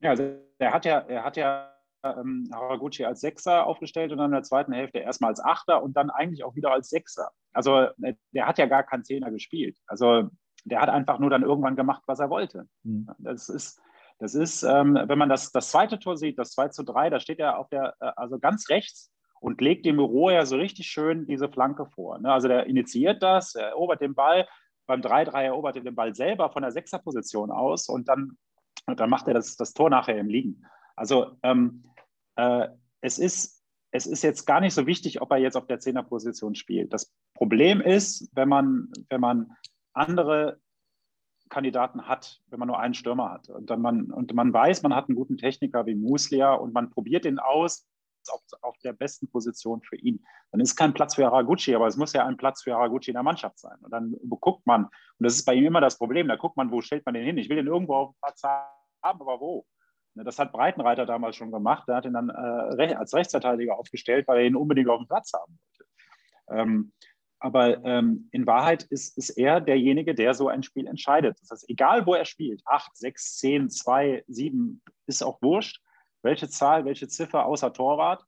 Ja, 0.01 0.11
also 0.11 0.35
er 0.59 0.73
hat 0.73 0.85
ja, 0.85 0.99
er 0.99 1.25
hat 1.25 1.37
ja 1.39 1.73
ähm, 2.03 2.51
Haraguchi 2.53 3.07
als 3.07 3.21
Sechser 3.21 3.67
aufgestellt 3.67 4.13
und 4.13 4.19
dann 4.19 4.27
in 4.27 4.33
der 4.33 4.43
zweiten 4.43 4.73
Hälfte 4.73 4.99
erstmal 4.99 5.31
als 5.31 5.43
Achter 5.43 5.83
und 5.83 5.97
dann 5.97 6.11
eigentlich 6.11 6.45
auch 6.45 6.57
wieder 6.57 6.73
als 6.73 6.91
Sechser. 6.91 7.31
Also 7.53 7.89
äh, 8.03 8.15
der 8.33 8.47
hat 8.47 8.59
ja 8.59 8.67
gar 8.67 8.83
keinen 8.83 9.05
Zehner 9.05 9.31
gespielt. 9.31 9.79
Also 9.87 10.29
der 10.65 10.81
hat 10.81 10.89
einfach 10.89 11.19
nur 11.19 11.31
dann 11.31 11.43
irgendwann 11.43 11.77
gemacht, 11.77 12.03
was 12.07 12.21
er 12.21 12.31
wollte. 12.31 12.67
Mhm. 12.83 13.09
Das 13.19 13.49
ist, 13.49 13.81
das 14.19 14.35
ist 14.35 14.63
ähm, 14.63 14.99
wenn 15.03 15.19
man 15.19 15.29
das, 15.29 15.53
das 15.53 15.71
zweite 15.71 15.99
Tor 15.99 16.17
sieht, 16.17 16.39
das 16.39 16.53
2 16.53 16.69
zu 16.69 16.83
3, 16.83 17.11
da 17.11 17.21
steht 17.21 17.39
er 17.39 17.59
auf 17.59 17.69
der, 17.69 17.95
äh, 18.01 18.13
also 18.17 18.39
ganz 18.39 18.69
rechts 18.69 19.13
und 19.41 19.61
legt 19.61 19.87
dem 19.87 19.97
Büro 19.97 20.31
ja 20.31 20.45
so 20.45 20.57
richtig 20.57 20.87
schön 20.87 21.27
diese 21.27 21.49
Flanke 21.49 21.87
vor. 21.87 22.19
Ne? 22.19 22.33
Also 22.33 22.49
der 22.49 22.67
initiiert 22.67 23.23
das, 23.23 23.55
er 23.55 23.69
erobert 23.69 24.01
den 24.01 24.15
Ball, 24.15 24.47
beim 24.87 25.01
3-3 25.01 25.45
erobert 25.45 25.77
er 25.77 25.83
den 25.83 25.95
Ball 25.95 26.15
selber 26.15 26.51
von 26.51 26.63
der 26.63 26.73
Sechserposition 26.73 27.51
aus 27.51 27.89
und 27.89 28.09
dann, 28.09 28.37
und 28.87 29.01
dann 29.01 29.09
macht 29.09 29.29
er 29.29 29.35
das, 29.35 29.57
das 29.57 29.73
Tor 29.73 29.89
nachher 29.89 30.19
im 30.19 30.29
Liegen. 30.29 30.67
Also 30.97 31.37
ähm, 31.43 31.85
äh, 32.37 32.69
es 33.01 33.19
ist 33.19 33.61
es 33.93 34.07
ist 34.07 34.23
jetzt 34.23 34.47
gar 34.47 34.61
nicht 34.61 34.75
so 34.75 34.87
wichtig, 34.87 35.21
ob 35.21 35.31
er 35.33 35.39
jetzt 35.39 35.57
auf 35.57 35.67
der 35.67 35.81
Zehnerposition 35.81 36.55
spielt. 36.55 36.93
Das 36.93 37.13
Problem 37.35 37.81
ist, 37.81 38.31
wenn 38.35 38.49
man, 38.49 38.93
wenn 39.09 39.21
man 39.21 39.57
andere 39.93 40.61
Kandidaten 41.49 42.07
hat, 42.07 42.41
wenn 42.49 42.59
man 42.61 42.69
nur 42.69 42.79
einen 42.79 42.95
Stürmer 42.95 43.31
hat. 43.31 43.49
Und, 43.49 43.71
dann 43.71 43.81
man, 43.81 44.13
und 44.13 44.33
man 44.35 44.53
weiß, 44.53 44.83
man 44.83 44.95
hat 44.95 45.09
einen 45.09 45.17
guten 45.17 45.37
Techniker 45.37 45.85
wie 45.87 45.95
Muslia 45.95 46.55
und 46.55 46.73
man 46.73 46.91
probiert 46.91 47.25
den 47.25 47.39
aus 47.39 47.87
auf, 48.29 48.43
auf 48.61 48.79
der 48.79 48.93
besten 48.93 49.31
Position 49.31 49.83
für 49.83 49.97
ihn. 49.97 50.25
Dann 50.53 50.61
ist 50.61 50.77
kein 50.77 50.93
Platz 50.93 51.15
für 51.15 51.25
Haraguchi, 51.25 51.75
aber 51.75 51.87
es 51.87 51.97
muss 51.97 52.13
ja 52.13 52.27
ein 52.27 52.37
Platz 52.37 52.63
für 52.63 52.75
Haraguchi 52.75 53.11
in 53.11 53.15
der 53.15 53.23
Mannschaft 53.23 53.59
sein. 53.59 53.79
Und 53.81 53.91
dann 53.91 54.15
guckt 54.41 54.67
man, 54.67 54.85
und 54.85 54.93
das 55.19 55.35
ist 55.35 55.45
bei 55.45 55.55
ihm 55.55 55.67
immer 55.67 55.81
das 55.81 55.99
Problem, 55.99 56.29
da 56.29 56.37
guckt 56.37 56.57
man, 56.57 56.71
wo 56.71 56.81
stellt 56.81 57.05
man 57.07 57.15
den 57.15 57.25
hin? 57.25 57.39
Ich 57.39 57.49
will 57.49 57.57
den 57.57 57.67
irgendwo 57.67 57.95
auf 57.95 58.11
dem 58.11 58.19
Platz 58.21 58.43
haben, 58.43 59.21
aber 59.21 59.41
wo? 59.41 59.67
Ne, 60.15 60.25
das 60.25 60.39
hat 60.39 60.53
Breitenreiter 60.53 61.07
damals 61.07 61.37
schon 61.37 61.53
gemacht. 61.53 61.89
Der 61.89 61.97
hat 61.97 62.05
ihn 62.05 62.13
dann 62.13 62.31
äh, 62.31 62.95
als 62.95 63.15
Rechtsverteidiger 63.15 63.79
aufgestellt, 63.79 64.27
weil 64.29 64.39
er 64.39 64.47
ihn 64.47 64.57
unbedingt 64.57 64.89
auf 64.89 64.99
dem 64.99 65.07
Platz 65.07 65.33
haben 65.33 65.59
wollte. 65.59 65.91
Ähm, 66.51 66.93
aber 67.41 67.83
ähm, 67.85 68.29
in 68.33 68.47
Wahrheit 68.47 68.83
ist, 68.85 69.17
ist 69.17 69.31
er 69.31 69.63
derjenige, 69.63 70.15
der 70.15 70.35
so 70.35 70.49
ein 70.49 70.63
Spiel 70.63 70.87
entscheidet. 70.87 71.39
Das 71.41 71.51
heißt, 71.51 71.71
egal 71.71 72.07
wo 72.07 72.15
er 72.15 72.27
spielt, 72.27 72.63
8, 72.67 72.95
6, 72.95 73.39
10, 73.39 73.71
2, 73.71 74.25
7, 74.29 74.83
ist 75.07 75.23
auch 75.23 75.41
wurscht, 75.41 75.83
welche 76.23 76.51
Zahl, 76.51 76.85
welche 76.85 77.09
Ziffer 77.09 77.47
außer 77.47 77.73
Torwart, 77.73 78.25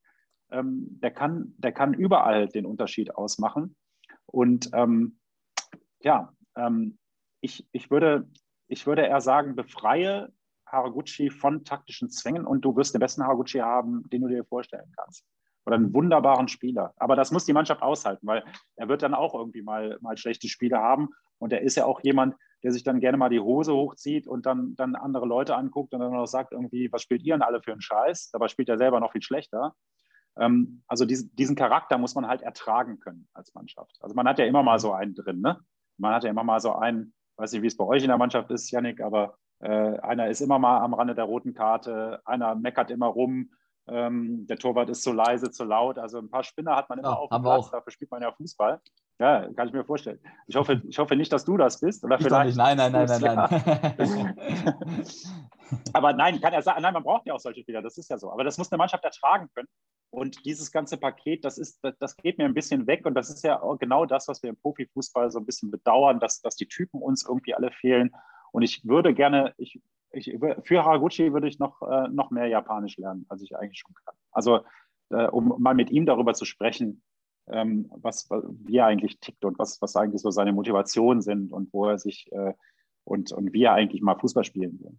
ähm, 0.51 0.99
der, 1.03 1.11
kann, 1.11 1.55
der 1.59 1.73
kann 1.73 1.93
überall 1.93 2.49
den 2.49 2.65
Unterschied 2.65 3.15
ausmachen. 3.15 3.77
Und 4.25 4.71
ähm, 4.73 5.19
ja, 6.01 6.33
ähm, 6.57 6.99
ich, 7.43 7.69
ich, 7.73 7.91
würde, 7.91 8.27
ich 8.67 8.87
würde 8.87 9.03
eher 9.03 9.21
sagen, 9.21 9.55
befreie 9.55 10.33
Haraguchi 10.65 11.29
von 11.29 11.67
taktischen 11.67 12.09
Zwängen 12.09 12.47
und 12.47 12.63
du 12.63 12.75
wirst 12.77 12.95
den 12.95 13.01
besten 13.01 13.25
Haraguchi 13.25 13.59
haben, 13.59 14.09
den 14.09 14.23
du 14.23 14.29
dir 14.29 14.45
vorstellen 14.47 14.91
kannst 14.97 15.27
oder 15.65 15.77
einen 15.77 15.95
wunderbaren 15.95 16.49
Spieler. 16.49 16.93
Aber 16.97 17.17
das 17.17 17.31
muss 17.31 17.45
die 17.45 17.53
Mannschaft 17.53 17.83
aushalten, 17.83 18.27
weil 18.27 18.45
er 18.77 18.89
wird 18.89 19.03
dann 19.03 19.15
auch 19.15 19.35
irgendwie 19.35 19.63
mal, 19.63 19.99
mal 20.01 20.17
schlechte 20.17 20.49
Spiele 20.49 20.79
haben. 20.79 21.11
Und 21.39 21.53
er 21.53 21.63
ist 21.63 21.77
ja 21.77 21.85
auch 21.85 22.01
jemand, 22.03 22.37
der 22.63 22.73
sich 22.73 22.85
dann 22.85 23.01
gerne 23.01 23.17
mal 23.17 23.29
die 23.29 23.41
Hose 23.41 23.73
hochzieht 23.73 24.27
und 24.27 24.47
dann, 24.47 24.75
dann 24.77 24.95
andere 24.95 25.27
Leute 25.27 25.57
anguckt 25.57 25.93
und 25.95 26.01
dann 26.01 26.13
noch 26.13 26.27
sagt 26.27 26.53
irgendwie, 26.53 26.91
was 26.93 27.03
spielt 27.03 27.23
ihr 27.25 27.35
denn 27.35 27.43
alle 27.43 27.61
für 27.61 27.73
einen 27.73 27.81
Scheiß? 27.81 28.31
Dabei 28.33 28.49
spielt 28.49 28.69
er 28.69 28.79
selber 28.79 29.01
noch 29.01 29.13
viel 29.13 29.23
schlechter. 29.23 29.75
Ähm, 30.37 30.83
also 30.87 31.05
diesen, 31.05 31.35
diesen 31.35 31.57
Charakter 31.57 31.99
muss 31.99 32.15
man 32.15 32.27
halt 32.27 32.43
ertragen 32.43 33.01
können 33.01 33.29
als 33.35 33.55
Mannschaft. 33.55 33.97
Also 34.01 34.15
man 34.15 34.29
hat 34.29 34.39
ja 34.39 34.47
immer 34.47 34.63
mal 34.63 34.79
so 34.79 34.93
einen 34.93 35.15
drin, 35.15 35.41
ne? 35.41 35.59
Man 35.99 36.15
hat 36.15 36.25
ja 36.25 36.31
immer 36.31 36.45
mal 36.45 36.61
so 36.61 36.75
einen, 36.75 37.13
weiß 37.37 37.53
nicht, 37.53 37.63
wie 37.63 37.67
es 37.67 37.77
bei 37.77 37.85
euch 37.85 38.03
in 38.03 38.09
der 38.09 38.19
Mannschaft 38.19 38.51
ist, 38.51 38.71
Yannick, 38.71 39.01
aber 39.01 39.37
äh, 39.61 39.99
einer 39.99 40.29
ist 40.29 40.41
immer 40.41 40.59
mal 40.59 40.81
am 40.81 40.95
Rande 40.95 41.15
der 41.15 41.25
roten 41.25 41.55
Karte, 41.55 42.21
einer 42.25 42.55
meckert 42.55 42.91
immer 42.91 43.07
rum, 43.07 43.51
ähm, 43.89 44.47
der 44.47 44.59
Torwart 44.59 44.89
ist 44.91 45.03
zu 45.03 45.13
leise, 45.13 45.51
zu 45.51 45.65
laut. 45.65 45.99
Also 45.99 46.19
ein 46.19 46.31
paar 46.31 46.45
Spinner 46.45 46.77
hat 46.77 46.89
man 46.89 46.99
immer 46.99 47.11
ja, 47.11 47.15
auf 47.15 47.31
dem 47.31 47.43
Platz. 47.43 47.71
Dafür 47.71 47.91
spielt 47.91 48.11
man 48.11 48.23
ja 48.23 48.33
Fußball. 48.33 48.81
Ja, 49.19 49.49
kann 49.55 49.69
ich 49.69 49.75
mir 49.75 49.85
vorstellen. 49.85 50.21
Ich 50.47 50.57
hoffe, 50.57 50.83
ich 50.89 50.99
hoffe 50.99 51.17
nicht, 51.17 51.33
dass 51.33 51.45
du 51.45 51.57
das 51.57 51.81
bist. 51.81 52.05
Oder 52.05 52.17
ich 52.17 52.25
vielleicht. 52.25 52.57
Nein, 52.57 52.77
nein, 52.77 52.93
nein, 52.93 53.07
nein, 53.07 53.35
nein. 53.35 54.37
Aber 55.93 56.13
nein, 56.13 56.41
kann 56.41 56.53
er 56.53 56.63
sagen, 56.63 56.83
nein, 56.83 56.93
man 56.93 57.03
braucht 57.03 57.27
ja 57.27 57.35
auch 57.35 57.41
solche 57.41 57.63
Spieler. 57.63 57.83
Das 57.83 57.99
ist 57.99 58.11
ja 58.11 58.19
so. 58.19 58.31
Aber 58.31 58.45
das 58.45 58.59
muss 58.59 58.71
eine 58.71 58.79
Mannschaft 58.79 59.05
ertragen 59.05 59.49
können. 59.55 59.69
und 60.11 60.45
dieses 60.45 60.71
ganze 60.71 60.97
Paket, 60.97 61.45
das, 61.45 61.57
ist, 61.59 61.81
das 61.99 62.17
geht 62.17 62.39
mir 62.39 62.45
ein 62.45 62.55
bisschen 62.55 62.87
weg. 62.87 63.07
Und 63.07 63.15
das 63.15 63.31
ist 63.31 63.43
ja 63.43 63.61
genau 63.79 64.07
das, 64.07 64.29
was 64.29 64.43
wir 64.43 64.51
im 64.51 64.57
Profifußball 64.57 65.31
so 65.31 65.39
ein 65.39 65.47
bisschen 65.47 65.71
bedauern, 65.71 66.21
dass, 66.21 66.41
dass 66.41 66.57
die 66.57 66.69
Typen 66.69 67.01
uns 67.01 67.25
irgendwie 67.27 67.55
alle 67.55 67.71
fehlen. 67.71 68.11
Und 68.53 68.63
ich 68.63 68.85
würde 68.87 69.15
gerne, 69.15 69.55
ich, 69.57 69.81
ich, 70.13 70.39
für 70.63 70.85
Haraguchi 70.85 71.33
würde 71.33 71.49
ich 71.49 71.59
noch, 71.59 71.83
äh, 71.83 72.09
noch 72.09 72.31
mehr 72.31 72.47
Japanisch 72.47 72.97
lernen, 72.97 73.27
als 73.29 73.43
ich 73.43 73.57
eigentlich 73.57 73.81
schon 73.81 73.95
kann. 74.05 74.15
Also, 74.31 74.61
äh, 75.11 75.27
um 75.29 75.55
mal 75.59 75.75
mit 75.75 75.91
ihm 75.91 76.07
darüber 76.07 76.35
zu 76.35 76.45
sprechen, 76.45 77.03
ähm, 77.49 77.91
was, 77.97 78.29
wie 78.31 78.77
er 78.77 78.87
eigentlich 78.87 79.21
tickt 79.21 79.45
und 79.45 79.59
was, 79.59 79.83
was 79.83 79.97
eigentlich 79.97 80.23
so 80.23 80.31
seine 80.31 80.53
Motivationen 80.53 81.23
sind 81.23 81.53
und 81.53 81.73
wo 81.73 81.87
er 81.87 81.99
sich 81.99 82.31
äh, 82.33 82.55
und, 83.05 83.33
und 83.33 83.53
wie 83.53 83.65
er 83.65 83.73
eigentlich 83.73 84.03
mal 84.03 84.19
Fußball 84.19 84.45
spielen 84.45 84.79
will. 84.81 84.99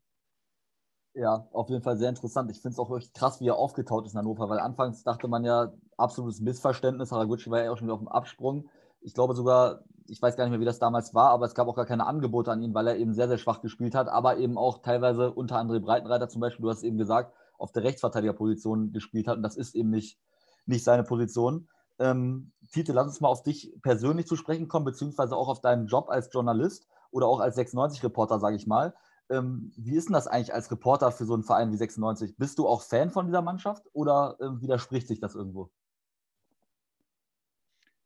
Ja, 1.15 1.47
auf 1.51 1.69
jeden 1.69 1.83
Fall 1.83 1.95
sehr 1.97 2.09
interessant. 2.09 2.49
Ich 2.49 2.59
finde 2.59 2.73
es 2.73 2.79
auch 2.79 2.89
wirklich 2.89 3.13
krass, 3.13 3.39
wie 3.39 3.47
er 3.47 3.55
aufgetaut 3.55 4.05
ist 4.05 4.13
in 4.13 4.19
Hannover, 4.19 4.49
weil 4.49 4.59
anfangs 4.59 5.03
dachte 5.03 5.27
man 5.27 5.45
ja, 5.45 5.71
absolutes 5.95 6.41
Missverständnis. 6.41 7.11
Haraguchi 7.11 7.51
war 7.51 7.63
ja 7.63 7.71
auch 7.71 7.77
schon 7.77 7.87
wieder 7.87 7.93
auf 7.93 7.99
dem 7.99 8.07
Absprung. 8.07 8.69
Ich 9.03 9.13
glaube 9.13 9.35
sogar, 9.35 9.83
ich 10.07 10.21
weiß 10.21 10.35
gar 10.35 10.45
nicht 10.45 10.51
mehr, 10.51 10.59
wie 10.59 10.65
das 10.65 10.79
damals 10.79 11.13
war, 11.13 11.29
aber 11.29 11.45
es 11.45 11.55
gab 11.55 11.67
auch 11.67 11.75
gar 11.75 11.85
keine 11.85 12.05
Angebote 12.05 12.51
an 12.51 12.61
ihn, 12.61 12.73
weil 12.73 12.87
er 12.87 12.97
eben 12.97 13.13
sehr, 13.13 13.27
sehr 13.27 13.37
schwach 13.37 13.61
gespielt 13.61 13.95
hat, 13.95 14.07
aber 14.07 14.37
eben 14.37 14.57
auch 14.57 14.81
teilweise 14.81 15.31
unter 15.31 15.57
André 15.57 15.79
Breitenreiter 15.79 16.29
zum 16.29 16.41
Beispiel, 16.41 16.63
du 16.63 16.69
hast 16.69 16.83
eben 16.83 16.97
gesagt, 16.97 17.33
auf 17.57 17.71
der 17.71 17.83
Rechtsverteidigerposition 17.83 18.91
gespielt 18.91 19.27
hat 19.27 19.37
und 19.37 19.43
das 19.43 19.55
ist 19.55 19.75
eben 19.75 19.89
nicht, 19.89 20.19
nicht 20.65 20.83
seine 20.83 21.03
Position. 21.03 21.67
Ähm, 21.99 22.51
Tite, 22.71 22.91
lass 22.91 23.07
uns 23.07 23.21
mal 23.21 23.27
auf 23.27 23.43
dich 23.43 23.73
persönlich 23.81 24.27
zu 24.27 24.35
sprechen 24.35 24.67
kommen, 24.67 24.85
beziehungsweise 24.85 25.35
auch 25.35 25.47
auf 25.47 25.61
deinen 25.61 25.87
Job 25.87 26.09
als 26.09 26.29
Journalist 26.33 26.87
oder 27.11 27.27
auch 27.27 27.39
als 27.39 27.57
96-Reporter, 27.57 28.39
sage 28.39 28.55
ich 28.55 28.67
mal. 28.67 28.93
Ähm, 29.29 29.71
wie 29.77 29.95
ist 29.95 30.09
denn 30.09 30.13
das 30.13 30.27
eigentlich 30.27 30.53
als 30.53 30.71
Reporter 30.71 31.11
für 31.11 31.25
so 31.25 31.33
einen 31.33 31.43
Verein 31.43 31.71
wie 31.71 31.77
96? 31.77 32.35
Bist 32.37 32.59
du 32.59 32.67
auch 32.67 32.81
Fan 32.81 33.11
von 33.11 33.27
dieser 33.27 33.41
Mannschaft 33.41 33.85
oder 33.93 34.35
äh, 34.39 34.61
widerspricht 34.61 35.07
sich 35.07 35.19
das 35.19 35.35
irgendwo? 35.35 35.69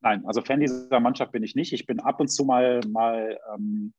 Nein, 0.02 0.26
also 0.26 0.42
Fan 0.42 0.60
dieser 0.60 1.00
Mannschaft 1.00 1.32
bin 1.32 1.44
ich 1.44 1.56
nicht. 1.56 1.74
Ich 1.74 1.86
bin 1.86 2.00
ab 2.00 2.20
und 2.20 2.28
zu 2.28 2.46
mal, 2.46 2.82
mal 2.88 3.40
ähm, 3.54 3.94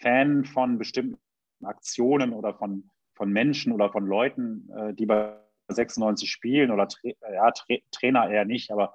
Fan 0.00 0.44
von 0.44 0.78
bestimmten 0.78 1.18
Aktionen 1.62 2.32
oder 2.32 2.54
von, 2.54 2.90
von 3.14 3.30
Menschen 3.30 3.72
oder 3.72 3.90
von 3.90 4.06
Leuten, 4.06 4.68
äh, 4.70 4.94
die 4.94 5.06
bei 5.06 5.38
96 5.68 6.30
spielen 6.30 6.70
oder 6.70 6.88
tra 6.88 7.08
ja, 7.32 7.50
tra 7.52 7.76
Trainer 7.90 8.28
eher 8.28 8.44
nicht, 8.44 8.70
aber, 8.70 8.94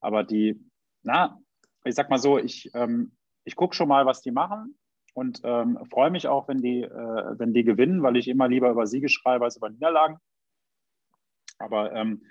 aber 0.00 0.24
die, 0.24 0.60
na, 1.02 1.38
ich 1.84 1.94
sag 1.94 2.10
mal 2.10 2.18
so, 2.18 2.38
ich, 2.38 2.70
ähm, 2.74 3.16
ich 3.44 3.56
gucke 3.56 3.74
schon 3.74 3.88
mal, 3.88 4.06
was 4.06 4.22
die 4.22 4.30
machen 4.32 4.76
und 5.12 5.40
ähm, 5.44 5.78
freue 5.90 6.10
mich 6.10 6.26
auch, 6.26 6.48
wenn 6.48 6.62
die, 6.62 6.82
äh, 6.82 7.38
wenn 7.38 7.54
die 7.54 7.64
gewinnen, 7.64 8.02
weil 8.02 8.16
ich 8.16 8.28
immer 8.28 8.48
lieber 8.48 8.70
über 8.70 8.86
Siege 8.86 9.08
schreibe 9.08 9.44
als 9.44 9.56
über 9.56 9.70
Niederlagen. 9.70 10.18
Aber 11.58 11.92
ähm, 11.92 12.24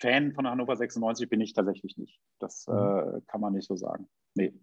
Fan 0.00 0.32
von 0.32 0.48
Hannover 0.48 0.76
96 0.76 1.28
bin 1.28 1.40
ich 1.40 1.52
tatsächlich 1.52 1.96
nicht. 1.96 2.20
Das 2.38 2.66
mhm. 2.66 2.74
äh, 2.74 3.20
kann 3.26 3.40
man 3.40 3.52
nicht 3.52 3.66
so 3.66 3.76
sagen. 3.76 4.08
Nee. 4.34 4.54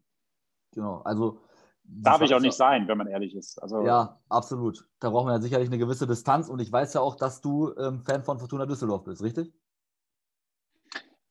Genau, 0.72 1.02
also. 1.04 1.42
Darf 1.84 2.22
ich 2.22 2.34
auch 2.34 2.40
nicht 2.40 2.56
sein, 2.56 2.88
wenn 2.88 2.98
man 2.98 3.08
ehrlich 3.08 3.36
ist. 3.36 3.62
Also, 3.62 3.84
ja, 3.86 4.22
absolut. 4.30 4.88
Da 5.00 5.10
braucht 5.10 5.26
man 5.26 5.34
ja 5.34 5.42
sicherlich 5.42 5.68
eine 5.68 5.80
gewisse 5.80 6.06
Distanz 6.06 6.48
und 6.48 6.60
ich 6.60 6.72
weiß 6.72 6.94
ja 6.94 7.02
auch, 7.02 7.16
dass 7.16 7.42
du 7.42 7.74
ähm, 7.76 8.02
Fan 8.02 8.24
von 8.24 8.40
Fortuna 8.40 8.66
Düsseldorf 8.66 9.04
bist, 9.04 9.24
richtig? 9.24 9.52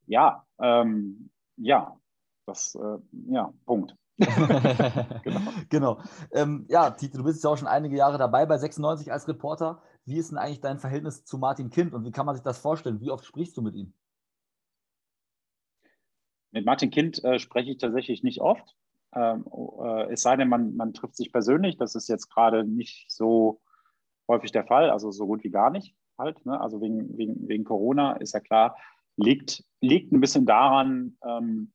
Ja, 0.07 0.45
ähm, 0.61 1.31
ja. 1.57 1.97
Das, 2.47 2.75
äh, 2.75 2.99
ja, 3.29 3.55
Punkt. 3.65 3.97
genau. 5.23 5.41
genau. 5.69 6.01
Ähm, 6.33 6.67
ja, 6.69 6.91
Tite, 6.91 7.19
du 7.19 7.25
bist 7.25 7.43
ja 7.43 7.51
auch 7.51 7.57
schon 7.57 7.69
einige 7.69 7.97
Jahre 7.97 8.19
dabei 8.19 8.47
bei 8.47 8.59
96 8.59 9.13
als 9.13 9.27
Reporter. 9.29 9.83
Wie 10.05 10.19
ist 10.19 10.31
denn 10.31 10.39
eigentlich 10.39 10.61
dein 10.61 10.79
Verhältnis 10.79 11.25
zu 11.25 11.39
Martin 11.39 11.71
Kind 11.71 11.95
und 11.95 12.05
wie 12.05 12.11
kann 12.11 12.27
man 12.27 12.35
sich 12.35 12.45
das 12.45 12.59
vorstellen? 12.59 13.01
Wie 13.01 13.11
oft 13.11 13.25
sprichst 13.25 13.57
du 13.57 13.63
mit 13.63 13.75
ihm? 13.75 13.95
Mit 16.53 16.67
Martin 16.67 16.91
Kind 16.91 17.23
äh, 17.25 17.39
spreche 17.39 17.71
ich 17.71 17.79
tatsächlich 17.79 18.23
nicht 18.23 18.41
oft. 18.41 18.77
Ähm, 19.15 19.45
äh, 19.83 20.13
es 20.13 20.23
sei 20.23 20.37
denn, 20.37 20.49
man, 20.49 20.77
man 20.77 20.93
trifft 20.93 21.17
sich 21.17 21.33
persönlich. 21.33 21.77
Das 21.77 21.95
ist 21.95 22.09
jetzt 22.09 22.29
gerade 22.29 22.65
nicht 22.65 23.11
so 23.11 23.61
häufig 24.29 24.53
der 24.53 24.65
Fall, 24.65 24.91
also 24.91 25.11
so 25.11 25.27
gut 25.27 25.45
wie 25.45 25.51
gar 25.51 25.71
nicht 25.71 25.95
halt. 26.19 26.45
Ne? 26.47 26.61
Also 26.61 26.81
wegen, 26.81 27.17
wegen, 27.17 27.49
wegen 27.49 27.65
Corona 27.65 28.13
ist 28.13 28.35
ja 28.35 28.41
klar, 28.41 28.77
liegt, 29.17 29.65
liegt 29.81 30.13
ein 30.13 30.21
bisschen 30.21 30.47
daran, 30.47 31.17
ähm, 31.27 31.73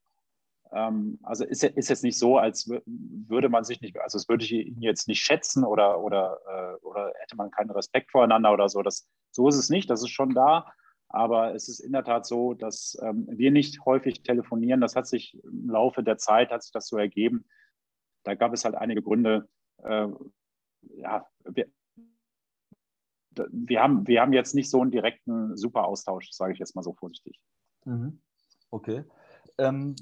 also 1.23 1.45
ist, 1.45 1.63
ist 1.63 1.89
jetzt 1.89 2.03
nicht 2.03 2.19
so, 2.19 2.37
als 2.37 2.69
würde 2.85 3.47
man 3.47 3.63
sich 3.63 3.79
nicht, 3.79 3.97
also 3.99 4.17
es 4.17 4.27
würde 4.27 4.43
ich 4.43 4.51
ihn 4.51 4.81
jetzt 4.81 5.07
nicht 5.07 5.21
schätzen 5.21 5.63
oder, 5.63 6.01
oder, 6.01 6.39
äh, 6.47 6.85
oder 6.85 7.13
hätte 7.19 7.37
man 7.37 7.49
keinen 7.49 7.71
Respekt 7.71 8.11
voreinander 8.11 8.51
oder 8.51 8.67
so. 8.67 8.81
Das, 8.81 9.07
so 9.31 9.47
ist 9.47 9.55
es 9.55 9.69
nicht, 9.69 9.89
das 9.89 10.01
ist 10.01 10.09
schon 10.09 10.33
da. 10.33 10.69
Aber 11.07 11.55
es 11.55 11.69
ist 11.69 11.79
in 11.79 11.93
der 11.93 12.03
Tat 12.03 12.25
so, 12.25 12.53
dass 12.53 12.97
ähm, 13.01 13.25
wir 13.29 13.51
nicht 13.51 13.85
häufig 13.85 14.23
telefonieren. 14.23 14.81
Das 14.81 14.97
hat 14.97 15.07
sich 15.07 15.41
im 15.43 15.69
Laufe 15.69 16.03
der 16.03 16.17
Zeit, 16.17 16.51
hat 16.51 16.63
sich 16.63 16.73
das 16.73 16.87
so 16.87 16.97
ergeben. 16.97 17.45
Da 18.23 18.35
gab 18.35 18.51
es 18.51 18.65
halt 18.65 18.75
einige 18.75 19.01
Gründe. 19.01 19.47
Äh, 19.83 20.07
ja, 20.97 21.25
wir, 21.45 21.67
wir, 23.31 23.81
haben, 23.81 24.07
wir 24.07 24.19
haben 24.19 24.33
jetzt 24.33 24.55
nicht 24.55 24.69
so 24.69 24.81
einen 24.81 24.91
direkten 24.91 25.55
super 25.55 25.85
Austausch, 25.85 26.31
sage 26.31 26.51
ich 26.51 26.59
jetzt 26.59 26.75
mal 26.75 26.83
so 26.83 26.93
vorsichtig. 26.93 27.39
Mhm. 27.85 28.19
Okay. 28.71 29.05
Ähm, 29.57 29.95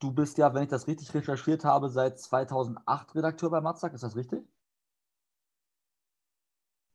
Du 0.00 0.12
bist 0.12 0.38
ja, 0.38 0.52
wenn 0.54 0.62
ich 0.62 0.68
das 0.68 0.88
richtig 0.88 1.12
recherchiert 1.14 1.64
habe, 1.64 1.88
seit 1.90 2.18
2008 2.18 3.14
Redakteur 3.14 3.50
bei 3.50 3.60
Matzak, 3.60 3.92
ist 3.92 4.02
das 4.02 4.16
richtig? 4.16 4.42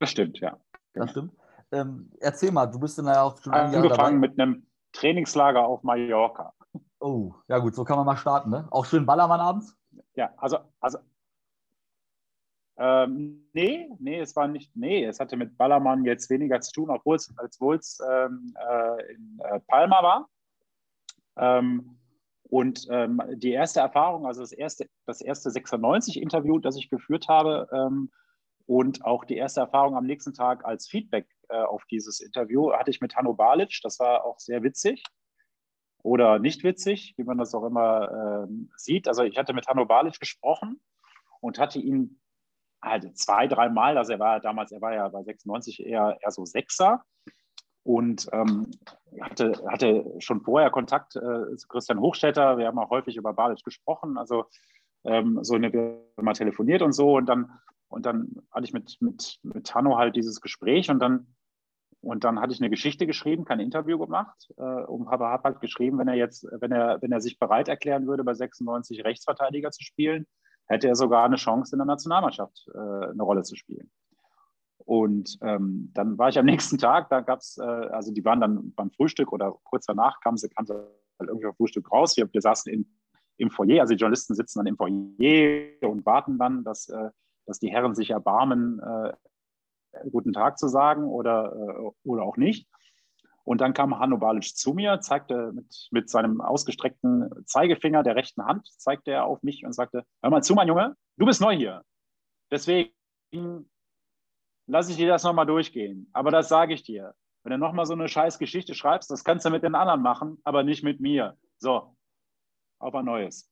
Das 0.00 0.10
stimmt, 0.10 0.38
ja. 0.40 0.58
Das 0.92 1.10
stimmt. 1.10 1.32
Ähm, 1.72 2.10
erzähl 2.20 2.52
mal, 2.52 2.66
du 2.66 2.78
bist 2.78 2.98
dann 2.98 3.06
ja 3.06 3.22
auch 3.22 3.40
schon 3.40 3.52
angefangen 3.52 4.20
mit 4.20 4.38
einem 4.38 4.66
Trainingslager 4.92 5.64
auf 5.64 5.82
Mallorca. 5.82 6.52
Oh, 6.98 7.34
ja 7.48 7.58
gut, 7.58 7.74
so 7.74 7.84
kann 7.84 7.96
man 7.96 8.06
mal 8.06 8.16
starten, 8.16 8.50
ne? 8.50 8.66
Auch 8.70 8.84
schön 8.84 9.06
Ballermann 9.06 9.40
abends? 9.40 9.76
Ja, 10.14 10.32
also, 10.36 10.58
also 10.80 10.98
ähm, 12.78 13.48
nee, 13.54 13.88
nee, 13.98 14.20
es 14.20 14.36
war 14.36 14.48
nicht, 14.48 14.74
nee, 14.76 15.04
es 15.04 15.18
hatte 15.18 15.36
mit 15.36 15.56
Ballermann 15.56 16.04
jetzt 16.04 16.28
weniger 16.28 16.60
zu 16.60 16.72
tun, 16.72 16.90
obwohl 16.90 17.16
es, 17.16 17.32
obwohl 17.38 17.76
es 17.76 17.98
ähm, 18.06 18.54
äh, 18.58 19.14
in 19.14 19.38
äh, 19.42 19.60
Palma 19.60 20.02
war. 20.02 20.28
Ähm, 21.38 21.98
und 22.48 22.86
ähm, 22.90 23.20
die 23.34 23.52
erste 23.52 23.80
Erfahrung, 23.80 24.26
also 24.26 24.40
das 24.40 24.52
erste, 24.52 24.88
das 25.06 25.20
erste 25.20 25.50
96-Interview, 25.50 26.58
das 26.58 26.76
ich 26.76 26.90
geführt 26.90 27.28
habe, 27.28 27.68
ähm, 27.72 28.10
und 28.66 29.04
auch 29.04 29.24
die 29.24 29.36
erste 29.36 29.60
Erfahrung 29.60 29.96
am 29.96 30.06
nächsten 30.06 30.34
Tag 30.34 30.64
als 30.64 30.88
Feedback 30.88 31.28
äh, 31.48 31.56
auf 31.56 31.84
dieses 31.86 32.20
Interview 32.20 32.72
hatte 32.72 32.90
ich 32.90 33.00
mit 33.00 33.14
Hanno 33.14 33.32
Balic. 33.32 33.78
Das 33.82 34.00
war 34.00 34.24
auch 34.24 34.40
sehr 34.40 34.64
witzig 34.64 35.04
oder 36.02 36.40
nicht 36.40 36.64
witzig, 36.64 37.14
wie 37.16 37.24
man 37.24 37.38
das 37.38 37.54
auch 37.54 37.64
immer 37.64 38.46
äh, 38.48 38.52
sieht. 38.76 39.06
Also 39.06 39.22
ich 39.22 39.38
hatte 39.38 39.52
mit 39.52 39.68
Hanno 39.68 39.86
Balic 39.86 40.18
gesprochen 40.18 40.80
und 41.40 41.60
hatte 41.60 41.78
ihn 41.78 42.20
halt 42.82 43.16
zwei, 43.16 43.46
dreimal, 43.46 43.98
also 43.98 44.12
er 44.12 44.18
war 44.18 44.40
damals, 44.40 44.72
er 44.72 44.80
war 44.80 44.94
ja 44.94 45.08
bei 45.08 45.22
96 45.22 45.86
eher, 45.86 46.18
eher 46.20 46.30
so 46.30 46.44
Sechser 46.44 47.04
und 47.86 48.28
ähm, 48.32 48.72
hatte, 49.20 49.52
hatte 49.68 50.12
schon 50.18 50.40
vorher 50.40 50.70
Kontakt 50.70 51.14
äh, 51.14 51.56
zu 51.56 51.68
Christian 51.68 52.00
Hochstetter. 52.00 52.58
Wir 52.58 52.66
haben 52.66 52.78
auch 52.78 52.90
häufig 52.90 53.16
über 53.16 53.32
Balic 53.32 53.62
gesprochen, 53.62 54.18
also 54.18 54.46
ähm, 55.04 55.38
so 55.42 55.54
eine, 55.54 55.70
mal 56.16 56.32
telefoniert 56.32 56.82
und 56.82 56.92
so. 56.92 57.16
Und 57.16 57.26
dann, 57.26 57.52
und 57.88 58.04
dann 58.04 58.42
hatte 58.50 58.64
ich 58.64 58.72
mit, 58.72 58.96
mit, 59.00 59.38
mit 59.44 59.72
Hanno 59.72 59.96
halt 59.96 60.16
dieses 60.16 60.40
Gespräch 60.40 60.90
und 60.90 60.98
dann, 60.98 61.28
und 62.00 62.24
dann 62.24 62.40
hatte 62.40 62.52
ich 62.52 62.60
eine 62.60 62.70
Geschichte 62.70 63.06
geschrieben, 63.06 63.44
kein 63.44 63.60
Interview 63.60 63.98
gemacht, 63.98 64.52
äh, 64.56 64.62
und 64.62 65.08
habe, 65.08 65.26
habe 65.26 65.44
halt 65.44 65.60
geschrieben, 65.60 65.98
wenn 65.98 66.08
er 66.08 66.14
jetzt, 66.14 66.44
wenn 66.60 66.72
er, 66.72 67.00
wenn 67.02 67.12
er 67.12 67.20
sich 67.20 67.38
bereit 67.38 67.68
erklären 67.68 68.08
würde, 68.08 68.24
bei 68.24 68.34
96 68.34 69.04
Rechtsverteidiger 69.04 69.70
zu 69.70 69.84
spielen, 69.84 70.26
hätte 70.66 70.88
er 70.88 70.96
sogar 70.96 71.24
eine 71.24 71.36
Chance, 71.36 71.76
in 71.76 71.78
der 71.78 71.86
Nationalmannschaft 71.86 72.68
äh, 72.74 72.78
eine 72.78 73.22
Rolle 73.22 73.42
zu 73.42 73.54
spielen. 73.54 73.92
Und 74.86 75.36
ähm, 75.42 75.90
dann 75.94 76.16
war 76.16 76.28
ich 76.28 76.38
am 76.38 76.46
nächsten 76.46 76.78
Tag, 76.78 77.10
da 77.10 77.20
gab 77.20 77.40
es, 77.40 77.58
äh, 77.58 77.62
also 77.62 78.12
die 78.12 78.24
waren 78.24 78.40
dann 78.40 78.72
beim 78.74 78.90
Frühstück 78.92 79.32
oder 79.32 79.54
kurz 79.64 79.84
danach 79.84 80.20
kamen 80.20 80.38
sie, 80.38 80.48
kam 80.48 80.64
sie 80.64 80.74
halt 80.74 81.28
irgendwie 81.28 81.46
auf 81.46 81.56
Frühstück 81.56 81.90
raus. 81.92 82.16
Wir, 82.16 82.32
wir 82.32 82.40
saßen 82.40 82.72
in, 82.72 82.86
im 83.36 83.50
Foyer, 83.50 83.80
also 83.80 83.94
die 83.94 84.00
Journalisten 84.00 84.34
sitzen 84.34 84.60
dann 84.60 84.66
im 84.66 84.76
Foyer 84.76 85.90
und 85.90 86.06
warten 86.06 86.38
dann, 86.38 86.64
dass, 86.64 86.88
äh, 86.88 87.10
dass 87.46 87.58
die 87.58 87.70
Herren 87.70 87.94
sich 87.94 88.10
erbarmen, 88.10 88.80
äh, 88.80 89.12
guten 90.10 90.32
Tag 90.32 90.58
zu 90.58 90.68
sagen 90.68 91.04
oder, 91.04 91.52
äh, 91.52 92.08
oder 92.08 92.22
auch 92.22 92.36
nicht. 92.36 92.68
Und 93.42 93.60
dann 93.60 93.74
kam 93.74 93.98
Hanno 93.98 94.18
Balic 94.18 94.56
zu 94.56 94.72
mir, 94.72 95.00
zeigte 95.00 95.52
mit, 95.52 95.88
mit 95.90 96.10
seinem 96.10 96.40
ausgestreckten 96.40 97.30
Zeigefinger 97.44 98.02
der 98.02 98.16
rechten 98.16 98.44
Hand, 98.44 98.68
zeigte 98.78 99.12
er 99.12 99.24
auf 99.24 99.42
mich 99.42 99.64
und 99.64 99.72
sagte, 99.72 100.04
hör 100.22 100.30
mal 100.30 100.42
zu, 100.42 100.54
mein 100.54 100.68
Junge, 100.68 100.96
du 101.16 101.26
bist 101.26 101.40
neu 101.40 101.56
hier. 101.56 101.82
Deswegen 102.50 102.90
lasse 104.66 104.90
ich 104.90 104.96
dir 104.96 105.08
das 105.08 105.24
nochmal 105.24 105.46
durchgehen. 105.46 106.08
Aber 106.12 106.30
das 106.30 106.48
sage 106.48 106.74
ich 106.74 106.82
dir. 106.82 107.14
Wenn 107.42 107.52
du 107.52 107.58
nochmal 107.58 107.86
so 107.86 107.92
eine 107.92 108.08
scheiß 108.08 108.38
Geschichte 108.38 108.74
schreibst, 108.74 109.10
das 109.10 109.22
kannst 109.22 109.44
du 109.44 109.50
mit 109.50 109.62
den 109.62 109.74
anderen 109.74 110.02
machen, 110.02 110.38
aber 110.44 110.64
nicht 110.64 110.82
mit 110.82 111.00
mir. 111.00 111.36
So, 111.58 111.96
auf 112.78 112.94
ein 112.94 113.04
neues. 113.04 113.50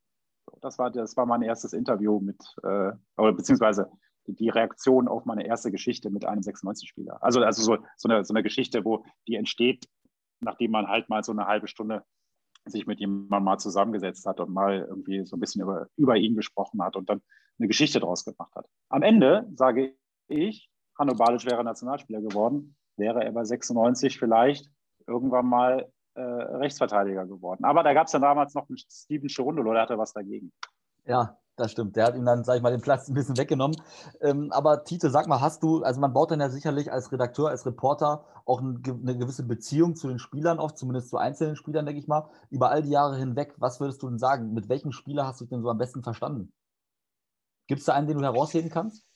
Das 0.61 0.79
war, 0.79 0.91
das 0.91 1.17
war 1.17 1.27
mein 1.27 1.43
erstes 1.43 1.73
Interview 1.73 2.21
mit, 2.21 2.43
äh, 2.65 2.93
oder 3.17 3.33
beziehungsweise 3.33 3.91
die 4.27 4.49
Reaktion 4.49 5.07
auf 5.07 5.25
meine 5.27 5.47
erste 5.47 5.71
Geschichte 5.71 6.11
mit 6.11 6.25
einem 6.25 6.41
96-Spieler. 6.41 7.23
Also, 7.23 7.43
also 7.43 7.63
so, 7.63 7.79
so, 7.97 8.09
eine, 8.09 8.25
so 8.25 8.33
eine 8.35 8.43
Geschichte, 8.43 8.85
wo 8.85 9.05
die 9.29 9.37
entsteht 9.37 9.89
nachdem 10.45 10.71
man 10.71 10.89
halt 10.89 11.09
mal 11.09 11.25
so 11.25 11.33
eine 11.33 11.47
halbe 11.47 11.67
Stunde 11.67 12.05
sich 12.67 12.87
mit 12.87 13.01
jemandem 13.01 13.45
mal 13.45 13.59
zusammengesetzt 13.59 14.27
hat 14.27 14.41
und 14.41 14.53
mal 14.53 14.87
irgendwie 14.89 15.25
so 15.27 15.37
ein 15.37 15.41
bisschen 15.41 15.63
über, 15.63 15.89
über 15.97 16.17
ihn 16.17 16.35
gesprochen 16.35 16.83
hat 16.83 16.97
und 16.97 17.11
dann 17.11 17.23
eine 17.59 17.69
Geschichte 17.69 18.01
draus 18.01 18.25
gemacht 18.25 18.55
hat. 18.55 18.67
Am 18.89 19.03
Ende 19.03 19.51
sage 19.55 19.95
ich, 20.29 20.71
Hanno 20.99 21.15
Balic 21.15 21.45
wäre 21.47 21.65
Nationalspieler 21.65 22.21
geworden, 22.21 22.77
wäre 22.97 23.25
er 23.25 23.33
bei 23.33 23.45
96 23.45 24.19
vielleicht 24.19 24.71
irgendwann 25.07 25.47
mal 25.47 25.91
äh, 26.15 26.21
Rechtsverteidiger 26.21 27.27
geworden. 27.27 27.65
Aber 27.65 27.83
da 27.83 27.93
gab 27.93 28.07
es 28.07 28.13
dann 28.13 28.23
damals 28.23 28.55
noch 28.55 28.69
einen 28.69 28.79
Steven 28.79 29.29
Cherundolo, 29.29 29.73
der 29.73 29.83
hatte 29.83 29.99
was 29.99 30.13
dagegen. 30.13 30.53
Ja, 31.05 31.37
das 31.57 31.71
stimmt. 31.71 31.97
Der 31.97 32.07
hat 32.07 32.17
ihm 32.17 32.25
dann, 32.25 32.45
sag 32.45 32.57
ich 32.57 32.63
mal, 32.63 32.71
den 32.71 32.81
Platz 32.81 33.09
ein 33.09 33.15
bisschen 33.15 33.37
weggenommen. 33.37 33.77
Ähm, 34.21 34.51
aber 34.51 34.85
Tite, 34.85 35.11
sag 35.11 35.29
mal, 35.29 35.41
hast 35.41 35.63
du, 35.63 35.83
also 35.83 36.01
man 36.01 36.13
baut 36.13 36.31
dann 36.31 36.41
ja 36.41 36.49
sicherlich 36.49 36.91
als 36.91 37.13
Redakteur, 37.13 37.51
als 37.51 37.67
Reporter 37.67 38.25
auch 38.45 38.61
eine 38.61 38.81
gewisse 38.81 39.45
Beziehung 39.45 39.95
zu 39.95 40.09
den 40.09 40.19
Spielern 40.19 40.59
auf, 40.59 40.75
zumindest 40.75 41.11
zu 41.11 41.17
einzelnen 41.17 41.57
Spielern, 41.57 41.87
denke 41.87 42.01
ich 42.01 42.09
mal, 42.09 42.29
über 42.51 42.71
all 42.71 42.83
die 42.83 42.91
Jahre 42.91 43.17
hinweg. 43.17 43.55
Was 43.59 43.81
würdest 43.81 44.03
du 44.03 44.09
denn 44.09 44.19
sagen? 44.19 44.53
Mit 44.53 44.69
welchem 44.69 44.93
Spieler 44.93 45.27
hast 45.27 45.41
du 45.41 45.45
dich 45.45 45.51
denn 45.51 45.63
so 45.63 45.69
am 45.69 45.79
besten 45.79 46.03
verstanden? 46.03 46.53
Gibt 47.67 47.81
es 47.81 47.87
da 47.87 47.95
einen, 47.95 48.09
den 48.09 48.19
du 48.19 48.25
herausheben 48.25 48.71
kannst? 48.71 49.07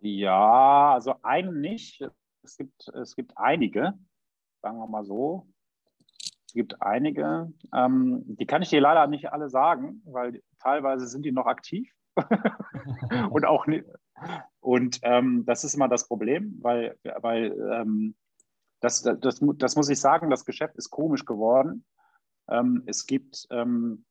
Ja, 0.00 0.94
also 0.94 1.14
einen 1.22 1.60
nicht. 1.60 2.04
Es 2.42 2.56
gibt, 2.56 2.88
es 2.88 3.16
gibt 3.16 3.36
einige, 3.36 3.94
sagen 4.62 4.78
wir 4.78 4.86
mal 4.86 5.04
so. 5.04 5.48
Es 6.46 6.54
gibt 6.54 6.80
einige, 6.80 7.52
ähm, 7.74 8.22
die 8.24 8.46
kann 8.46 8.62
ich 8.62 8.70
dir 8.70 8.80
leider 8.80 9.06
nicht 9.06 9.32
alle 9.32 9.50
sagen, 9.50 10.02
weil 10.06 10.42
teilweise 10.60 11.06
sind 11.06 11.24
die 11.24 11.32
noch 11.32 11.46
aktiv 11.46 11.92
und 13.30 13.44
auch 13.44 13.66
nicht. 13.66 13.84
Und 14.60 15.00
ähm, 15.02 15.44
das 15.46 15.64
ist 15.64 15.74
immer 15.74 15.88
das 15.88 16.08
Problem, 16.08 16.58
weil, 16.62 16.98
weil 17.20 17.52
ähm, 17.72 18.16
das, 18.80 19.02
das, 19.02 19.18
das, 19.20 19.40
das, 19.40 19.76
muss 19.76 19.88
ich 19.88 20.00
sagen, 20.00 20.30
das 20.30 20.44
Geschäft 20.44 20.76
ist 20.76 20.90
komisch 20.90 21.24
geworden. 21.24 21.84
Ähm, 22.48 22.82
es 22.86 23.06
gibt, 23.06 23.46
ähm, 23.50 24.04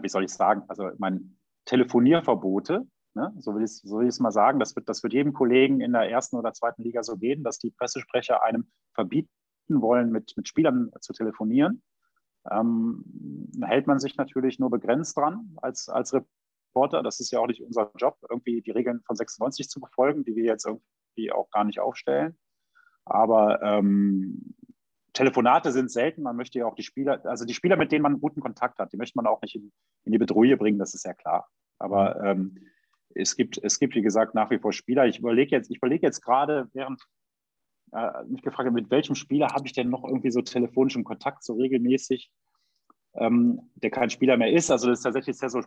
wie 0.00 0.08
soll 0.08 0.24
ich 0.24 0.32
sagen, 0.32 0.64
also 0.68 0.90
mein 0.98 1.38
Telefonierverbote, 1.64 2.86
ne? 3.14 3.32
so, 3.38 3.54
will 3.54 3.64
ich, 3.64 3.72
so 3.72 3.98
will 3.98 4.06
es 4.06 4.20
mal 4.20 4.30
sagen, 4.30 4.58
das 4.58 4.76
wird, 4.76 4.88
das 4.88 5.02
wird 5.02 5.12
jedem 5.12 5.32
Kollegen 5.32 5.80
in 5.80 5.92
der 5.92 6.10
ersten 6.10 6.36
oder 6.36 6.52
zweiten 6.52 6.82
Liga 6.82 7.02
so 7.02 7.16
gehen, 7.16 7.42
dass 7.42 7.58
die 7.58 7.70
Pressesprecher 7.70 8.42
einem 8.42 8.70
verbieten 8.94 9.28
wollen, 9.68 10.10
mit, 10.10 10.34
mit 10.36 10.48
Spielern 10.48 10.90
zu 11.00 11.12
telefonieren. 11.12 11.82
Ähm, 12.50 13.50
hält 13.62 13.86
man 13.86 13.98
sich 13.98 14.16
natürlich 14.16 14.58
nur 14.58 14.70
begrenzt 14.70 15.16
dran 15.16 15.56
als, 15.62 15.88
als 15.88 16.12
Reporter. 16.12 17.02
Das 17.02 17.20
ist 17.20 17.30
ja 17.30 17.38
auch 17.38 17.46
nicht 17.46 17.62
unser 17.62 17.92
Job, 17.96 18.18
irgendwie 18.28 18.62
die 18.62 18.72
Regeln 18.72 19.02
von 19.06 19.16
96 19.16 19.68
zu 19.68 19.80
befolgen, 19.80 20.24
die 20.24 20.34
wir 20.34 20.44
jetzt 20.44 20.66
irgendwie 20.66 21.32
auch 21.32 21.50
gar 21.50 21.64
nicht 21.64 21.78
aufstellen. 21.78 22.36
Aber 23.04 23.62
ähm, 23.62 24.54
Telefonate 25.12 25.72
sind 25.72 25.90
selten. 25.90 26.22
Man 26.22 26.36
möchte 26.36 26.58
ja 26.58 26.66
auch 26.66 26.74
die 26.74 26.82
Spieler, 26.82 27.24
also 27.24 27.44
die 27.44 27.54
Spieler, 27.54 27.76
mit 27.76 27.92
denen 27.92 28.02
man 28.02 28.20
guten 28.20 28.40
Kontakt 28.40 28.78
hat, 28.78 28.92
die 28.92 28.96
möchte 28.96 29.16
man 29.16 29.26
auch 29.26 29.42
nicht 29.42 29.54
in, 29.54 29.72
in 30.04 30.12
die 30.12 30.18
Bedrohung 30.18 30.56
bringen, 30.58 30.78
das 30.78 30.94
ist 30.94 31.04
ja 31.04 31.14
klar. 31.14 31.48
Aber 31.78 32.22
ähm, 32.22 32.58
es, 33.14 33.36
gibt, 33.36 33.58
es 33.62 33.78
gibt, 33.78 33.94
wie 33.94 34.02
gesagt, 34.02 34.34
nach 34.34 34.50
wie 34.50 34.58
vor 34.58 34.72
Spieler. 34.72 35.06
Ich 35.06 35.18
überlege 35.18 35.54
jetzt, 35.56 35.70
ich 35.70 35.78
überlege 35.78 36.06
jetzt 36.06 36.20
gerade, 36.20 36.68
während 36.72 37.02
äh, 37.92 38.24
mich 38.24 38.42
gefragt 38.42 38.66
habe, 38.66 38.80
mit 38.80 38.90
welchem 38.90 39.14
Spieler 39.14 39.48
habe 39.48 39.66
ich 39.66 39.72
denn 39.72 39.90
noch 39.90 40.04
irgendwie 40.04 40.30
so 40.30 40.40
telefonischen 40.42 41.04
Kontakt, 41.04 41.44
so 41.44 41.54
regelmäßig, 41.54 42.30
ähm, 43.14 43.70
der 43.74 43.90
kein 43.90 44.10
Spieler 44.10 44.36
mehr 44.36 44.52
ist. 44.52 44.70
Also 44.70 44.88
das 44.88 45.00
ist 45.00 45.02
tatsächlich 45.02 45.36
Sergio, 45.36 45.62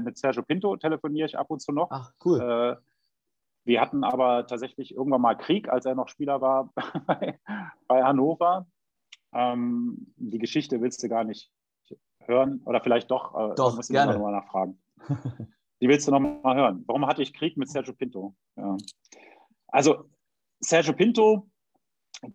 mit 0.00 0.18
Sergio 0.18 0.42
Pinto 0.42 0.76
telefoniere 0.76 1.26
ich 1.26 1.38
ab 1.38 1.50
und 1.50 1.60
zu 1.60 1.72
noch. 1.72 1.88
Ach, 1.90 2.12
cool. 2.24 2.40
Äh, 2.40 2.76
wir 3.64 3.80
hatten 3.80 4.04
aber 4.04 4.46
tatsächlich 4.46 4.94
irgendwann 4.94 5.20
mal 5.20 5.34
Krieg, 5.34 5.68
als 5.68 5.84
er 5.84 5.94
noch 5.94 6.08
Spieler 6.08 6.40
war 6.40 6.72
bei, 7.06 7.38
bei 7.86 8.02
Hannover. 8.02 8.66
Ähm, 9.32 10.14
die 10.16 10.38
Geschichte 10.38 10.80
willst 10.80 11.02
du 11.02 11.08
gar 11.08 11.24
nicht 11.24 11.50
hören 12.20 12.62
oder 12.64 12.80
vielleicht 12.80 13.10
doch. 13.10 13.34
Äh, 13.34 13.54
doch, 13.56 13.76
muss 13.76 13.90
ich 13.90 13.94
gerne. 13.94 14.12
Noch 14.12 14.20
mal 14.20 14.32
nachfragen. 14.32 14.80
Die 15.80 15.88
willst 15.88 16.08
du 16.08 16.10
noch 16.10 16.20
mal 16.20 16.56
hören. 16.56 16.84
Warum 16.86 17.06
hatte 17.06 17.22
ich 17.22 17.32
Krieg 17.32 17.56
mit 17.56 17.70
Sergio 17.70 17.94
Pinto? 17.94 18.34
Ja. 18.56 18.76
Also 19.68 20.10
Sergio 20.60 20.92
Pinto 20.92 21.48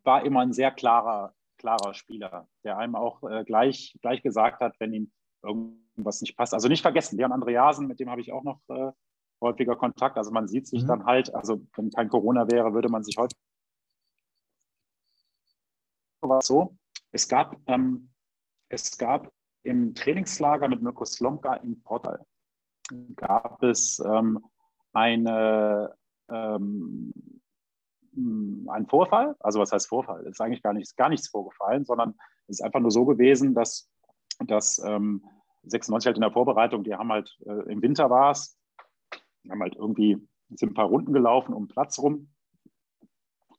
war 0.04 0.26
immer 0.26 0.41
ein 0.41 0.54
sehr 0.54 0.72
klarer, 0.72 1.34
klarer 1.58 1.94
Spieler, 1.94 2.48
der 2.64 2.78
einem 2.78 2.96
auch 2.96 3.22
äh, 3.24 3.44
gleich, 3.44 3.98
gleich 4.02 4.22
gesagt 4.22 4.62
hat, 4.62 4.80
wenn 4.80 4.94
ihm 4.94 5.12
irgendwas 5.41 6.22
nicht 6.22 6.38
passt. 6.38 6.54
Also 6.54 6.70
nicht 6.70 6.82
vergessen, 6.82 7.18
Leon 7.18 7.34
Andreasen, 7.34 7.88
mit 7.88 8.00
dem 8.00 8.10
habe 8.10 8.22
ich 8.22 8.32
auch 8.32 8.44
noch 8.44 8.62
äh, 8.70 8.91
häufiger 9.41 9.76
Kontakt. 9.76 10.18
Also 10.18 10.32
man 10.32 10.48
sieht 10.48 10.68
sich 10.68 10.84
mhm. 10.84 10.88
dann 10.88 11.06
halt, 11.06 11.34
also 11.36 11.62
wenn 11.76 11.89
kein 11.91 12.10
Corona 12.10 12.50
wäre, 12.50 12.74
würde 12.74 12.89
man 12.89 13.04
sich 13.04 13.18
heute 13.18 13.36
war 16.22 16.41
so. 16.41 16.78
Es 17.12 17.28
gab, 17.28 17.58
ähm, 17.68 18.10
es 18.70 18.98
gab 18.98 19.32
im 19.64 19.94
Trainingslager 19.94 20.70
mit 20.70 20.82
Mirko 20.82 21.04
Slomka 21.04 21.56
in 21.56 21.82
Portal 21.84 22.26
gab 23.16 23.64
es 23.64 24.02
ähm, 24.06 24.39
eine 24.94 25.96
ähm, 26.30 27.14
hm, 28.14 28.70
ein 28.70 28.88
Vorfall. 28.88 29.36
Also 29.39 29.60
was 29.60 29.72
heißt 29.72 29.88
Vorfall? 29.88 30.22
Es 30.22 30.32
ist 30.32 30.41
eigentlich 30.41 30.64
gar 30.64 30.74
nichts, 30.74 30.96
gar 30.96 31.10
nichts 31.10 31.30
vorgefallen, 31.30 31.86
sondern 31.86 32.16
es 32.48 32.60
ist 32.60 32.62
einfach 32.62 32.80
nur 32.80 32.91
so 32.91 33.06
gewesen, 33.06 33.54
dass, 33.54 33.89
dass 34.39 34.80
ähm, 34.86 35.24
96 35.64 36.08
halt 36.08 36.18
in 36.18 36.22
der 36.22 36.32
Vorbereitung, 36.32 36.84
die 36.84 36.96
haben 36.96 37.12
halt 37.12 37.36
äh, 37.46 37.72
im 37.72 37.82
Winter 37.82 38.10
war 38.10 38.32
es, 38.32 38.58
haben 39.50 39.62
halt 39.62 39.76
irgendwie 39.76 40.28
sind 40.50 40.72
ein 40.72 40.76
paar 40.76 40.88
Runden 40.88 41.14
gelaufen 41.14 41.54
um 41.54 41.64
den 41.64 41.70
Platz 41.70 41.98
rum. 42.00 42.30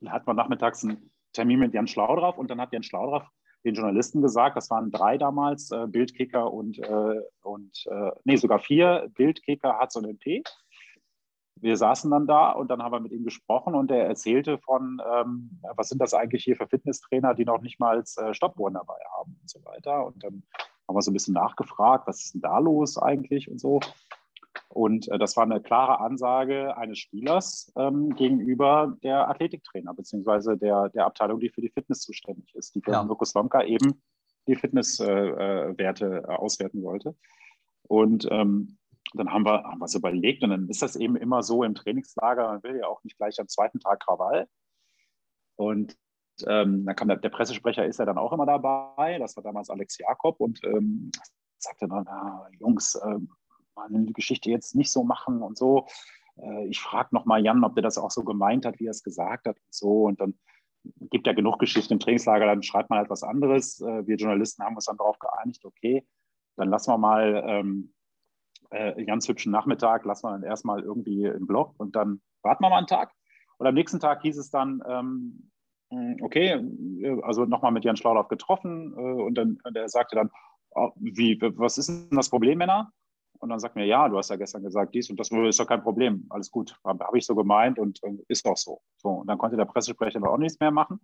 Da 0.01 0.12
hat 0.12 0.26
man 0.26 0.37
nachmittags 0.37 0.85
einen 0.85 1.11
Termin 1.32 1.59
mit 1.59 1.74
Jan 1.74 1.89
Schlaudraff 1.89 2.39
und 2.39 2.51
dann 2.51 2.61
hat 2.61 2.72
Jan 2.72 2.82
Schlaudraff 2.82 3.28
den 3.64 3.74
Journalisten 3.74 4.22
gesagt, 4.22 4.56
das 4.56 4.70
waren 4.70 4.90
drei 4.90 5.18
damals, 5.18 5.70
äh, 5.70 5.86
Bildkicker 5.86 6.52
und, 6.52 6.78
äh, 6.78 7.20
und 7.42 7.84
äh, 7.86 8.10
nee, 8.24 8.36
sogar 8.36 8.58
vier, 8.58 9.10
Bildkicker, 9.14 9.78
Hatz 9.78 9.96
und 9.96 10.06
MP 10.06 10.42
wir 11.64 11.76
saßen 11.76 12.10
dann 12.10 12.26
da 12.26 12.50
und 12.50 12.68
dann 12.70 12.82
haben 12.82 12.92
wir 12.92 13.00
mit 13.00 13.12
ihm 13.12 13.24
gesprochen 13.24 13.74
und 13.74 13.90
er 13.90 14.06
erzählte 14.06 14.58
von, 14.58 15.00
ähm, 15.14 15.60
was 15.76 15.88
sind 15.88 16.00
das 16.00 16.12
eigentlich 16.12 16.44
hier 16.44 16.56
für 16.56 16.66
Fitnesstrainer, 16.66 17.34
die 17.34 17.46
noch 17.46 17.62
nicht 17.62 17.80
mal 17.80 18.02
äh, 18.16 18.34
Stoppuhren 18.34 18.74
dabei 18.74 18.98
haben 19.16 19.38
und 19.40 19.48
so 19.48 19.64
weiter. 19.64 20.04
Und 20.04 20.22
dann 20.22 20.42
haben 20.86 20.96
wir 20.96 21.02
so 21.02 21.10
ein 21.10 21.14
bisschen 21.14 21.34
nachgefragt, 21.34 22.06
was 22.06 22.24
ist 22.24 22.34
denn 22.34 22.42
da 22.42 22.58
los 22.58 22.98
eigentlich 22.98 23.50
und 23.50 23.60
so. 23.60 23.80
Und 24.75 25.09
äh, 25.09 25.18
das 25.18 25.37
war 25.37 25.45
eine 25.45 25.61
klare 25.61 26.01
Ansage 26.01 26.77
eines 26.77 26.99
Spielers 26.99 27.72
ähm, 27.77 28.14
gegenüber 28.16 28.97
der 29.03 29.29
Athletiktrainer, 29.29 29.95
beziehungsweise 29.95 30.59
der, 30.59 30.89
der 30.89 31.07
Abteilung, 31.07 31.39
die 31.39 31.49
für 31.49 31.61
die 31.61 31.70
Fitness 31.70 32.01
zuständig 32.01 32.53
ist, 32.55 32.75
die 32.75 32.83
für 32.83 32.91
ja. 32.91 33.03
Lukas 33.03 33.35
Lomka 33.35 33.62
eben 33.62 34.03
die 34.49 34.57
Fitnesswerte 34.57 36.05
äh, 36.05 36.18
äh, 36.18 36.25
auswerten 36.27 36.83
wollte. 36.83 37.16
Und 37.87 38.27
ähm, 38.33 38.77
dann 39.14 39.31
haben 39.31 39.45
wir, 39.45 39.62
haben 39.62 39.79
wir 39.79 39.85
es 39.85 39.95
überlegt 39.95 40.43
und 40.43 40.51
dann 40.51 40.68
ist 40.68 40.83
das 40.83 40.97
eben 40.97 41.14
immer 41.14 41.45
so 41.45 41.62
im 41.62 41.77
Trainingslager, 41.77 42.49
man 42.49 42.62
will 42.64 42.77
ja 42.79 42.89
auch 42.89 43.03
nicht 43.05 43.16
gleich 43.16 43.39
am 43.39 43.47
zweiten 43.47 43.79
Tag 43.79 44.01
Krawall. 44.01 44.49
Und 45.55 45.97
ähm, 46.49 46.85
dann 46.85 46.97
kam 46.97 47.07
der, 47.07 47.18
der, 47.18 47.29
Pressesprecher, 47.29 47.87
ist 47.87 48.01
ja 48.01 48.07
dann 48.07 48.18
auch 48.18 48.33
immer 48.33 48.47
dabei, 48.47 49.18
das 49.20 49.37
war 49.37 49.45
damals 49.45 49.70
Alex 49.70 49.99
Jakob 49.99 50.41
und 50.41 50.64
ähm, 50.64 51.12
sagte 51.59 51.87
dann, 51.87 52.09
ah, 52.09 52.49
Jungs, 52.59 52.97
äh, 52.97 53.18
die 53.91 54.12
Geschichte 54.12 54.51
jetzt 54.51 54.75
nicht 54.75 54.91
so 54.91 55.05
machen 55.05 55.43
und 55.43 55.57
so. 55.57 55.87
Äh, 56.37 56.66
ich 56.68 56.81
frage 56.81 57.09
nochmal 57.12 57.45
Jan, 57.45 57.64
ob 57.64 57.75
der 57.75 57.83
das 57.83 57.99
auch 57.99 58.11
so 58.11 58.25
gemeint 58.25 58.66
hat, 58.66 58.81
wie 58.81 58.87
er 58.87 58.91
es 58.93 59.03
gesagt 59.03 59.47
hat 59.47 59.57
und 59.57 59.75
so. 59.75 60.05
Und 60.05 60.20
dann 60.20 60.35
gibt 61.11 61.27
ja 61.27 61.33
genug 61.33 61.59
Geschichte 61.59 61.95
im 61.95 62.01
Trainingslager, 62.01 62.47
dann 62.47 62.62
schreibt 62.62 62.91
man 62.91 62.99
halt 62.99 63.11
was 63.11 63.22
anderes. 63.22 63.81
Äh, 63.81 64.07
wir 64.07 64.16
Journalisten 64.16 64.62
haben 64.64 64.77
uns 64.77 64.87
dann 64.87 64.97
darauf 64.97 65.18
geeinigt, 65.18 65.64
okay, 65.64 66.07
dann 66.57 66.70
lassen 66.70 66.93
wir 66.93 66.99
mal 66.99 67.45
ähm, 67.47 67.95
äh, 68.70 69.05
ganz 69.05 69.29
hübschen 69.29 69.53
Nachmittag, 69.53 70.05
lassen 70.05 70.27
wir 70.27 70.33
dann 70.33 70.43
erstmal 70.43 70.83
irgendwie 70.83 71.25
im 71.25 71.47
Blog 71.47 71.75
und 71.79 71.97
dann 71.97 72.20
warten 72.43 72.62
wir 72.62 72.70
mal 72.70 72.79
einen 72.79 72.87
Tag. 72.87 73.12
Und 73.59 73.66
am 73.66 73.75
nächsten 73.75 74.01
Tag 74.01 74.22
hieß 74.22 74.37
es 74.37 74.51
dann, 74.51 74.83
ähm, 74.87 75.51
okay, 76.22 76.61
also 77.22 77.45
nochmal 77.45 77.72
mit 77.72 77.85
Jan 77.85 77.97
Schlaudorf 77.97 78.29
getroffen 78.29 78.93
äh, 78.97 79.22
und 79.22 79.35
dann 79.35 79.59
und 79.62 79.77
er 79.77 79.89
sagte 79.89 80.16
dann, 80.16 80.31
oh, 80.70 80.91
wie, 80.97 81.39
was 81.41 81.79
ist 81.79 81.89
denn 81.89 82.16
das 82.16 82.31
Problem, 82.31 82.59
Männer? 82.59 82.93
Und 83.45 83.51
dann 83.51 83.61
sagt 83.61 83.76
mir, 83.76 83.84
ja, 83.84 84.09
du 84.09 84.16
hast 84.16 84.30
ja 84.30 84.36
gestern 84.36 84.62
gesagt, 84.62 84.95
dies 84.95 85.11
und 85.11 85.20
das 85.20 85.30
ist 85.30 85.61
doch 85.61 85.66
kein 85.66 85.82
Problem, 85.82 86.24
alles 86.30 86.51
gut. 86.51 86.80
Habe 86.82 87.05
hab 87.05 87.14
ich 87.14 87.26
so 87.26 87.34
gemeint 87.34 87.78
und 87.78 88.01
ist 88.26 88.47
doch 88.47 88.57
so. 88.57 88.80
so. 88.97 89.11
Und 89.11 89.26
dann 89.26 89.36
konnte 89.36 89.59
der 89.59 89.66
Pressesprecher 89.66 90.26
auch 90.26 90.38
nichts 90.38 90.59
mehr 90.61 90.70
machen. 90.70 90.99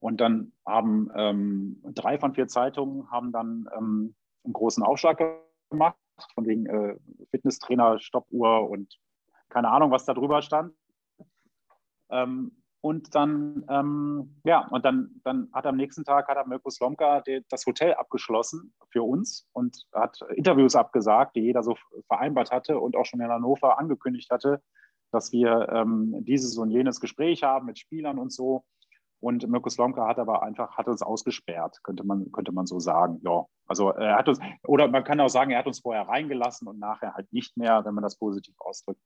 Und 0.00 0.20
dann 0.20 0.52
haben 0.66 1.12
ähm, 1.14 1.80
drei 1.84 2.18
von 2.18 2.34
vier 2.34 2.48
Zeitungen 2.48 3.08
haben 3.08 3.30
dann 3.30 3.68
ähm, 3.78 4.16
einen 4.42 4.52
großen 4.52 4.82
Aufschlag 4.82 5.22
gemacht 5.70 5.94
von 6.34 6.44
wegen 6.44 6.66
äh, 6.66 6.96
Fitnesstrainer, 7.30 8.00
Stoppuhr 8.00 8.68
und 8.68 8.98
keine 9.48 9.68
Ahnung, 9.68 9.92
was 9.92 10.06
da 10.06 10.12
drüber 10.12 10.42
stand. 10.42 10.74
Ähm, 12.10 12.63
und 12.84 13.14
dann, 13.14 13.64
ähm, 13.70 14.36
ja, 14.44 14.68
und 14.68 14.84
dann, 14.84 15.18
dann 15.24 15.48
hat 15.54 15.64
am 15.64 15.76
nächsten 15.76 16.04
Tag 16.04 16.28
hat 16.28 16.46
Mirko 16.46 16.68
Slomka 16.68 17.22
das 17.48 17.64
Hotel 17.64 17.94
abgeschlossen 17.94 18.74
für 18.90 19.02
uns 19.02 19.48
und 19.54 19.86
hat 19.94 20.20
Interviews 20.34 20.76
abgesagt, 20.76 21.34
die 21.34 21.40
jeder 21.40 21.62
so 21.62 21.76
vereinbart 22.08 22.50
hatte 22.50 22.78
und 22.78 22.94
auch 22.94 23.06
schon 23.06 23.22
in 23.22 23.30
Hannover 23.30 23.78
angekündigt 23.78 24.28
hatte, 24.30 24.60
dass 25.12 25.32
wir 25.32 25.66
ähm, 25.72 26.14
dieses 26.26 26.58
und 26.58 26.70
jenes 26.72 27.00
Gespräch 27.00 27.42
haben 27.42 27.64
mit 27.64 27.78
Spielern 27.78 28.18
und 28.18 28.30
so. 28.34 28.64
Und 29.18 29.48
Mirko 29.48 29.70
Slomka 29.70 30.06
hat 30.06 30.18
aber 30.18 30.42
einfach, 30.42 30.76
hat 30.76 30.86
uns 30.86 31.00
ausgesperrt, 31.00 31.78
könnte 31.84 32.04
man, 32.04 32.30
könnte 32.32 32.52
man 32.52 32.66
so 32.66 32.80
sagen. 32.80 33.18
Ja, 33.24 33.46
also 33.66 33.92
er 33.92 34.18
hat 34.18 34.28
uns, 34.28 34.40
oder 34.62 34.88
man 34.88 35.04
kann 35.04 35.20
auch 35.20 35.28
sagen, 35.28 35.52
er 35.52 35.60
hat 35.60 35.66
uns 35.66 35.80
vorher 35.80 36.06
reingelassen 36.06 36.68
und 36.68 36.78
nachher 36.78 37.14
halt 37.14 37.32
nicht 37.32 37.56
mehr, 37.56 37.82
wenn 37.86 37.94
man 37.94 38.04
das 38.04 38.18
positiv 38.18 38.54
ausdrückt. 38.58 39.00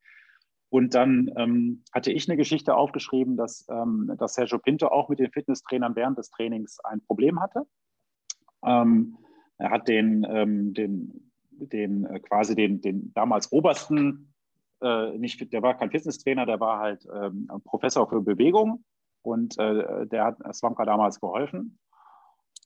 Und 0.71 0.95
dann 0.95 1.31
ähm, 1.37 1.83
hatte 1.93 2.13
ich 2.13 2.29
eine 2.29 2.37
Geschichte 2.37 2.77
aufgeschrieben, 2.77 3.37
dass, 3.37 3.67
ähm, 3.71 4.13
dass 4.19 4.35
Sergio 4.35 4.59
Pinto 4.59 4.89
auch 4.89 5.09
mit 5.09 5.19
den 5.19 5.31
Fitnesstrainern 5.31 5.97
während 5.97 6.19
des 6.19 6.31
Trainings 6.31 6.79
ein 6.81 7.01
Problem 7.01 7.41
hatte. 7.41 7.67
Ähm, 8.63 9.17
er 9.57 9.71
hat 9.71 9.89
den, 9.89 10.27
ähm, 10.29 10.75
den, 10.75 11.33
den 11.51 12.05
äh, 12.05 12.21
quasi 12.21 12.55
den, 12.55 12.81
den 12.83 13.13
damals 13.15 13.51
obersten, 13.51 14.35
äh, 14.83 15.17
nicht, 15.19 15.53
der 15.53 15.63
war 15.63 15.77
kein 15.77 15.91
Fitnesstrainer, 15.91 16.47
der 16.47 16.61
war 16.61 16.79
halt 16.79 17.07
ähm, 17.13 17.49
Professor 17.65 18.09
für 18.09 18.21
Bewegung 18.21 18.85
und 19.23 19.59
äh, 19.59 20.07
der 20.07 20.25
hat 20.25 20.55
Swamka 20.55 20.85
damals 20.85 21.19
geholfen. 21.21 21.79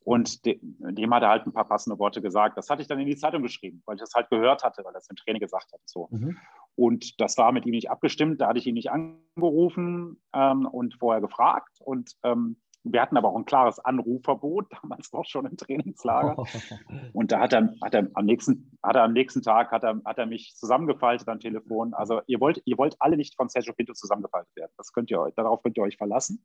Und 0.04 0.44
de, 0.44 0.58
dem 0.60 1.14
hat 1.14 1.22
er 1.22 1.28
halt 1.28 1.46
ein 1.46 1.52
paar 1.52 1.68
passende 1.68 1.96
Worte 1.98 2.20
gesagt. 2.20 2.58
Das 2.58 2.68
hatte 2.68 2.82
ich 2.82 2.88
dann 2.88 2.98
in 2.98 3.06
die 3.06 3.16
Zeitung 3.16 3.42
geschrieben, 3.42 3.82
weil 3.86 3.94
ich 3.94 4.00
das 4.00 4.14
halt 4.14 4.28
gehört 4.30 4.64
hatte, 4.64 4.84
weil 4.84 4.92
er 4.92 4.98
es 4.98 5.08
im 5.08 5.16
Training 5.16 5.40
gesagt 5.40 5.72
hat. 5.72 5.80
So. 5.84 6.08
Mhm. 6.10 6.36
Und 6.74 7.20
das 7.20 7.36
war 7.38 7.52
mit 7.52 7.66
ihm 7.66 7.72
nicht 7.72 7.90
abgestimmt. 7.90 8.40
Da 8.40 8.48
hatte 8.48 8.58
ich 8.58 8.66
ihn 8.66 8.74
nicht 8.74 8.90
angerufen 8.90 10.20
ähm, 10.34 10.66
und 10.66 10.94
vorher 10.94 11.20
gefragt. 11.20 11.78
Und 11.80 12.12
ähm, 12.22 12.56
wir 12.84 13.00
hatten 13.00 13.16
aber 13.16 13.28
auch 13.28 13.36
ein 13.36 13.44
klares 13.44 13.78
Anrufverbot, 13.78 14.66
damals 14.82 15.10
doch 15.10 15.24
schon 15.24 15.46
im 15.46 15.56
Trainingslager. 15.56 16.36
Und 17.12 17.30
da 17.30 17.38
hat 17.38 17.52
er, 17.52 17.74
hat 17.80 17.94
er, 17.94 18.08
am, 18.14 18.24
nächsten, 18.24 18.76
hat 18.82 18.96
er 18.96 19.04
am 19.04 19.12
nächsten 19.12 19.42
Tag 19.42 19.70
hat 19.70 19.84
er, 19.84 20.00
hat 20.04 20.18
er 20.18 20.26
mich 20.26 20.56
zusammengefaltet 20.56 21.28
am 21.28 21.38
Telefon. 21.38 21.94
Also 21.94 22.22
ihr 22.26 22.40
wollt, 22.40 22.60
ihr 22.64 22.78
wollt 22.78 22.96
alle 22.98 23.16
nicht 23.16 23.36
von 23.36 23.48
Sergio 23.48 23.72
Pinto 23.72 23.92
zusammengefaltet 23.92 24.56
werden. 24.56 24.72
Das 24.76 24.92
könnt 24.92 25.10
ihr 25.10 25.20
euch, 25.20 25.34
darauf 25.34 25.62
könnt 25.62 25.76
ihr 25.76 25.84
euch 25.84 25.96
verlassen 25.96 26.44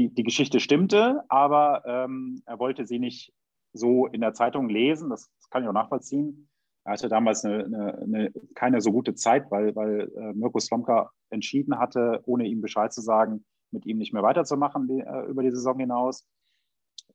die, 0.00 0.14
die 0.14 0.22
Geschichte 0.22 0.60
stimmte, 0.60 1.22
aber 1.28 1.82
ähm, 1.86 2.42
er 2.46 2.58
wollte 2.58 2.86
sie 2.86 2.98
nicht 2.98 3.32
so 3.72 4.06
in 4.06 4.20
der 4.20 4.32
Zeitung 4.32 4.68
lesen. 4.68 5.10
Das, 5.10 5.30
das 5.36 5.50
kann 5.50 5.62
ich 5.62 5.68
auch 5.68 5.74
nachvollziehen. 5.74 6.48
Er 6.84 6.92
hatte 6.92 7.08
damals 7.08 7.44
eine, 7.44 7.64
eine, 7.64 7.98
eine, 7.98 8.32
keine 8.54 8.80
so 8.80 8.92
gute 8.92 9.14
Zeit, 9.14 9.50
weil, 9.50 9.74
weil 9.76 10.10
äh, 10.16 10.32
Mirko 10.32 10.58
Slomka 10.58 11.10
entschieden 11.28 11.78
hatte, 11.78 12.22
ohne 12.24 12.46
ihm 12.46 12.60
Bescheid 12.60 12.92
zu 12.92 13.00
sagen, 13.00 13.44
mit 13.70 13.86
ihm 13.86 13.98
nicht 13.98 14.12
mehr 14.12 14.22
weiterzumachen 14.22 14.88
die, 14.88 15.00
äh, 15.00 15.26
über 15.26 15.42
die 15.42 15.50
Saison 15.50 15.78
hinaus. 15.78 16.26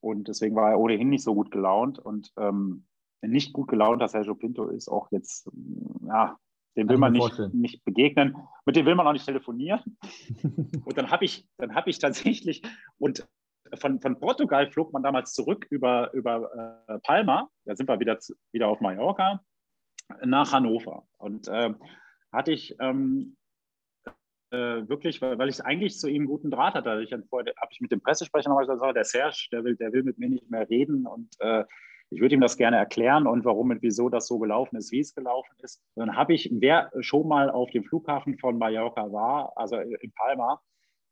Und 0.01 0.27
deswegen 0.27 0.55
war 0.55 0.71
er 0.71 0.79
ohnehin 0.79 1.09
nicht 1.09 1.23
so 1.23 1.33
gut 1.33 1.51
gelaunt. 1.51 1.99
Und 1.99 2.31
ähm, 2.37 2.85
nicht 3.21 3.53
gut 3.53 3.67
gelaunt, 3.67 4.01
dass 4.01 4.11
Sergio 4.11 4.35
Pinto 4.35 4.67
ist 4.67 4.87
auch 4.87 5.11
jetzt, 5.11 5.49
ja, 6.07 6.37
dem 6.75 6.89
will 6.89 6.97
man 6.97 7.13
nicht, 7.13 7.39
nicht 7.53 7.83
begegnen. 7.85 8.35
Mit 8.65 8.75
dem 8.75 8.85
will 8.85 8.95
man 8.95 9.07
auch 9.07 9.13
nicht 9.13 9.25
telefonieren. 9.25 9.97
und 10.85 10.97
dann 10.97 11.09
habe 11.09 11.25
ich, 11.25 11.47
hab 11.59 11.87
ich 11.87 11.99
tatsächlich, 11.99 12.61
und 12.97 13.25
von, 13.73 13.99
von 13.99 14.19
Portugal 14.19 14.69
flog 14.69 14.93
man 14.93 15.01
damals 15.01 15.33
zurück 15.33 15.65
über, 15.69 16.13
über 16.13 16.83
äh, 16.87 16.99
Palma, 16.99 17.49
da 17.65 17.75
sind 17.75 17.89
wir 17.89 17.99
wieder, 17.99 18.19
wieder 18.51 18.67
auf 18.67 18.79
Mallorca, 18.81 19.41
nach 20.23 20.53
Hannover. 20.53 21.07
Und 21.17 21.47
äh, 21.47 21.73
hatte 22.31 22.51
ich 22.51 22.75
ähm, 22.79 23.37
äh, 24.51 24.87
wirklich, 24.87 25.21
weil, 25.21 25.37
weil 25.37 25.49
ich 25.49 25.63
eigentlich 25.63 25.97
zu 25.97 26.07
ihm 26.07 26.23
einen 26.23 26.27
guten 26.27 26.51
Draht 26.51 26.75
hatte. 26.75 27.01
Ich 27.01 27.11
habe 27.11 27.23
ich 27.69 27.81
mit 27.81 27.91
dem 27.91 28.01
Pressesprecher 28.01 28.49
nochmal 28.49 28.67
gesagt, 28.67 28.95
der 28.95 29.03
Serge, 29.03 29.47
der 29.51 29.63
will, 29.63 29.75
der 29.75 29.91
will 29.93 30.03
mit 30.03 30.17
mir 30.17 30.29
nicht 30.29 30.49
mehr 30.49 30.69
reden 30.69 31.07
und 31.07 31.35
äh, 31.39 31.63
ich 32.11 32.21
würde 32.21 32.35
ihm 32.35 32.41
das 32.41 32.55
gerne 32.55 32.77
erklären 32.77 33.25
und 33.25 33.45
warum 33.45 33.71
und 33.71 33.81
wieso 33.81 34.09
das 34.09 34.27
so 34.27 34.37
gelaufen 34.37 34.75
ist, 34.77 34.91
wie 34.91 34.99
es 34.99 35.15
gelaufen 35.15 35.55
ist. 35.63 35.81
Und 35.95 36.05
dann 36.05 36.15
habe 36.15 36.33
ich, 36.33 36.49
wer 36.53 36.91
schon 36.99 37.27
mal 37.27 37.49
auf 37.49 37.71
dem 37.71 37.83
Flughafen 37.83 38.37
von 38.37 38.57
Mallorca 38.57 39.11
war, 39.11 39.51
also 39.55 39.77
in 39.77 40.11
Palma, 40.13 40.61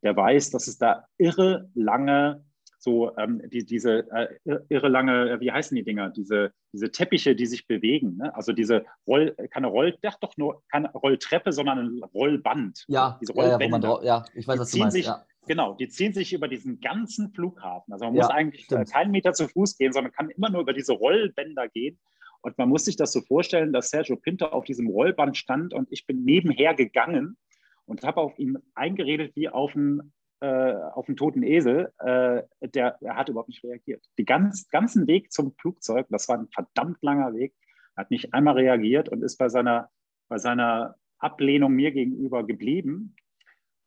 der 0.03 0.15
weiß, 0.15 0.51
dass 0.51 0.67
es 0.67 0.77
da 0.77 1.07
irre 1.17 1.69
lange 1.73 2.45
so 2.83 3.15
ähm, 3.17 3.41
die, 3.45 3.65
diese 3.65 4.05
äh, 4.11 4.59
irre 4.67 4.89
lange, 4.89 5.31
äh, 5.31 5.39
wie 5.39 5.51
heißen 5.51 5.73
die 5.75 5.83
Dinger, 5.83 6.09
diese, 6.09 6.51
diese 6.73 6.91
Teppiche, 6.91 7.33
die 7.33 7.45
sich 7.45 7.65
bewegen. 7.65 8.17
Ne? 8.17 8.35
Also 8.35 8.51
diese 8.51 8.85
Roll, 9.07 9.35
keine 9.51 9.67
Roll, 9.67 9.97
doch 10.19 10.35
nur 10.35 10.61
keine 10.69 10.91
Rolltreppe, 10.91 11.53
sondern 11.53 11.79
ein 11.79 12.03
Rollband. 12.03 12.83
Ja, 12.89 13.17
diese 13.21 13.33
Rollbänder. 13.33 14.01
Ja, 14.03 14.17
ja, 14.17 14.25
ich 14.35 14.45
weiß, 14.45 14.59
was 14.59 14.71
du 14.71 14.79
meinst. 14.79 14.97
Sich, 14.97 15.05
ja. 15.05 15.23
Genau, 15.47 15.75
die 15.75 15.87
ziehen 15.87 16.13
sich 16.13 16.33
über 16.33 16.49
diesen 16.49 16.81
ganzen 16.81 17.33
Flughafen. 17.33 17.93
Also 17.93 18.05
man 18.05 18.15
ja, 18.15 18.23
muss 18.23 18.31
eigentlich 18.31 18.65
stimmt. 18.65 18.91
keinen 18.91 19.11
Meter 19.11 19.33
zu 19.33 19.47
Fuß 19.47 19.77
gehen, 19.77 19.93
sondern 19.93 20.11
kann 20.11 20.29
immer 20.29 20.49
nur 20.49 20.61
über 20.61 20.73
diese 20.73 20.93
Rollbänder 20.93 21.69
gehen. 21.69 21.99
Und 22.41 22.57
man 22.57 22.67
muss 22.67 22.83
sich 22.85 22.97
das 22.97 23.13
so 23.13 23.21
vorstellen, 23.21 23.71
dass 23.71 23.89
Sergio 23.89 24.17
Pinter 24.17 24.53
auf 24.53 24.65
diesem 24.65 24.87
Rollband 24.87 25.37
stand 25.37 25.73
und 25.73 25.87
ich 25.91 26.05
bin 26.05 26.25
nebenher 26.25 26.73
gegangen 26.73 27.37
und 27.85 28.03
habe 28.03 28.19
auf 28.19 28.37
ihn 28.37 28.57
eingeredet 28.75 29.33
wie 29.35 29.47
auf 29.47 29.73
einen, 29.75 30.13
äh, 30.43 30.75
auf 30.93 31.07
einen 31.07 31.17
toten 31.17 31.43
Esel. 31.43 31.91
Äh, 31.99 32.43
der, 32.61 32.97
der 33.01 33.15
hat 33.15 33.29
überhaupt 33.29 33.49
nicht 33.49 33.63
reagiert. 33.63 34.05
Den 34.17 34.25
ganz, 34.25 34.67
ganzen 34.69 35.07
Weg 35.07 35.31
zum 35.31 35.53
Flugzeug, 35.59 36.07
das 36.09 36.27
war 36.27 36.37
ein 36.37 36.49
verdammt 36.49 36.97
langer 37.01 37.33
Weg, 37.33 37.53
hat 37.95 38.11
nicht 38.11 38.33
einmal 38.33 38.55
reagiert 38.55 39.09
und 39.09 39.23
ist 39.23 39.37
bei 39.37 39.49
seiner, 39.49 39.89
bei 40.29 40.37
seiner 40.37 40.95
Ablehnung 41.19 41.73
mir 41.73 41.91
gegenüber 41.91 42.45
geblieben. 42.45 43.15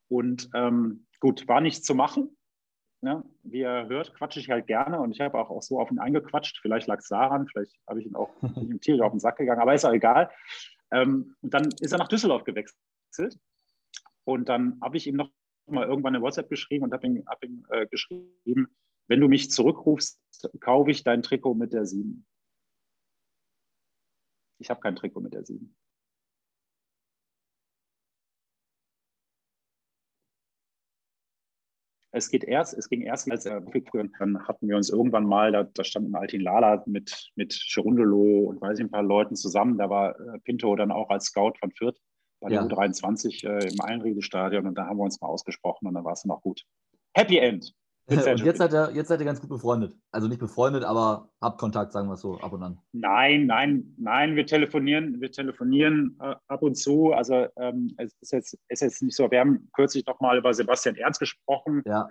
Und 0.09 0.49
ähm, 0.55 1.07
Gut, 1.21 1.49
war 1.49 1.61
nichts 1.61 1.83
zu 1.83 1.95
machen. 1.95 2.37
Ja, 3.03 3.23
wie 3.43 3.61
ihr 3.61 3.87
hört, 3.89 4.15
quatsche 4.15 4.41
ich 4.41 4.51
halt 4.51 4.67
gerne 4.67 5.01
und 5.01 5.13
ich 5.13 5.21
habe 5.21 5.39
auch, 5.39 5.51
auch 5.51 5.63
so 5.63 5.79
auf 5.79 5.91
ihn 5.91 5.99
eingequatscht. 5.99 6.59
Vielleicht 6.61 6.87
lag 6.87 6.99
es 6.99 7.09
daran, 7.09 7.47
vielleicht 7.47 7.77
habe 7.87 8.01
ich 8.01 8.07
ihn 8.07 8.17
auch 8.17 8.31
im 8.57 8.81
Tier 8.81 9.05
auf 9.05 9.13
den 9.13 9.21
Sack 9.21 9.37
gegangen, 9.37 9.61
aber 9.61 9.75
ist 9.75 9.85
auch 9.85 9.93
egal. 9.93 10.31
Ähm, 10.91 11.37
und 11.43 11.53
dann 11.53 11.69
ist 11.81 11.93
er 11.93 11.99
nach 11.99 12.09
Düsseldorf 12.09 12.45
gewechselt 12.45 13.39
und 14.25 14.49
dann 14.49 14.79
habe 14.83 14.97
ich 14.97 15.07
ihm 15.07 15.17
noch 15.17 15.31
mal 15.71 15.87
irgendwann 15.87 16.15
eine 16.15 16.23
WhatsApp 16.23 16.49
geschrieben 16.49 16.85
und 16.85 16.93
habe 16.93 17.07
ihm, 17.07 17.25
hab 17.27 17.45
ihm 17.45 17.67
äh, 17.71 17.87
geschrieben, 17.87 18.69
wenn 19.09 19.21
du 19.21 19.29
mich 19.29 19.51
zurückrufst, 19.51 20.21
kaufe 20.61 20.91
ich 20.91 21.05
dein 21.05 21.23
Trikot 21.23 21.55
mit 21.55 21.73
der 21.73 21.87
7. 21.87 22.27
Ich 24.59 24.71
habe 24.71 24.81
kein 24.81 24.97
Trikot 24.97 25.21
mit 25.21 25.35
der 25.35 25.45
7. 25.45 25.75
Es 32.13 32.31
geht 32.31 32.45
erst, 32.45 32.73
es 32.73 32.89
ging 32.89 33.03
erst, 33.03 33.31
als 33.31 33.45
er 33.45 33.63
früher, 33.63 34.09
dann 34.19 34.49
hatten 34.49 34.69
wir 34.69 34.77
uns 34.77 34.89
irgendwann 34.89 35.27
mal, 35.27 35.53
da, 35.53 35.65
da 35.65 35.85
stand 35.85 36.09
ein 36.09 36.15
Altin 36.15 36.41
Lala 36.41 36.83
mit, 36.87 37.31
mit 37.35 37.53
Cherundolo 37.53 38.47
und 38.49 38.61
weiß 38.61 38.79
ich 38.79 38.87
ein 38.87 38.91
paar 38.91 39.03
Leuten 39.03 39.37
zusammen. 39.37 39.77
Da 39.77 39.91
war 39.91 40.19
äh, 40.19 40.39
Pinto 40.39 40.75
dann 40.77 40.91
auch 40.91 41.11
als 41.11 41.27
Scout 41.27 41.53
von 41.61 41.73
Fürth 41.73 42.01
bei 42.41 42.49
der 42.49 42.61
ja. 42.61 42.67
U23 42.67 43.47
äh, 43.47 43.69
im 43.73 43.81
Einriede-Stadion 43.81 44.67
und 44.67 44.77
da 44.77 44.87
haben 44.87 44.99
wir 44.99 45.05
uns 45.05 45.21
mal 45.21 45.29
ausgesprochen 45.29 45.87
und 45.87 45.95
dann 45.95 46.05
war 46.05 46.13
es 46.13 46.29
auch 46.29 46.43
gut. 46.43 46.63
Happy 47.15 47.39
End. 47.39 47.75
und 48.09 48.25
jetzt 48.45 48.59
seid, 48.59 48.73
ihr, 48.73 48.93
jetzt 48.95 49.09
seid 49.09 49.19
ihr 49.19 49.27
ganz 49.27 49.41
gut 49.41 49.51
befreundet. 49.51 49.97
Also 50.13 50.29
nicht 50.29 50.39
befreundet, 50.39 50.85
aber 50.85 51.29
habt 51.41 51.59
Kontakt, 51.59 51.93
sagen 51.93 52.09
wir 52.09 52.15
es 52.15 52.21
so, 52.21 52.39
ab 52.39 52.53
und 52.53 52.63
an. 52.63 52.79
Nein, 52.93 53.47
nein, 53.47 53.95
nein, 53.99 54.37
wir 54.37 54.47
telefonieren, 54.47 55.21
wir 55.21 55.33
telefonieren 55.33 56.17
äh, 56.21 56.37
ab 56.47 56.63
und 56.63 56.77
zu. 56.77 57.13
Also 57.13 57.49
ähm, 57.57 57.95
es 57.97 58.15
ist 58.21 58.33
jetzt, 58.33 58.59
ist 58.69 58.83
jetzt 58.83 59.03
nicht 59.03 59.17
so, 59.17 59.29
wir 59.29 59.41
haben 59.41 59.69
kürzlich 59.75 60.07
noch 60.07 60.21
mal 60.21 60.39
über 60.39 60.55
Sebastian 60.55 60.95
Ernst 60.95 61.19
gesprochen. 61.19 61.83
Ja. 61.85 62.09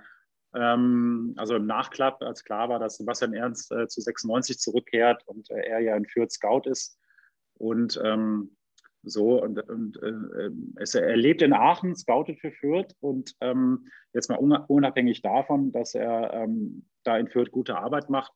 Ähm, 0.54 1.34
also 1.38 1.56
im 1.56 1.66
Nachklapp, 1.66 2.22
als 2.22 2.44
klar 2.44 2.68
war, 2.68 2.80
dass 2.80 2.98
Sebastian 2.98 3.34
Ernst 3.34 3.72
äh, 3.72 3.88
zu 3.88 4.02
96 4.02 4.60
zurückkehrt 4.60 5.24
und 5.28 5.50
äh, 5.50 5.62
er 5.62 5.80
ja 5.80 5.96
in 5.96 6.06
Fürth 6.06 6.32
Scout 6.32 6.64
ist. 6.66 7.00
Und 7.58 8.02
ähm, 8.04 8.58
so, 9.06 9.42
und, 9.42 9.60
und 9.70 10.02
äh, 10.02 10.50
es, 10.78 10.96
er 10.96 11.16
lebt 11.16 11.42
in 11.42 11.54
Aachen, 11.54 11.96
scoutet 11.96 12.40
für 12.40 12.52
Fürth 12.52 12.96
und 13.00 13.36
ähm, 13.42 13.88
jetzt 14.14 14.30
mal 14.30 14.38
unabhängig 14.38 15.22
davon, 15.22 15.72
dass 15.72 15.96
er 15.96 16.34
ähm, 16.34 16.86
da 17.04 17.18
in 17.18 17.28
Fürth 17.28 17.52
gute 17.52 17.78
Arbeit 17.78 18.10
macht, 18.10 18.34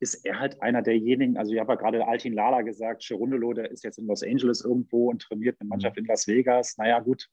ist 0.00 0.24
er 0.24 0.40
halt 0.40 0.60
einer 0.60 0.82
derjenigen, 0.82 1.36
also 1.36 1.52
ich 1.52 1.60
habe 1.60 1.72
ja 1.72 1.76
gerade 1.76 2.06
Altin 2.06 2.32
Lala 2.32 2.62
gesagt, 2.62 3.04
Cherundolo, 3.04 3.52
der 3.52 3.70
ist 3.70 3.84
jetzt 3.84 3.98
in 3.98 4.06
Los 4.06 4.22
Angeles 4.22 4.64
irgendwo 4.64 5.10
und 5.10 5.22
trainiert 5.22 5.56
eine 5.60 5.68
Mannschaft 5.68 5.96
in 5.96 6.06
Las 6.06 6.26
Vegas. 6.26 6.76
Naja, 6.76 6.98
gut, 6.98 7.28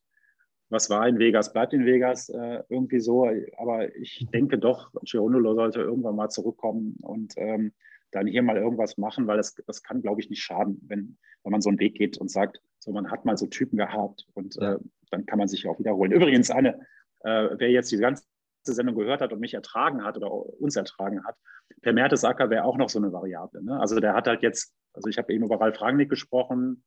was 0.70 0.90
war 0.90 1.08
in 1.08 1.18
Vegas, 1.18 1.52
bleibt 1.52 1.74
in 1.74 1.86
Vegas 1.86 2.30
äh, 2.30 2.62
irgendwie 2.70 3.00
so. 3.00 3.28
Aber 3.58 3.96
ich 3.96 4.28
denke 4.34 4.60
doch, 4.60 4.92
Cherundolo 5.04 5.56
sollte 5.56 5.82
irgendwann 5.82 6.16
mal 6.16 6.30
zurückkommen 6.30 6.96
und 7.02 7.34
ähm, 7.38 7.74
dann 8.12 8.28
hier 8.28 8.42
mal 8.42 8.58
irgendwas 8.58 8.98
machen, 8.98 9.28
weil 9.28 9.38
das, 9.38 9.56
das 9.68 9.84
kann, 9.84 10.02
glaube 10.02 10.22
ich, 10.22 10.30
nicht 10.30 10.42
schaden, 10.42 10.82
wenn, 10.88 11.18
wenn 11.44 11.52
man 11.52 11.62
so 11.62 11.70
einen 11.70 11.80
Weg 11.80 11.96
geht 11.96 12.18
und 12.18 12.30
sagt, 12.30 12.62
so 12.80 12.92
man 12.92 13.12
hat 13.12 13.26
mal 13.26 13.38
so 13.38 13.48
Typen 13.48 13.78
gehabt 13.78 14.26
und 14.34 14.56
ja. 14.56 14.74
äh, 14.74 14.80
dann 15.12 15.26
kann 15.26 15.40
man 15.40 15.48
sich 15.48 15.68
auch 15.68 15.80
wiederholen. 15.80 16.12
Übrigens, 16.12 16.50
eine, 16.50 16.80
äh, 17.22 17.50
wer 17.58 17.70
jetzt 17.70 17.92
die 17.92 17.98
ganze 17.98 18.24
Sendung 18.64 18.96
gehört 18.96 19.22
hat 19.22 19.34
und 19.34 19.40
mich 19.40 19.54
ertragen 19.54 20.04
hat 20.04 20.18
oder 20.18 20.32
uns 20.32 20.76
ertragen 20.76 21.24
hat, 21.26 21.36
Per 21.82 21.94
Mertesacker 21.94 22.50
wäre 22.50 22.66
auch 22.66 22.78
noch 22.78 22.90
so 22.90 23.00
eine 23.00 23.14
Variable. 23.14 23.64
Ne? 23.64 23.80
Also 23.80 24.00
der 24.00 24.14
hat 24.14 24.28
halt 24.28 24.42
jetzt, 24.42 24.74
also 24.94 25.08
ich 25.10 25.18
habe 25.18 25.34
eben 25.34 25.46
über 25.46 25.60
Ralf 25.62 25.80
Rangnick 25.82 26.10
gesprochen 26.10 26.84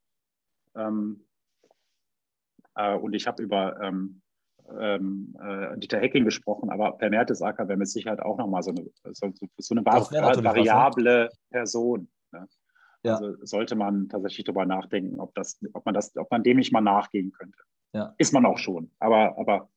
ähm, 0.75 1.27
äh, 2.75 2.95
und 2.95 3.15
ich 3.15 3.27
habe 3.27 3.43
über 3.43 3.81
ähm, 3.81 4.22
ähm, 4.81 5.37
äh, 5.41 5.79
Dieter 5.79 5.99
Hecking 5.99 6.25
gesprochen, 6.25 6.71
aber 6.71 6.93
Per 6.93 7.11
Mertesacker 7.11 7.69
wäre 7.69 7.79
mit 7.79 7.89
Sicherheit 7.89 8.21
auch 8.21 8.39
nochmal 8.39 8.63
so 8.63 8.71
eine, 8.71 8.87
so, 9.13 9.33
so 9.59 9.75
eine 9.75 9.85
variable 9.85 11.05
was, 11.05 11.05
ne? 11.05 11.29
Person. 11.51 12.09
Ne? 12.33 12.49
Ja. 13.05 13.17
Also 13.17 13.35
sollte 13.45 13.75
man 13.75 14.09
tatsächlich 14.09 14.45
darüber 14.45 14.65
nachdenken, 14.65 15.21
ob, 15.21 15.35
das, 15.35 15.59
ob, 15.73 15.85
man 15.85 15.95
das, 15.95 16.17
ob 16.17 16.31
man 16.31 16.43
dem 16.43 16.59
nicht 16.59 16.73
mal 16.73 16.81
nachgehen 16.81 17.33
könnte. 17.33 17.59
Ja. 17.93 18.15
Ist 18.19 18.33
man 18.33 18.47
auch 18.47 18.59
schon, 18.59 18.91
aber, 18.99 19.37
aber 19.39 19.69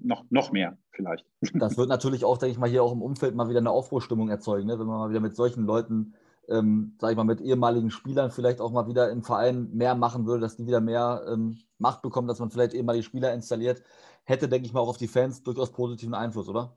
noch, 0.00 0.24
noch 0.30 0.52
mehr. 0.52 0.76
vielleicht. 0.92 1.26
Das 1.54 1.76
wird 1.76 1.88
natürlich 1.88 2.24
auch, 2.24 2.38
denke 2.38 2.52
ich 2.52 2.58
mal, 2.58 2.68
hier 2.68 2.82
auch 2.82 2.92
im 2.92 3.02
Umfeld 3.02 3.34
mal 3.34 3.48
wieder 3.48 3.58
eine 3.58 3.70
Aufbruchstimmung 3.70 4.28
erzeugen, 4.28 4.66
ne? 4.66 4.78
wenn 4.78 4.86
man 4.86 4.98
mal 4.98 5.10
wieder 5.10 5.20
mit 5.20 5.36
solchen 5.36 5.64
Leuten, 5.64 6.14
ähm, 6.48 6.96
sage 7.00 7.12
ich 7.12 7.16
mal, 7.16 7.24
mit 7.24 7.40
ehemaligen 7.40 7.90
Spielern 7.90 8.30
vielleicht 8.30 8.60
auch 8.60 8.72
mal 8.72 8.88
wieder 8.88 9.10
im 9.10 9.22
Verein 9.22 9.70
mehr 9.72 9.94
machen 9.94 10.26
würde, 10.26 10.40
dass 10.40 10.56
die 10.56 10.66
wieder 10.66 10.80
mehr 10.80 11.24
ähm, 11.28 11.58
Macht 11.78 12.02
bekommen, 12.02 12.28
dass 12.28 12.40
man 12.40 12.50
vielleicht 12.50 12.74
ehemalige 12.74 13.04
Spieler 13.04 13.32
installiert, 13.32 13.82
hätte, 14.24 14.48
denke 14.48 14.66
ich 14.66 14.72
mal, 14.72 14.80
auch 14.80 14.88
auf 14.88 14.98
die 14.98 15.08
Fans 15.08 15.42
durchaus 15.42 15.72
positiven 15.72 16.14
Einfluss, 16.14 16.48
oder? 16.48 16.76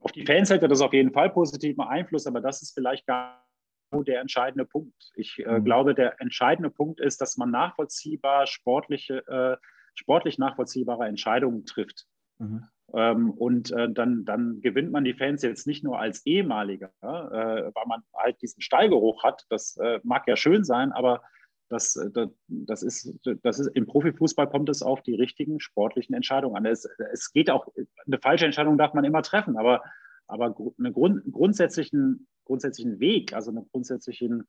Auf 0.00 0.12
die 0.12 0.26
Fans 0.26 0.50
hätte 0.50 0.68
das 0.68 0.80
auf 0.80 0.92
jeden 0.92 1.12
Fall 1.12 1.30
positiven 1.30 1.82
Einfluss, 1.82 2.26
aber 2.26 2.40
das 2.40 2.60
ist 2.60 2.74
vielleicht 2.74 3.06
gar 3.06 3.44
der 3.92 4.20
entscheidende 4.20 4.64
Punkt. 4.64 5.12
Ich 5.14 5.38
äh, 5.38 5.60
mhm. 5.60 5.64
glaube, 5.64 5.94
der 5.94 6.20
entscheidende 6.20 6.70
Punkt 6.70 7.00
ist, 7.00 7.20
dass 7.20 7.36
man 7.36 7.50
nachvollziehbar 7.50 8.46
sportliche, 8.46 9.26
äh, 9.28 9.56
sportlich 9.94 10.38
nachvollziehbare 10.38 11.06
Entscheidungen 11.06 11.64
trifft. 11.64 12.06
Mhm. 12.38 12.64
Ähm, 12.94 13.30
und 13.30 13.72
äh, 13.72 13.90
dann, 13.90 14.24
dann 14.24 14.60
gewinnt 14.60 14.92
man 14.92 15.04
die 15.04 15.14
Fans 15.14 15.42
jetzt 15.42 15.66
nicht 15.66 15.82
nur 15.82 15.98
als 15.98 16.24
ehemaliger, 16.26 16.92
äh, 17.02 17.70
weil 17.74 17.86
man 17.86 18.02
halt 18.14 18.40
diesen 18.40 18.60
Stallgeruch 18.60 19.24
hat. 19.24 19.44
Das 19.50 19.76
äh, 19.78 20.00
mag 20.04 20.28
ja 20.28 20.36
schön 20.36 20.64
sein, 20.64 20.92
aber 20.92 21.22
das, 21.68 21.98
das, 22.12 22.28
das, 22.46 22.82
ist, 22.82 23.12
das 23.42 23.58
ist, 23.58 23.68
im 23.74 23.86
Profifußball 23.86 24.48
kommt 24.48 24.68
es 24.68 24.82
auf 24.82 25.02
die 25.02 25.14
richtigen 25.14 25.58
sportlichen 25.58 26.14
Entscheidungen 26.14 26.56
an. 26.56 26.66
Es, 26.66 26.88
es 27.12 27.32
geht 27.32 27.50
auch, 27.50 27.66
eine 28.06 28.18
falsche 28.18 28.44
Entscheidung 28.44 28.78
darf 28.78 28.94
man 28.94 29.04
immer 29.04 29.22
treffen, 29.22 29.56
aber, 29.56 29.82
aber 30.28 30.54
einen 30.78 30.92
Grund, 30.92 31.22
grundsätzlichen, 31.32 32.28
grundsätzlichen 32.44 33.00
Weg, 33.00 33.32
also 33.32 33.50
einen 33.50 33.66
grundsätzlichen 33.72 34.46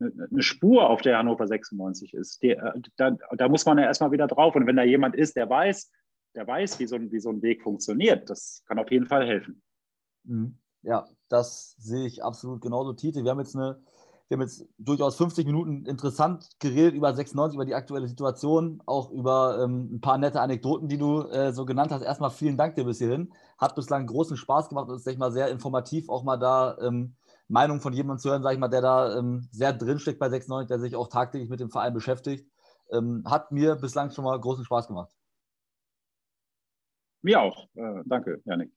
eine 0.00 0.42
Spur, 0.42 0.88
auf 0.88 1.02
der 1.02 1.18
Hannover 1.18 1.48
96 1.48 2.14
ist. 2.14 2.40
Die, 2.42 2.56
da, 2.96 3.16
da, 3.36 3.48
muss 3.48 3.66
man 3.66 3.78
ja 3.78 3.84
erstmal 3.84 4.12
wieder 4.12 4.28
drauf. 4.28 4.54
Und 4.54 4.66
wenn 4.66 4.76
da 4.76 4.84
jemand 4.84 5.16
ist, 5.16 5.34
der 5.34 5.50
weiß, 5.50 5.90
der 6.34 6.46
weiß, 6.46 6.78
wie 6.78 6.86
so, 6.86 6.96
ein, 6.96 7.10
wie 7.10 7.20
so 7.20 7.30
ein 7.30 7.42
Weg 7.42 7.62
funktioniert, 7.62 8.28
das 8.30 8.62
kann 8.66 8.78
auf 8.78 8.90
jeden 8.90 9.06
Fall 9.06 9.26
helfen. 9.26 9.62
Mhm. 10.24 10.58
Ja, 10.82 11.08
das 11.28 11.74
sehe 11.78 12.06
ich 12.06 12.22
absolut 12.22 12.60
genauso, 12.60 12.92
Tite. 12.92 13.24
Wir 13.24 13.30
haben 13.30 13.40
jetzt 13.40 13.56
eine, 13.56 13.80
wir 14.28 14.36
haben 14.36 14.42
jetzt 14.42 14.66
durchaus 14.78 15.16
50 15.16 15.46
Minuten 15.46 15.86
interessant 15.86 16.48
geredet 16.60 16.94
über 16.94 17.12
96, 17.12 17.56
über 17.56 17.64
die 17.64 17.74
aktuelle 17.74 18.06
Situation, 18.06 18.82
auch 18.86 19.10
über 19.10 19.62
ähm, 19.64 19.94
ein 19.94 20.00
paar 20.00 20.18
nette 20.18 20.40
Anekdoten, 20.40 20.88
die 20.88 20.98
du 20.98 21.22
äh, 21.22 21.52
so 21.52 21.64
genannt 21.64 21.90
hast. 21.90 22.02
Erstmal 22.02 22.30
vielen 22.30 22.56
Dank 22.56 22.76
dir 22.76 22.84
bis 22.84 22.98
hierhin. 22.98 23.32
Hat 23.58 23.74
bislang 23.74 24.06
großen 24.06 24.36
Spaß 24.36 24.68
gemacht 24.68 24.88
und 24.88 24.96
ist, 24.96 25.06
denke 25.06 25.14
ich 25.14 25.18
mal, 25.18 25.32
sehr 25.32 25.48
informativ, 25.48 26.08
auch 26.08 26.22
mal 26.22 26.36
da 26.36 26.78
ähm, 26.80 27.16
Meinung 27.48 27.80
von 27.80 27.94
jemandem 27.94 28.20
zu 28.20 28.30
hören, 28.30 28.42
sage 28.42 28.54
ich 28.54 28.60
mal, 28.60 28.68
der 28.68 28.82
da 28.82 29.18
ähm, 29.18 29.48
sehr 29.50 29.72
drinsteckt 29.72 30.18
bei 30.18 30.28
96, 30.28 30.68
der 30.68 30.78
sich 30.78 30.94
auch 30.94 31.08
tagtäglich 31.08 31.48
mit 31.48 31.60
dem 31.60 31.70
Verein 31.70 31.94
beschäftigt. 31.94 32.46
Ähm, 32.92 33.24
hat 33.26 33.50
mir 33.50 33.76
bislang 33.76 34.10
schon 34.10 34.24
mal 34.24 34.38
großen 34.38 34.64
Spaß 34.64 34.86
gemacht. 34.86 35.10
Mir 37.22 37.40
auch. 37.40 37.68
Äh, 37.74 38.02
danke, 38.06 38.40
Janik. 38.44 38.72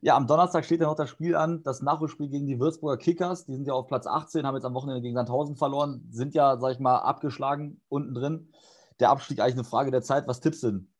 Ja, 0.00 0.16
am 0.16 0.26
Donnerstag 0.26 0.64
steht 0.64 0.80
ja 0.80 0.86
noch 0.86 0.96
das 0.96 1.10
Spiel 1.10 1.34
an, 1.34 1.62
das 1.64 1.82
Nachholspiel 1.82 2.28
gegen 2.28 2.46
die 2.46 2.60
Würzburger 2.60 2.98
Kickers. 2.98 3.46
Die 3.46 3.54
sind 3.54 3.66
ja 3.66 3.74
auf 3.74 3.88
Platz 3.88 4.06
18, 4.06 4.46
haben 4.46 4.54
jetzt 4.54 4.64
am 4.64 4.74
Wochenende 4.74 5.02
gegen 5.02 5.14
Sandhausen 5.14 5.56
verloren, 5.56 6.06
sind 6.10 6.34
ja, 6.34 6.56
sag 6.58 6.72
ich 6.72 6.78
mal, 6.78 6.98
abgeschlagen 6.98 7.80
unten 7.88 8.14
drin. 8.14 8.52
Der 9.00 9.10
Abstieg 9.10 9.40
eigentlich 9.40 9.54
eine 9.54 9.64
Frage 9.64 9.90
der 9.90 10.02
Zeit. 10.02 10.28
Was 10.28 10.40
tippst 10.40 10.62
du 10.62 10.70
denn? 10.70 10.92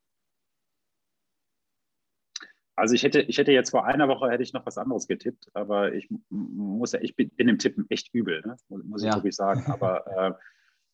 Also 2.74 2.94
ich 2.94 3.02
hätte, 3.02 3.20
ich 3.22 3.38
hätte 3.38 3.50
jetzt 3.50 3.70
vor 3.70 3.86
einer 3.86 4.06
Woche 4.06 4.30
hätte 4.30 4.44
ich 4.44 4.52
noch 4.52 4.64
was 4.64 4.78
anderes 4.78 5.08
getippt, 5.08 5.48
aber 5.52 5.94
ich 5.94 6.08
muss 6.30 6.92
ja, 6.92 7.00
ich 7.00 7.16
bin, 7.16 7.28
bin 7.30 7.48
im 7.48 7.58
Tippen 7.58 7.86
echt 7.88 8.14
übel, 8.14 8.40
ne? 8.42 8.56
muss 8.68 9.02
ich 9.02 9.08
ja. 9.08 9.16
wirklich 9.16 9.34
sagen. 9.34 9.64
Aber, 9.66 10.06
äh, 10.16 10.32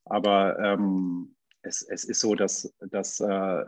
aber 0.07 0.59
ähm, 0.61 1.37
es, 1.61 1.83
es 1.83 2.05
ist 2.05 2.21
so, 2.21 2.35
dass, 2.35 2.75
dass 2.81 3.21
äh, 3.21 3.65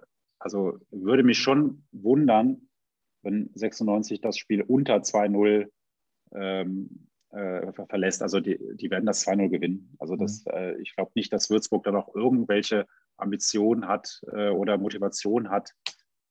also 0.47 0.79
würde 0.93 1.25
mich 1.25 1.39
schon 1.39 1.83
wundern, 1.91 2.69
wenn 3.23 3.51
96 3.55 4.21
das 4.21 4.39
Spiel 4.39 4.63
unter 4.63 4.99
2-0 4.99 5.67
ähm, 6.37 7.09
äh, 7.33 7.73
verlässt. 7.89 8.23
Also 8.23 8.39
die, 8.39 8.57
die 8.77 8.89
werden 8.89 9.07
das 9.07 9.27
2-0 9.27 9.49
gewinnen. 9.49 9.97
Also 9.99 10.15
das, 10.15 10.45
mhm. 10.45 10.53
äh, 10.53 10.81
ich 10.81 10.95
glaube 10.95 11.11
nicht, 11.17 11.33
dass 11.33 11.51
Würzburg 11.51 11.83
da 11.83 11.91
noch 11.91 12.15
irgendwelche 12.15 12.87
Ambitionen 13.17 13.89
hat 13.89 14.21
äh, 14.33 14.51
oder 14.51 14.79
Motivation 14.79 15.51
hat, 15.51 15.73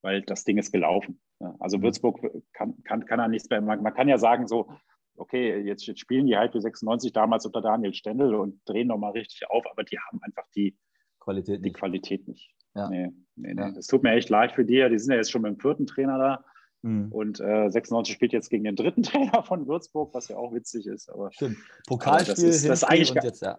weil 0.01 0.21
das 0.21 0.45
Ding 0.45 0.57
ist 0.57 0.71
gelaufen. 0.71 1.19
Also 1.59 1.77
mhm. 1.77 1.83
Würzburg 1.83 2.21
kann, 2.53 2.81
kann, 2.85 3.05
kann 3.05 3.17
da 3.17 3.27
nichts 3.27 3.49
mehr. 3.49 3.59
Man, 3.59 3.83
man 3.83 3.93
kann 3.93 4.07
ja 4.07 4.17
sagen, 4.17 4.47
so, 4.47 4.71
okay, 5.17 5.59
jetzt, 5.59 5.85
jetzt 5.87 5.99
spielen 5.99 6.25
die 6.25 6.37
halt 6.37 6.53
für 6.53 6.61
96 6.61 7.11
damals 7.11 7.45
unter 7.45 7.61
Daniel 7.61 7.93
Stendel 7.93 8.33
und 8.35 8.61
drehen 8.63 8.87
nochmal 8.87 9.11
richtig 9.11 9.49
auf, 9.49 9.65
aber 9.69 9.83
die 9.83 9.99
haben 9.99 10.21
einfach 10.23 10.47
die 10.55 10.77
Qualität 11.19 11.59
nicht. 11.59 11.75
Die 11.75 11.77
Qualität 11.77 12.27
nicht. 12.29 12.55
Ja. 12.75 12.89
Nee, 12.89 13.11
nee, 13.35 13.53
nee. 13.53 13.73
Es 13.77 13.87
tut 13.87 14.03
mir 14.03 14.11
echt 14.11 14.29
leid 14.29 14.51
für 14.51 14.65
die. 14.65 14.87
Die 14.89 14.99
sind 14.99 15.11
ja 15.11 15.17
jetzt 15.17 15.31
schon 15.31 15.41
beim 15.41 15.57
vierten 15.57 15.87
Trainer 15.87 16.17
da. 16.17 16.45
Mhm. 16.81 17.11
Und 17.11 17.39
äh, 17.39 17.69
96 17.69 18.13
spielt 18.13 18.33
jetzt 18.33 18.49
gegen 18.49 18.63
den 18.63 18.75
dritten 18.75 19.03
Trainer 19.03 19.43
von 19.43 19.67
Würzburg, 19.67 20.13
was 20.13 20.27
ja 20.27 20.37
auch 20.37 20.53
witzig 20.53 20.85
ist. 20.85 21.09
Aber, 21.09 21.31
Stimmt. 21.31 21.57
Pokalspiel 21.87 22.33
aber 22.33 22.41
das 22.41 22.43
ist, 22.43 22.69
das 22.69 22.83
ist 22.83 22.83
eigentlich 22.83 23.13
jetzt, 23.23 23.41
ja 23.41 23.57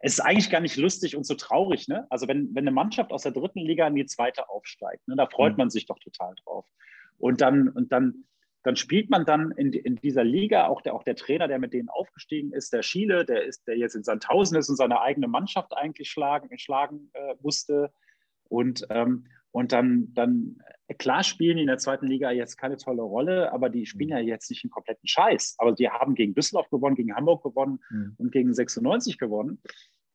es 0.00 0.14
ist 0.14 0.20
eigentlich 0.20 0.50
gar 0.50 0.60
nicht 0.60 0.76
lustig 0.76 1.16
und 1.16 1.24
so 1.26 1.34
traurig. 1.34 1.88
Ne? 1.88 2.06
Also 2.10 2.28
wenn, 2.28 2.54
wenn 2.54 2.64
eine 2.64 2.70
Mannschaft 2.70 3.12
aus 3.12 3.22
der 3.22 3.32
dritten 3.32 3.60
Liga 3.60 3.86
in 3.86 3.94
die 3.94 4.06
zweite 4.06 4.48
aufsteigt, 4.48 5.06
ne, 5.08 5.16
da 5.16 5.26
freut 5.26 5.52
mhm. 5.52 5.58
man 5.58 5.70
sich 5.70 5.86
doch 5.86 5.98
total 5.98 6.34
drauf. 6.44 6.66
Und 7.18 7.40
dann, 7.40 7.68
und 7.68 7.92
dann, 7.92 8.24
dann 8.66 8.74
spielt 8.74 9.10
man 9.10 9.24
dann 9.24 9.52
in, 9.52 9.72
in 9.72 9.94
dieser 9.94 10.24
Liga, 10.24 10.66
auch 10.66 10.82
der, 10.82 10.94
auch 10.94 11.04
der 11.04 11.14
Trainer, 11.14 11.46
der 11.46 11.60
mit 11.60 11.72
denen 11.72 11.88
aufgestiegen 11.88 12.52
ist, 12.52 12.72
der 12.72 12.82
Schiele, 12.82 13.24
der, 13.24 13.44
ist, 13.44 13.68
der 13.68 13.78
jetzt 13.78 13.94
in 13.94 14.02
Sandhausen 14.02 14.58
ist 14.58 14.68
und 14.68 14.74
seine 14.74 15.00
eigene 15.00 15.28
Mannschaft 15.28 15.72
eigentlich 15.76 16.10
schlagen, 16.10 16.48
schlagen 16.58 17.08
äh, 17.12 17.36
musste. 17.40 17.92
Und, 18.48 18.84
ähm, 18.90 19.26
und 19.52 19.70
dann, 19.70 20.12
dann, 20.14 20.58
klar 20.98 21.22
spielen 21.22 21.58
die 21.58 21.62
in 21.62 21.68
der 21.68 21.78
zweiten 21.78 22.08
Liga 22.08 22.32
jetzt 22.32 22.56
keine 22.56 22.76
tolle 22.76 23.02
Rolle, 23.02 23.52
aber 23.52 23.70
die 23.70 23.86
spielen 23.86 24.10
mhm. 24.10 24.16
ja 24.16 24.34
jetzt 24.34 24.50
nicht 24.50 24.64
einen 24.64 24.72
kompletten 24.72 25.06
Scheiß. 25.06 25.54
Aber 25.58 25.70
die 25.70 25.88
haben 25.88 26.16
gegen 26.16 26.34
Düsseldorf 26.34 26.68
gewonnen, 26.68 26.96
gegen 26.96 27.14
Hamburg 27.14 27.44
gewonnen 27.44 27.78
mhm. 27.88 28.16
und 28.18 28.32
gegen 28.32 28.52
96 28.52 29.16
gewonnen. 29.16 29.62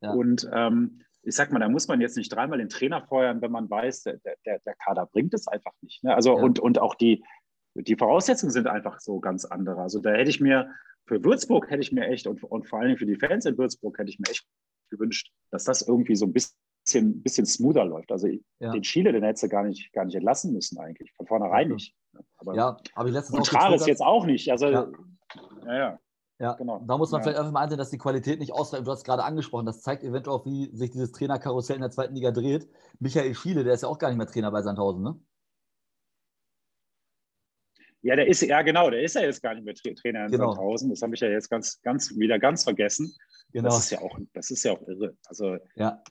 Ja. 0.02 0.12
Und 0.12 0.49
ähm, 0.54 1.04
ich 1.24 1.36
sag 1.36 1.54
mal, 1.54 1.60
da 1.60 1.70
muss 1.70 1.88
man 1.88 2.02
jetzt 2.02 2.18
nicht 2.18 2.34
dreimal 2.36 2.58
den 2.58 2.68
Trainer 2.68 3.02
feuern, 3.02 3.41
wenn 3.41 3.52
man 3.52 3.70
weiß, 3.70 4.04
der, 4.04 4.20
der, 4.45 4.60
der 4.60 4.76
Kader 4.76 5.06
bringt 5.06 5.34
es 5.34 5.47
einfach 5.47 5.72
nicht. 5.82 6.04
Ne? 6.04 6.14
Also 6.14 6.36
ja. 6.36 6.43
und, 6.43 6.60
und 6.60 6.80
auch 6.80 6.95
die, 6.95 7.24
die 7.76 7.95
Voraussetzungen 7.95 8.51
sind 8.51 8.67
einfach 8.67 8.99
so 8.99 9.19
ganz 9.19 9.45
andere. 9.45 9.82
Also 9.82 9.99
da 9.99 10.11
hätte 10.11 10.30
ich 10.30 10.41
mir, 10.41 10.72
für 11.05 11.24
Würzburg 11.24 11.69
hätte 11.69 11.82
ich 11.82 11.91
mir 11.91 12.07
echt 12.07 12.28
und, 12.28 12.43
und 12.43 12.67
vor 12.67 12.80
allen 12.80 12.89
Dingen 12.89 12.99
für 12.99 13.05
die 13.05 13.15
Fans 13.15 13.45
in 13.45 13.57
Würzburg 13.57 13.97
hätte 13.97 14.09
ich 14.09 14.19
mir 14.19 14.30
echt 14.30 14.45
gewünscht, 14.89 15.32
dass 15.51 15.63
das 15.63 15.82
irgendwie 15.82 16.15
so 16.15 16.26
ein 16.26 16.34
bisschen, 16.34 17.22
bisschen 17.22 17.45
smoother 17.45 17.86
läuft. 17.86 18.11
Also 18.11 18.28
ja. 18.59 18.72
den 18.72 18.82
Chile, 18.82 19.11
den 19.11 19.24
hättest 19.24 19.43
du 19.43 19.49
gar 19.49 19.63
nicht, 19.63 19.91
gar 19.93 20.05
nicht 20.05 20.15
entlassen 20.15 20.53
müssen 20.53 20.78
eigentlich, 20.80 21.11
von 21.13 21.28
vornherein 21.28 21.69
ja. 21.69 21.74
nicht. 21.76 21.95
Aber, 22.38 22.55
ja, 22.55 22.78
habe 22.95 23.09
ich 23.09 23.15
letztens 23.15 23.38
und 23.38 23.47
Trares 23.47 23.86
jetzt 23.86 24.01
auch 24.01 24.26
nicht. 24.26 24.51
Also, 24.51 24.67
ja, 24.67 24.91
ja. 25.65 25.99
Ja, 26.39 26.53
genau. 26.53 26.84
Da 26.88 26.97
muss 26.97 27.11
man 27.11 27.22
ja. 27.22 27.24
vielleicht 27.24 27.39
einfach 27.39 27.51
mal 27.51 27.61
ansehen, 27.61 27.78
dass 27.78 27.91
die 27.91 27.99
Qualität 27.99 28.39
nicht 28.39 28.51
ausreicht. 28.51 28.88
Du 28.88 28.91
hast 28.91 29.03
gerade 29.03 29.24
angesprochen, 29.24 29.67
das 29.67 29.82
zeigt 29.82 30.03
eventuell 30.03 30.36
auch, 30.36 30.45
wie 30.47 30.76
sich 30.76 30.89
dieses 30.89 31.11
Trainerkarussell 31.11 31.76
in 31.76 31.84
der 31.84 31.91
zweiten 31.91 32.15
Liga 32.15 32.32
dreht. 32.32 32.67
Michael 32.97 33.36
Schiele, 33.36 33.63
der 33.63 33.76
ist 33.76 33.84
ja 33.84 33.89
auch 33.89 33.99
gar 33.99 34.09
nicht 34.09 34.17
mehr 34.17 34.26
Trainer 34.26 34.49
bei 34.49 34.63
Sandhausen, 34.63 35.03
ne? 35.03 35.19
Ja, 38.04 38.16
der 38.16 38.28
ist, 38.28 38.41
ja 38.41 38.62
genau, 38.62 38.89
der 38.89 39.02
ist 39.02 39.16
ja 39.16 39.22
jetzt 39.22 39.43
gar 39.43 39.54
nicht 39.54 39.64
mehr 39.64 39.76
Trainer 39.76 40.26
in 40.26 40.32
genau. 40.32 40.54
Sandhausen. 40.54 40.89
Das 40.89 41.02
habe 41.02 41.14
ich 41.14 41.22
ja 41.22 41.30
jetzt 41.30 41.49
ganz, 41.49 41.82
ganz, 41.82 42.18
wieder 42.18 42.39
ganz 42.39 42.64
vergessen. 42.64 43.16
Genau. 43.54 43.70
Das 43.70 43.80
ist 43.80 43.91
ja 43.91 44.02
auch, 44.02 44.18
das 44.34 44.49
ist 44.49 44.64
ja 44.64 44.72
auch 44.74 44.82
irre. 44.88 45.16
Also, 45.28 45.58
ja. 45.76 46.02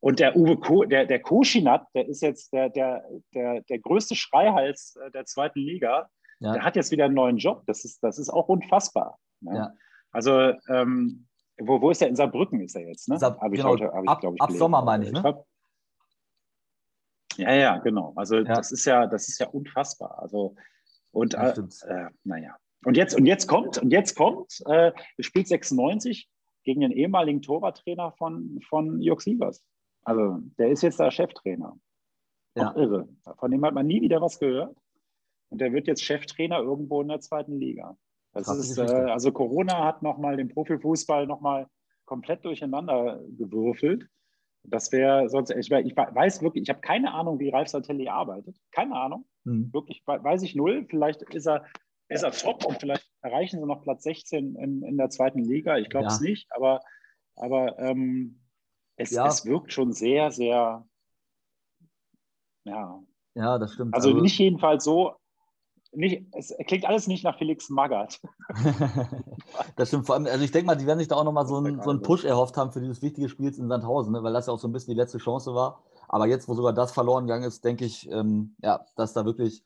Und 0.00 0.18
der 0.18 0.36
Uwe 0.36 0.56
Ko, 0.58 0.84
der, 0.84 1.06
der 1.06 1.20
Koschinat, 1.20 1.86
der 1.94 2.08
ist 2.08 2.22
jetzt 2.22 2.52
der, 2.52 2.68
der, 2.70 3.04
der, 3.34 3.62
der 3.62 3.78
größte 3.78 4.14
Schreihals 4.16 4.96
äh, 4.96 5.10
der 5.10 5.24
zweiten 5.26 5.60
Liga. 5.60 6.08
Ja. 6.40 6.54
Der 6.54 6.64
hat 6.64 6.76
jetzt 6.76 6.90
wieder 6.90 7.04
einen 7.04 7.14
neuen 7.14 7.36
Job. 7.36 7.62
Das 7.66 7.84
ist, 7.84 8.02
das 8.02 8.18
ist 8.18 8.30
auch 8.30 8.48
unfassbar. 8.48 9.18
Ne? 9.40 9.56
Ja. 9.56 9.74
Also, 10.10 10.52
ähm, 10.68 11.26
wo, 11.58 11.80
wo 11.80 11.90
ist 11.90 12.00
der? 12.00 12.08
In 12.08 12.16
Saarbrücken 12.16 12.60
ist 12.62 12.74
er 12.74 12.88
jetzt, 12.88 13.08
ne? 13.08 13.18
Saar 13.18 13.38
ich 13.44 13.58
genau, 13.58 13.70
heute, 13.70 13.92
ab, 13.92 14.22
ich, 14.22 14.40
ab 14.40 14.50
Sommer 14.52 14.82
meine 14.82 15.04
ich, 15.04 15.12
ne? 15.12 15.20
Glaub, 15.20 15.46
ja, 17.36 17.54
ja, 17.54 17.78
genau. 17.78 18.12
Also 18.16 18.36
ja. 18.36 18.44
das 18.44 18.72
ist 18.72 18.84
ja, 18.84 19.06
das 19.06 19.28
ist 19.28 19.38
ja 19.38 19.48
unfassbar. 19.48 20.18
Also 20.20 20.54
und 21.12 21.34
äh, 21.34 21.54
äh, 21.88 22.10
naja. 22.24 22.56
Und 22.84 22.96
jetzt, 22.96 23.14
und 23.14 23.26
jetzt 23.26 23.46
kommt, 23.46 23.78
und 23.78 23.90
jetzt 23.90 24.16
kommt, 24.16 24.62
äh, 24.66 24.92
spielt 25.18 25.48
96 25.48 26.28
gegen 26.64 26.80
den 26.80 26.92
ehemaligen 26.92 27.42
Torwarttrainer 27.42 28.12
von, 28.12 28.60
von 28.68 29.00
Jörg 29.00 29.20
Sievers. 29.20 29.62
Also 30.02 30.38
der 30.58 30.70
ist 30.70 30.82
jetzt 30.82 30.98
der 30.98 31.10
Cheftrainer. 31.10 31.76
Ja. 32.56 32.70
Auch 32.70 32.76
irre. 32.76 33.08
Von 33.38 33.50
dem 33.50 33.64
hat 33.64 33.74
man 33.74 33.86
nie 33.86 34.00
wieder 34.00 34.20
was 34.20 34.38
gehört. 34.38 34.76
Und 35.50 35.60
der 35.60 35.72
wird 35.72 35.88
jetzt 35.88 36.02
Cheftrainer 36.02 36.60
irgendwo 36.60 37.02
in 37.02 37.08
der 37.08 37.20
zweiten 37.20 37.58
Liga. 37.58 37.96
Das 38.32 38.48
ist, 38.48 38.78
äh, 38.78 38.82
also 38.82 39.32
Corona 39.32 39.84
hat 39.84 40.02
nochmal 40.02 40.36
den 40.36 40.48
Profifußball 40.48 41.26
nochmal 41.26 41.66
komplett 42.04 42.44
durcheinander 42.44 43.20
gewürfelt. 43.36 44.08
Das 44.62 44.92
wäre 44.92 45.28
sonst, 45.28 45.50
ich, 45.50 45.70
ich, 45.70 45.96
weiß 45.96 46.42
wirklich, 46.42 46.62
ich 46.62 46.68
habe 46.68 46.80
keine 46.80 47.12
Ahnung, 47.12 47.38
wie 47.38 47.48
Ralf 47.48 47.68
Santelli 47.68 48.08
arbeitet. 48.08 48.56
Keine 48.72 48.94
Ahnung. 48.94 49.26
Mhm. 49.44 49.72
Wirklich, 49.72 50.02
weiß 50.06 50.42
ich 50.42 50.54
null. 50.54 50.86
Vielleicht 50.88 51.22
ist 51.22 51.46
er, 51.46 51.64
ist 52.08 52.22
er 52.22 52.32
top 52.32 52.64
und 52.64 52.78
vielleicht 52.78 53.08
erreichen 53.22 53.60
sie 53.60 53.66
noch 53.66 53.82
Platz 53.82 54.02
16 54.02 54.56
in, 54.56 54.82
in 54.82 54.96
der 54.96 55.10
zweiten 55.10 55.44
Liga. 55.44 55.78
Ich 55.78 55.88
glaube 55.88 56.06
es 56.06 56.20
ja. 56.20 56.28
nicht, 56.28 56.48
aber, 56.52 56.80
aber 57.36 57.78
ähm, 57.78 58.40
es, 58.96 59.10
ja. 59.10 59.26
es 59.26 59.46
wirkt 59.46 59.72
schon 59.72 59.92
sehr, 59.92 60.30
sehr, 60.30 60.86
ja, 62.64 63.02
Ja, 63.34 63.58
das 63.58 63.74
stimmt. 63.74 63.94
Also, 63.94 64.10
also 64.10 64.20
nicht 64.20 64.38
jedenfalls 64.38 64.84
so, 64.84 65.16
nicht, 65.92 66.26
es 66.32 66.54
klingt 66.66 66.84
alles 66.84 67.06
nicht 67.06 67.24
nach 67.24 67.36
Felix 67.36 67.68
Magath. 67.68 68.20
das 69.76 69.88
stimmt. 69.88 70.06
Vor 70.06 70.14
allem, 70.14 70.26
also 70.26 70.44
ich 70.44 70.52
denke 70.52 70.66
mal, 70.66 70.76
die 70.76 70.86
werden 70.86 70.98
sich 70.98 71.08
da 71.08 71.16
auch 71.16 71.24
nochmal 71.24 71.46
so, 71.46 71.58
ein, 71.58 71.80
so 71.82 71.90
einen 71.90 72.02
Push 72.02 72.24
erhofft 72.24 72.56
haben 72.56 72.72
für 72.72 72.80
dieses 72.80 73.02
wichtige 73.02 73.28
Spiel 73.28 73.52
in 73.56 73.68
Sandhausen, 73.68 74.12
ne? 74.12 74.22
weil 74.22 74.32
das 74.32 74.46
ja 74.46 74.52
auch 74.52 74.58
so 74.58 74.68
ein 74.68 74.72
bisschen 74.72 74.94
die 74.94 75.00
letzte 75.00 75.18
Chance 75.18 75.54
war. 75.54 75.82
Aber 76.08 76.26
jetzt, 76.26 76.48
wo 76.48 76.54
sogar 76.54 76.72
das 76.72 76.92
verloren 76.92 77.26
gegangen 77.26 77.44
ist, 77.44 77.64
denke 77.64 77.84
ich, 77.84 78.10
ähm, 78.10 78.54
ja, 78.62 78.84
dass 78.96 79.12
da 79.12 79.24
wirklich 79.24 79.64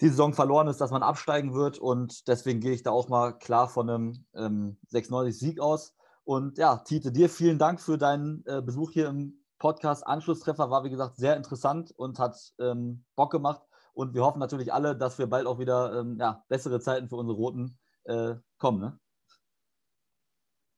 die 0.00 0.08
Saison 0.08 0.32
verloren 0.32 0.68
ist, 0.68 0.80
dass 0.80 0.90
man 0.90 1.02
absteigen 1.02 1.54
wird. 1.54 1.78
Und 1.78 2.28
deswegen 2.28 2.60
gehe 2.60 2.72
ich 2.72 2.82
da 2.82 2.90
auch 2.90 3.08
mal 3.08 3.32
klar 3.32 3.68
von 3.68 3.88
einem 3.88 4.24
ähm, 4.34 4.76
96-Sieg 4.92 5.60
aus. 5.60 5.94
Und 6.24 6.58
ja, 6.58 6.76
Tite, 6.78 7.10
dir 7.10 7.28
vielen 7.28 7.58
Dank 7.58 7.80
für 7.80 7.98
deinen 7.98 8.44
äh, 8.46 8.60
Besuch 8.60 8.90
hier 8.92 9.08
im 9.08 9.40
Podcast. 9.58 10.06
Anschlusstreffer 10.06 10.70
war, 10.70 10.84
wie 10.84 10.90
gesagt, 10.90 11.16
sehr 11.16 11.36
interessant 11.36 11.92
und 11.96 12.18
hat 12.18 12.36
ähm, 12.60 13.04
Bock 13.16 13.32
gemacht. 13.32 13.62
Und 13.98 14.14
wir 14.14 14.22
hoffen 14.22 14.38
natürlich 14.38 14.72
alle, 14.72 14.94
dass 14.94 15.18
wir 15.18 15.26
bald 15.26 15.48
auch 15.48 15.58
wieder 15.58 15.98
ähm, 15.98 16.16
ja, 16.20 16.44
bessere 16.48 16.78
Zeiten 16.78 17.08
für 17.08 17.16
unsere 17.16 17.36
Roten 17.36 17.76
äh, 18.04 18.36
kommen. 18.56 18.80
Ne? 18.80 19.00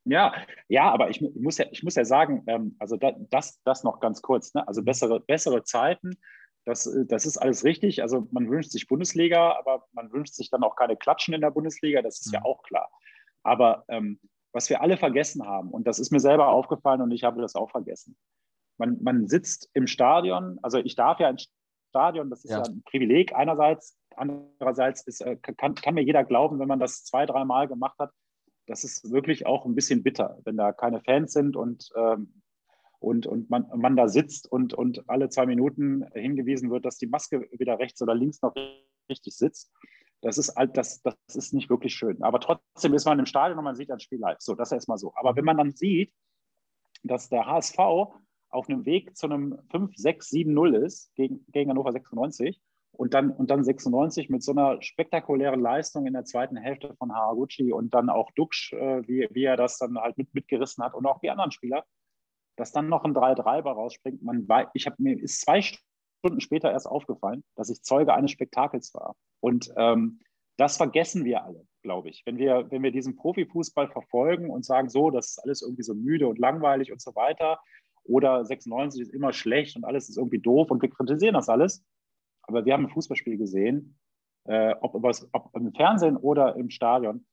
Ja, 0.05 0.33
ja, 0.67 0.91
aber 0.91 1.11
ich, 1.11 1.21
muss 1.21 1.59
ja, 1.59 1.67
ich 1.69 1.83
muss 1.83 1.93
ja 1.93 2.03
sagen, 2.03 2.43
ähm, 2.47 2.75
also 2.79 2.97
da, 2.97 3.11
das, 3.29 3.61
das 3.63 3.83
noch 3.83 3.99
ganz 3.99 4.23
kurz, 4.23 4.55
ne? 4.55 4.67
also 4.67 4.81
bessere, 4.81 5.19
bessere 5.19 5.63
Zeiten, 5.63 6.17
das, 6.65 6.91
das 7.07 7.27
ist 7.27 7.37
alles 7.37 7.63
richtig. 7.63 8.01
Also 8.01 8.27
man 8.31 8.49
wünscht 8.49 8.71
sich 8.71 8.87
Bundesliga, 8.87 9.55
aber 9.55 9.85
man 9.91 10.11
wünscht 10.11 10.33
sich 10.33 10.49
dann 10.49 10.63
auch 10.63 10.75
keine 10.75 10.97
Klatschen 10.97 11.35
in 11.35 11.41
der 11.41 11.51
Bundesliga, 11.51 12.01
das 12.01 12.21
ist 12.21 12.29
mhm. 12.29 12.39
ja 12.39 12.45
auch 12.45 12.63
klar. 12.63 12.89
Aber 13.43 13.85
ähm, 13.87 14.19
was 14.51 14.67
wir 14.71 14.81
alle 14.81 14.97
vergessen 14.97 15.45
haben, 15.45 15.69
und 15.69 15.85
das 15.85 15.99
ist 15.99 16.11
mir 16.11 16.19
selber 16.19 16.47
aufgefallen 16.47 17.01
und 17.01 17.11
ich 17.11 17.23
habe 17.23 17.39
das 17.39 17.53
auch 17.53 17.69
vergessen, 17.69 18.17
man, 18.79 18.97
man 19.03 19.27
sitzt 19.27 19.69
im 19.75 19.85
Stadion, 19.85 20.57
also 20.63 20.79
ich 20.79 20.95
darf 20.95 21.19
ja 21.19 21.31
Stadion, 21.91 22.29
das 22.29 22.45
ist 22.45 22.51
ja, 22.51 22.57
ja 22.57 22.63
ein 22.63 22.83
Privileg 22.83 23.35
einerseits, 23.35 23.97
andererseits 24.15 25.05
ist, 25.07 25.21
äh, 25.21 25.35
kann, 25.35 25.75
kann 25.75 25.93
mir 25.93 26.03
jeder 26.03 26.23
glauben, 26.23 26.59
wenn 26.59 26.67
man 26.67 26.79
das 26.79 27.03
zwei, 27.03 27.25
dreimal 27.25 27.67
gemacht 27.67 27.99
hat, 27.99 28.11
das 28.65 28.85
ist 28.85 29.11
wirklich 29.11 29.45
auch 29.45 29.65
ein 29.65 29.75
bisschen 29.75 30.01
bitter, 30.01 30.39
wenn 30.45 30.55
da 30.55 30.71
keine 30.71 31.01
Fans 31.01 31.33
sind 31.33 31.57
und, 31.57 31.89
ähm, 31.95 32.41
und, 32.99 33.27
und 33.27 33.49
man, 33.49 33.67
man 33.75 33.97
da 33.97 34.07
sitzt 34.07 34.49
und, 34.49 34.73
und 34.73 35.09
alle 35.09 35.27
zwei 35.27 35.45
Minuten 35.45 36.05
hingewiesen 36.13 36.71
wird, 36.71 36.85
dass 36.85 36.97
die 36.97 37.07
Maske 37.07 37.49
wieder 37.51 37.77
rechts 37.79 38.01
oder 38.01 38.15
links 38.15 38.41
noch 38.41 38.55
richtig 39.09 39.35
sitzt. 39.35 39.71
Das 40.21 40.37
ist, 40.37 40.53
das, 40.73 41.01
das 41.01 41.15
ist 41.33 41.53
nicht 41.53 41.69
wirklich 41.69 41.93
schön. 41.93 42.21
Aber 42.21 42.39
trotzdem 42.39 42.93
ist 42.93 43.05
man 43.05 43.19
im 43.19 43.25
Stadion 43.25 43.57
und 43.57 43.65
man 43.65 43.75
sieht 43.75 43.91
ein 43.91 43.99
Spiel 43.99 44.19
live. 44.19 44.39
So, 44.39 44.53
das 44.55 44.69
ist 44.69 44.73
erstmal 44.73 44.99
so. 44.99 45.11
Aber 45.15 45.35
wenn 45.35 45.45
man 45.45 45.57
dann 45.57 45.71
sieht, 45.71 46.13
dass 47.03 47.27
der 47.27 47.47
HSV 47.47 47.77
auf 48.51 48.69
einem 48.69 48.85
Weg 48.85 49.15
zu 49.17 49.27
einem 49.27 49.53
5-6-7-0 49.71 50.77
ist 50.77 51.13
gegen, 51.15 51.45
gegen 51.51 51.69
Hannover 51.69 51.91
96 51.91 52.61
und 52.91 53.13
dann, 53.13 53.31
und 53.31 53.49
dann 53.49 53.63
96 53.63 54.29
mit 54.29 54.43
so 54.43 54.51
einer 54.51 54.81
spektakulären 54.81 55.61
Leistung 55.61 56.05
in 56.05 56.13
der 56.13 56.25
zweiten 56.25 56.57
Hälfte 56.57 56.93
von 56.97 57.13
Haraguchi 57.13 57.71
und 57.71 57.93
dann 57.93 58.09
auch 58.09 58.29
Duxch, 58.35 58.73
äh, 58.73 59.07
wie, 59.07 59.27
wie 59.31 59.45
er 59.45 59.57
das 59.57 59.77
dann 59.77 59.97
halt 59.97 60.17
mit, 60.17 60.33
mitgerissen 60.33 60.83
hat 60.83 60.93
und 60.93 61.05
auch 61.05 61.19
die 61.19 61.29
anderen 61.29 61.51
Spieler, 61.51 61.85
dass 62.57 62.71
dann 62.71 62.89
noch 62.89 63.03
ein 63.03 63.15
3-3 63.15 63.61
rausspringt. 63.61 64.21
Man 64.21 64.47
ich 64.73 64.85
habe 64.85 64.97
mir 64.99 65.17
ist 65.17 65.41
zwei 65.41 65.61
Stunden 65.61 66.41
später 66.41 66.71
erst 66.71 66.87
aufgefallen, 66.87 67.43
dass 67.55 67.69
ich 67.69 67.81
Zeuge 67.81 68.13
eines 68.13 68.31
Spektakels 68.31 68.93
war. 68.93 69.15
Und 69.39 69.73
ähm, 69.77 70.19
das 70.57 70.77
vergessen 70.77 71.25
wir 71.25 71.43
alle, 71.43 71.65
glaube 71.81 72.09
ich. 72.09 72.21
Wenn 72.25 72.37
wir, 72.37 72.69
wenn 72.69 72.83
wir 72.83 72.91
diesen 72.91 73.15
Profifußball 73.15 73.89
verfolgen 73.89 74.51
und 74.51 74.65
sagen, 74.65 74.89
so, 74.89 75.09
das 75.09 75.29
ist 75.29 75.39
alles 75.39 75.61
irgendwie 75.63 75.83
so 75.83 75.95
müde 75.95 76.27
und 76.27 76.37
langweilig 76.37 76.91
und 76.91 77.01
so 77.01 77.15
weiter, 77.15 77.59
oder 78.03 78.43
96 78.45 79.01
ist 79.01 79.13
immer 79.13 79.33
schlecht 79.33 79.75
und 79.75 79.85
alles 79.85 80.09
ist 80.09 80.17
irgendwie 80.17 80.39
doof 80.39 80.71
und 80.71 80.81
wir 80.81 80.89
kritisieren 80.89 81.35
das 81.35 81.49
alles, 81.49 81.83
aber 82.43 82.65
wir 82.65 82.73
haben 82.73 82.85
ein 82.85 82.91
Fußballspiel 82.91 83.37
gesehen, 83.37 83.99
äh, 84.45 84.73
ob, 84.81 84.95
ob, 84.95 85.55
im 85.55 85.73
Fernsehen 85.73 86.17
oder 86.17 86.55
im 86.55 86.69
Stadion, 86.69 87.25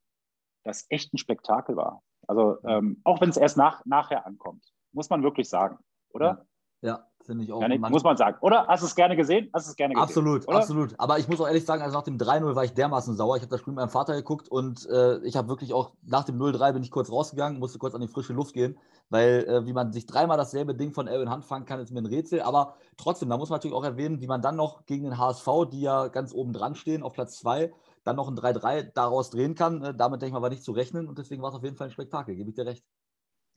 das 0.64 0.86
echt 0.90 1.14
ein 1.14 1.18
Spektakel 1.18 1.76
war. 1.76 2.02
Also 2.26 2.58
ähm, 2.64 3.00
auch 3.04 3.20
wenn 3.20 3.30
es 3.30 3.36
erst 3.36 3.56
nach, 3.56 3.84
nachher 3.86 4.26
ankommt, 4.26 4.64
muss 4.92 5.08
man 5.08 5.22
wirklich 5.22 5.48
sagen, 5.48 5.78
oder? 6.10 6.26
Ja, 6.26 6.46
ja 6.82 7.08
finde 7.28 7.44
ich 7.44 7.52
auch. 7.52 7.60
Ja, 7.60 7.68
muss 7.90 8.02
man 8.02 8.16
sagen. 8.16 8.38
Oder? 8.40 8.66
Hast 8.66 8.82
du 8.82 8.86
es 8.86 8.94
gerne 8.94 9.14
gesehen? 9.14 9.50
Hast 9.52 9.68
es 9.68 9.76
gerne 9.76 9.92
gesehen? 9.92 10.02
Absolut, 10.02 10.48
oder? 10.48 10.56
absolut. 10.56 10.94
Aber 10.98 11.18
ich 11.18 11.28
muss 11.28 11.38
auch 11.40 11.46
ehrlich 11.46 11.64
sagen, 11.64 11.82
also 11.82 11.96
nach 11.96 12.04
dem 12.04 12.16
3-0 12.16 12.54
war 12.54 12.64
ich 12.64 12.72
dermaßen 12.72 13.14
sauer. 13.16 13.36
Ich 13.36 13.42
habe 13.42 13.50
das 13.50 13.60
Spiel 13.60 13.72
mit 13.72 13.80
meinem 13.80 13.90
Vater 13.90 14.14
geguckt 14.14 14.48
und 14.48 14.88
äh, 14.88 15.18
ich 15.18 15.36
habe 15.36 15.48
wirklich 15.48 15.74
auch 15.74 15.92
nach 16.02 16.24
dem 16.24 16.38
0-3 16.38 16.72
bin 16.72 16.82
ich 16.82 16.90
kurz 16.90 17.12
rausgegangen, 17.12 17.58
musste 17.58 17.78
kurz 17.78 17.94
an 17.94 18.00
die 18.00 18.08
frische 18.08 18.32
Luft 18.32 18.54
gehen, 18.54 18.78
weil 19.10 19.44
äh, 19.46 19.66
wie 19.66 19.74
man 19.74 19.92
sich 19.92 20.06
dreimal 20.06 20.38
dasselbe 20.38 20.74
Ding 20.74 20.92
von 20.92 21.06
Elvin 21.06 21.28
Hand 21.28 21.44
fangen 21.44 21.66
kann, 21.66 21.80
ist 21.80 21.92
mir 21.92 22.00
ein 22.00 22.06
Rätsel. 22.06 22.40
Aber 22.40 22.76
trotzdem, 22.96 23.28
da 23.28 23.36
muss 23.36 23.50
man 23.50 23.58
natürlich 23.58 23.76
auch 23.76 23.84
erwähnen, 23.84 24.22
wie 24.22 24.26
man 24.26 24.40
dann 24.40 24.56
noch 24.56 24.86
gegen 24.86 25.04
den 25.04 25.18
HSV, 25.18 25.46
die 25.70 25.82
ja 25.82 26.08
ganz 26.08 26.32
oben 26.32 26.54
dran 26.54 26.76
stehen, 26.76 27.02
auf 27.02 27.12
Platz 27.12 27.38
2, 27.40 27.70
dann 28.04 28.16
noch 28.16 28.28
ein 28.28 28.38
3-3 28.38 28.92
daraus 28.94 29.28
drehen 29.28 29.54
kann. 29.54 29.82
Äh, 29.82 29.94
damit 29.94 30.22
denke 30.22 30.30
ich 30.30 30.32
mal, 30.32 30.42
war 30.42 30.50
nicht 30.50 30.64
zu 30.64 30.72
rechnen 30.72 31.08
und 31.08 31.18
deswegen 31.18 31.42
war 31.42 31.50
es 31.50 31.56
auf 31.56 31.62
jeden 31.62 31.76
Fall 31.76 31.88
ein 31.88 31.92
Spektakel, 31.92 32.36
gebe 32.36 32.48
ich 32.48 32.56
dir 32.56 32.64
recht. 32.64 32.86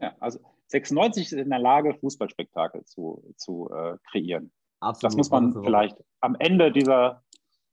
Ja, 0.02 0.16
also 0.20 0.40
96 0.68 1.26
ist 1.26 1.34
in 1.34 1.50
der 1.50 1.60
Lage, 1.60 1.94
Fußballspektakel 1.94 2.84
zu, 2.86 3.24
zu 3.38 3.70
äh, 3.70 3.98
kreieren. 4.10 4.52
Absolut. 4.80 5.04
Das 5.04 5.18
muss 5.18 5.30
man 5.30 5.54
vielleicht 5.64 5.98
am 6.22 6.36
Ende 6.40 6.72
dieser 6.72 7.24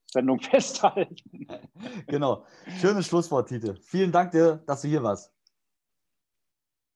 Sendung 0.07 0.41
festhalten. 0.41 1.47
genau. 2.07 2.45
Schönes 2.81 3.07
Schlusswort, 3.07 3.49
Tite. 3.49 3.77
Vielen 3.77 4.13
Dank 4.13 4.33
dir, 4.33 4.63
dass 4.67 4.83
du 4.83 4.89
hier 4.89 5.03
warst. 5.03 5.33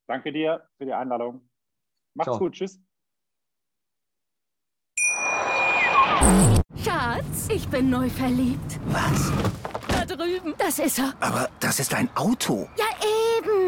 Danke 0.07 0.33
dir 0.33 0.69
für 0.77 0.85
die 0.85 0.93
Einladung. 0.93 1.49
Macht's 2.15 2.31
Ciao. 2.33 2.39
gut. 2.39 2.53
Tschüss. 2.53 2.81
Schatz, 6.77 7.49
ich 7.49 7.67
bin 7.69 7.89
neu 7.91 8.09
verliebt. 8.11 8.79
Was? 8.87 9.33
Da 9.89 10.05
drüben. 10.05 10.55
Das 10.59 10.79
ist 10.79 10.99
er. 10.99 11.15
Aber 11.21 11.49
das 11.61 11.81
ist 11.81 11.95
ein 11.95 12.09
Auto. 12.17 12.69
Ja, 12.77 12.85